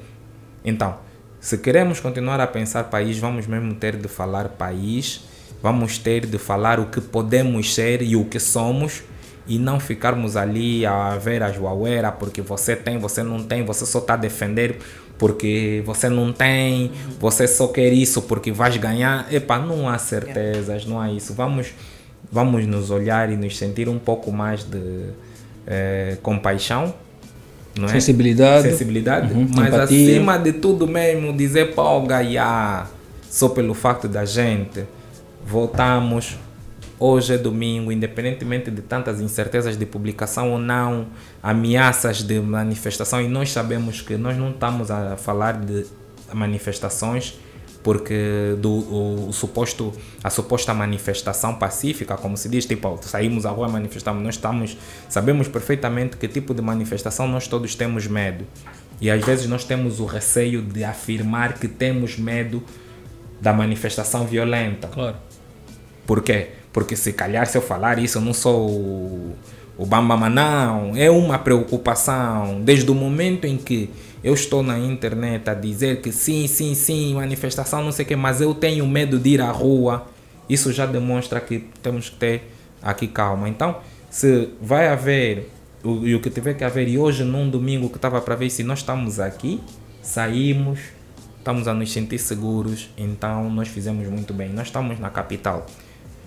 [0.65, 0.97] Então,
[1.41, 5.23] se queremos continuar a pensar país, vamos mesmo ter de falar país,
[5.63, 9.03] vamos ter de falar o que podemos ser e o que somos
[9.47, 13.85] e não ficarmos ali a ver as wauera porque você tem, você não tem, você
[13.85, 14.79] só está a defender
[15.19, 19.33] porque você não tem, você só quer isso porque vais ganhar.
[19.33, 21.33] Epa, não há certezas, não há isso.
[21.35, 21.69] Vamos,
[22.31, 25.11] vamos nos olhar e nos sentir um pouco mais de
[25.67, 26.95] eh, compaixão.
[27.83, 27.89] É?
[27.89, 28.69] Sensibilidade.
[28.71, 29.83] Sensibilidade, Uhum, mas empatia.
[29.85, 32.85] acima de tudo mesmo, dizer para o Gaia,
[33.29, 34.85] só pelo facto da gente,
[35.45, 36.39] voltamos.
[36.99, 41.09] Hoje é domingo, independentemente de tantas incertezas de publicação ou não,
[41.43, 45.85] ameaças de manifestação, e nós sabemos que nós não estamos a falar de
[46.33, 47.39] manifestações
[47.83, 49.93] porque do o, o suposto
[50.23, 54.77] a suposta manifestação pacífica como se diz tipo saímos à rua manifestamos nós estamos
[55.09, 58.47] sabemos perfeitamente que tipo de manifestação nós todos temos medo
[59.03, 62.63] e às vezes nós temos o receio de afirmar que temos medo
[63.39, 65.17] da manifestação violenta Claro.
[66.07, 66.49] por quê?
[66.75, 68.69] Porque se calhar se eu falar isso eu não sou
[69.79, 70.97] o, Bambama, não.
[70.97, 72.61] É uma preocupação.
[72.63, 73.89] Desde o momento em que
[74.25, 78.17] eu estou na internet a dizer que sim, sim, sim, manifestação, não sei o quê,
[78.17, 80.07] mas eu tenho medo de ir à rua,
[80.49, 82.51] isso já demonstra que temos que ter
[82.83, 83.49] aqui calma.
[83.49, 83.77] Então,
[84.11, 85.51] se vai haver
[85.85, 88.51] o, e o que tiver que haver, e hoje num domingo que estava para ver
[88.51, 89.61] se nós estamos aqui,
[90.03, 90.81] saímos,
[91.39, 94.49] estamos a nos sentir seguros, então nós fizemos muito bem.
[94.49, 95.67] Nós estamos na capital.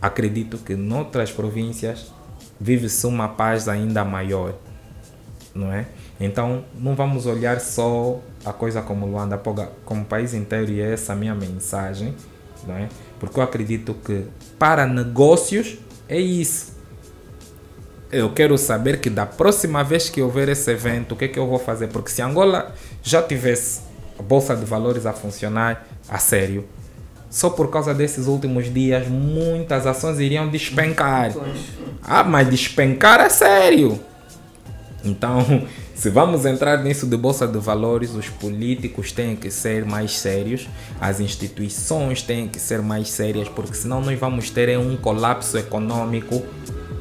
[0.02, 2.12] Acredito que noutras províncias
[2.60, 4.56] vive-se uma paz ainda maior,
[5.54, 5.88] não é?
[6.20, 9.42] Então não vamos olhar só a coisa como Luanda,
[9.86, 12.16] como país inteiro e é essa a minha mensagem,
[12.68, 12.90] não é?
[13.20, 14.26] Porque eu acredito que
[14.58, 16.76] para negócios é isso.
[18.12, 21.38] Eu quero saber que da próxima vez que houver esse evento, o que é que
[21.38, 21.88] eu vou fazer?
[21.88, 23.82] Porque se Angola já tivesse
[24.18, 26.66] a Bolsa de Valores a funcionar a sério,
[27.30, 31.34] só por causa desses últimos dias, muitas ações iriam despencar.
[32.02, 34.00] Ah, mas despencar é sério.
[35.04, 40.18] Então, se vamos entrar nisso de bolsa de valores, os políticos têm que ser mais
[40.18, 40.68] sérios,
[41.00, 46.44] as instituições têm que ser mais sérias, porque senão nós vamos ter um colapso econômico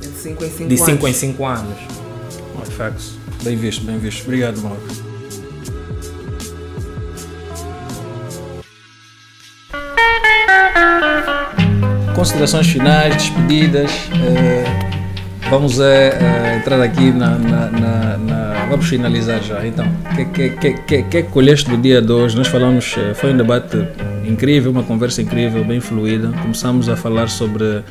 [0.01, 0.87] De 5 em 5 de anos.
[0.87, 1.79] 5 em 5 anos.
[2.57, 3.13] Right, facts.
[3.43, 4.25] Bem visto, bem visto.
[4.25, 5.06] Obrigado, Mauro.
[12.17, 13.91] Considerações finais, despedidas.
[14.25, 14.65] eh,
[15.51, 19.65] vamos eh, entrar aqui na, na- na- na- Vamos finalizar já.
[19.65, 22.37] Então, o que, que, que, que, colheste do dia de hoje?
[22.37, 23.77] Nós falamos, foi um debate
[24.25, 26.33] incrível, uma conversa incrível, bem fluida.
[26.43, 27.85] Começamos a falar sobre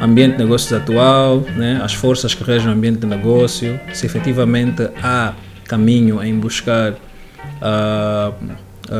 [0.00, 4.88] ambiente de negócios atual, né, as forças que regem o ambiente de negócio, se efetivamente
[5.02, 5.34] há
[5.66, 6.94] caminho em buscar
[7.60, 8.32] a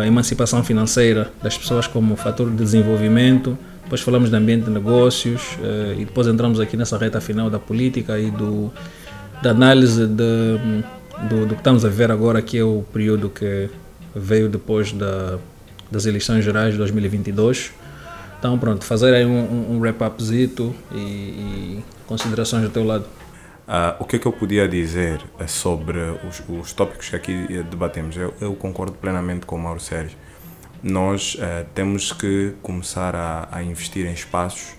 [0.06, 3.56] emancipação financeira das pessoas como fator de desenvolvimento.
[3.88, 7.58] Depois falamos de ambiente de negócios eh, e depois entramos aqui nessa reta final da
[7.58, 8.70] política e do,
[9.42, 10.58] da análise de,
[11.26, 13.70] do, do que estamos a ver agora, que é o período que
[14.14, 15.38] veio depois da,
[15.90, 17.72] das eleições gerais de 2022.
[18.38, 23.06] Então, pronto, fazer aí um, um, wrap-upzito e, e considerações do teu lado.
[23.66, 25.98] Ah, o que é que eu podia dizer eh, sobre
[26.28, 28.18] os, os tópicos que aqui eh, debatemos?
[28.18, 30.18] Eu, eu concordo plenamente com o Mauro Sérgio.
[30.82, 34.74] Nós eh, temos que começar a, a investir em espaços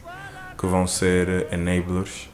[0.57, 2.29] que vão ser enablers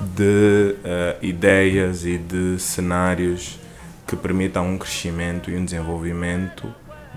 [0.00, 3.58] de eh, ideias e de cenários
[4.06, 6.72] que permitam um crescimento e um desenvolvimento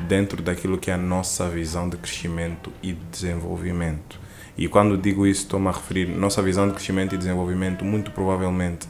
[0.08, 4.20] dentro daquilo que é a nossa visão de crescimento e de desenvolvimento.
[4.58, 8.88] E quando digo isso, estou-me a referir nossa visão de crescimento e desenvolvimento, muito provavelmente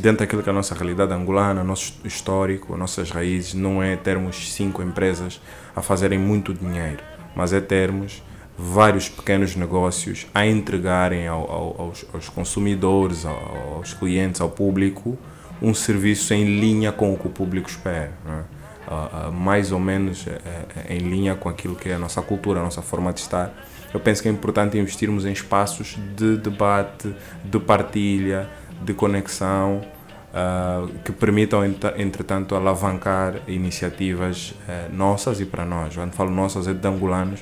[0.00, 4.52] dentro daquilo que é a nossa realidade angolana, nosso histórico, nossas raízes, não é termos
[4.52, 5.40] cinco empresas
[5.74, 7.02] a fazerem muito dinheiro,
[7.34, 8.22] mas é termos
[8.58, 15.18] vários pequenos negócios a entregarem ao, ao, aos, aos, consumidores, ao, aos clientes, ao público,
[15.60, 18.12] um serviço em linha com o que o público espera.
[18.24, 18.56] Uh,
[18.86, 20.30] uh, mais ou menos uh,
[20.88, 23.52] em linha com aquilo que é a nossa cultura, a nossa forma de estar.
[23.92, 27.14] Eu penso que é importante investirmos em espaços de debate,
[27.44, 28.48] de partilha,
[28.82, 29.80] de conexão,
[31.04, 34.54] que permitam, entretanto, alavancar iniciativas
[34.92, 35.94] nossas e para nós.
[35.94, 37.40] Quando falo nossas, é de angolanos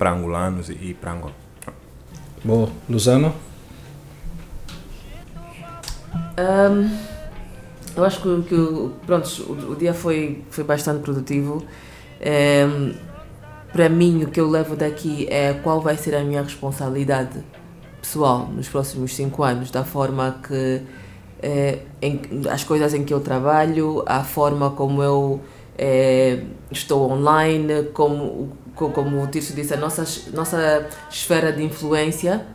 [0.00, 1.34] para angolanos e para Angola.
[2.42, 2.70] Boa.
[2.88, 3.34] Luzano?
[6.38, 6.90] Um,
[7.94, 11.62] eu acho que, que pronto, o, o, dia foi, foi bastante produtivo.
[12.66, 12.94] Um,
[13.70, 17.44] para mim, o que eu levo daqui é qual vai ser a minha responsabilidade
[18.00, 20.82] pessoal nos próximos cinco anos, da forma que
[21.42, 22.20] é, em,
[22.50, 25.40] as coisas em que eu trabalho, a forma como eu
[25.78, 32.46] é, estou online, como, como o Tirso disse, a nossa, nossa esfera de influência,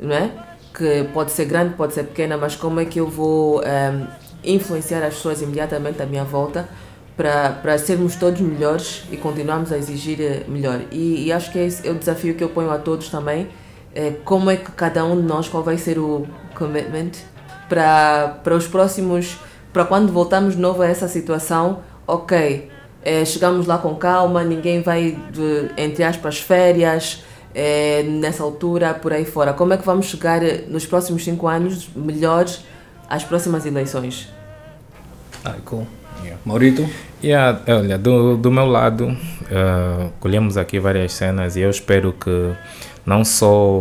[0.00, 0.30] não é?
[0.74, 4.06] que pode ser grande, pode ser pequena, mas como é que eu vou ehm,
[4.42, 6.68] influenciar as pessoas imediatamente à minha volta
[7.16, 10.80] para sermos todos melhores e continuarmos a exigir eh, melhor.
[10.90, 13.48] E, e, acho que é esse é o desafio que eu ponho a todos também,
[13.94, 17.12] é como é que cada um de nós, qual vai ser o commitment
[17.68, 19.38] para, para os próximos,
[19.72, 22.70] para quando voltarmos de novo a essa situação, ok,
[23.04, 27.24] é, chegamos lá com calma, ninguém vai, de, entre aspas, férias,
[27.54, 29.52] é, nessa altura, por aí fora.
[29.52, 32.64] Como é que vamos chegar nos próximos cinco anos melhores
[33.08, 34.28] às próximas eleições?
[35.44, 35.86] Ah, cool.
[36.22, 36.40] Yeah.
[36.44, 36.88] Maurito?
[37.22, 42.52] Yeah, olha, do, do meu lado, uh, colhemos aqui várias cenas e eu espero que
[43.04, 43.80] não só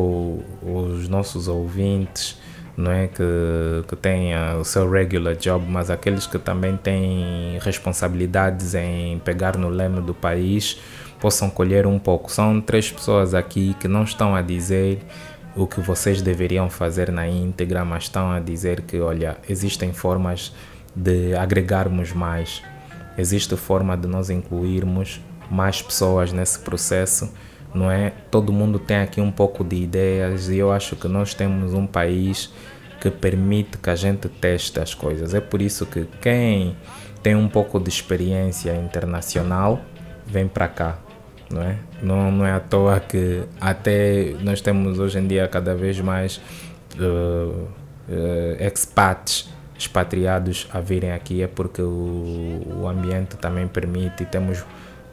[0.62, 2.40] os nossos ouvintes
[2.76, 3.24] não é que,
[3.88, 9.70] que tenha o seu regular job, mas aqueles que também têm responsabilidades em pegar no
[9.70, 10.80] leme do país
[11.20, 12.32] possam colher um pouco.
[12.32, 15.00] São três pessoas aqui que não estão a dizer
[15.56, 20.54] o que vocês deveriam fazer na íntegra, mas estão a dizer que, olha, existem formas
[20.96, 22.62] de agregarmos mais,
[23.18, 27.32] existe forma de nós incluirmos mais pessoas nesse processo,
[27.74, 28.12] não é?
[28.30, 31.88] Todo mundo tem aqui um pouco de ideias e eu acho que nós temos um
[31.88, 32.52] país
[33.00, 35.34] que permite que a gente teste as coisas.
[35.34, 36.76] É por isso que quem
[37.24, 39.82] tem um pouco de experiência internacional
[40.26, 41.00] vem para cá
[41.52, 41.78] não é?
[42.02, 46.42] Não, não é à toa que até nós temos hoje em dia cada vez mais
[46.98, 47.68] uh,
[48.10, 54.64] uh, expats, expatriados a virem aqui, é porque o, o ambiente também permite e temos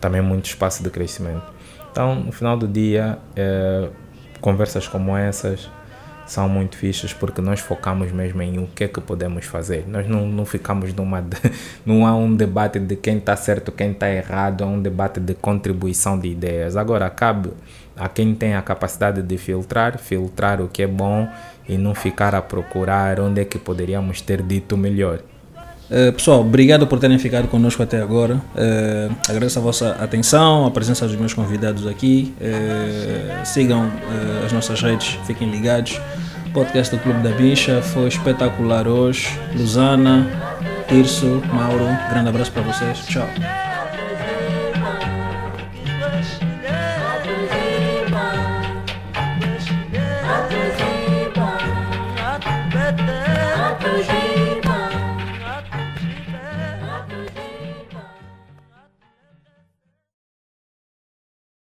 [0.00, 1.57] também muito espaço de crescimento.
[1.90, 3.92] Então, no final do dia, uh,
[4.40, 5.70] conversas como essas
[6.28, 9.84] são muito fixas porque nós focamos mesmo em o que é que podemos fazer.
[9.88, 11.22] Nós não, não ficamos numa.
[11.22, 11.36] De,
[11.84, 15.34] não há um debate de quem está certo, quem está errado, há um debate de
[15.34, 16.76] contribuição de ideias.
[16.76, 17.50] Agora, cabe
[17.96, 21.26] a quem tem a capacidade de filtrar, filtrar o que é bom
[21.68, 25.20] e não ficar a procurar onde é que poderíamos ter dito melhor.
[25.90, 28.34] Uh, pessoal, obrigado por terem ficado conosco até agora.
[28.54, 32.34] Uh, agradeço a vossa atenção, a presença dos meus convidados aqui.
[32.40, 33.90] Uh, sigam
[34.44, 35.98] as nossas redes, fiquem ligados.
[36.46, 39.28] O podcast do Clube da Bicha foi espetacular hoje.
[39.54, 40.26] Luzana,
[40.88, 42.98] Tirso, Mauro, grande abraço para vocês.
[43.06, 43.26] Tchau.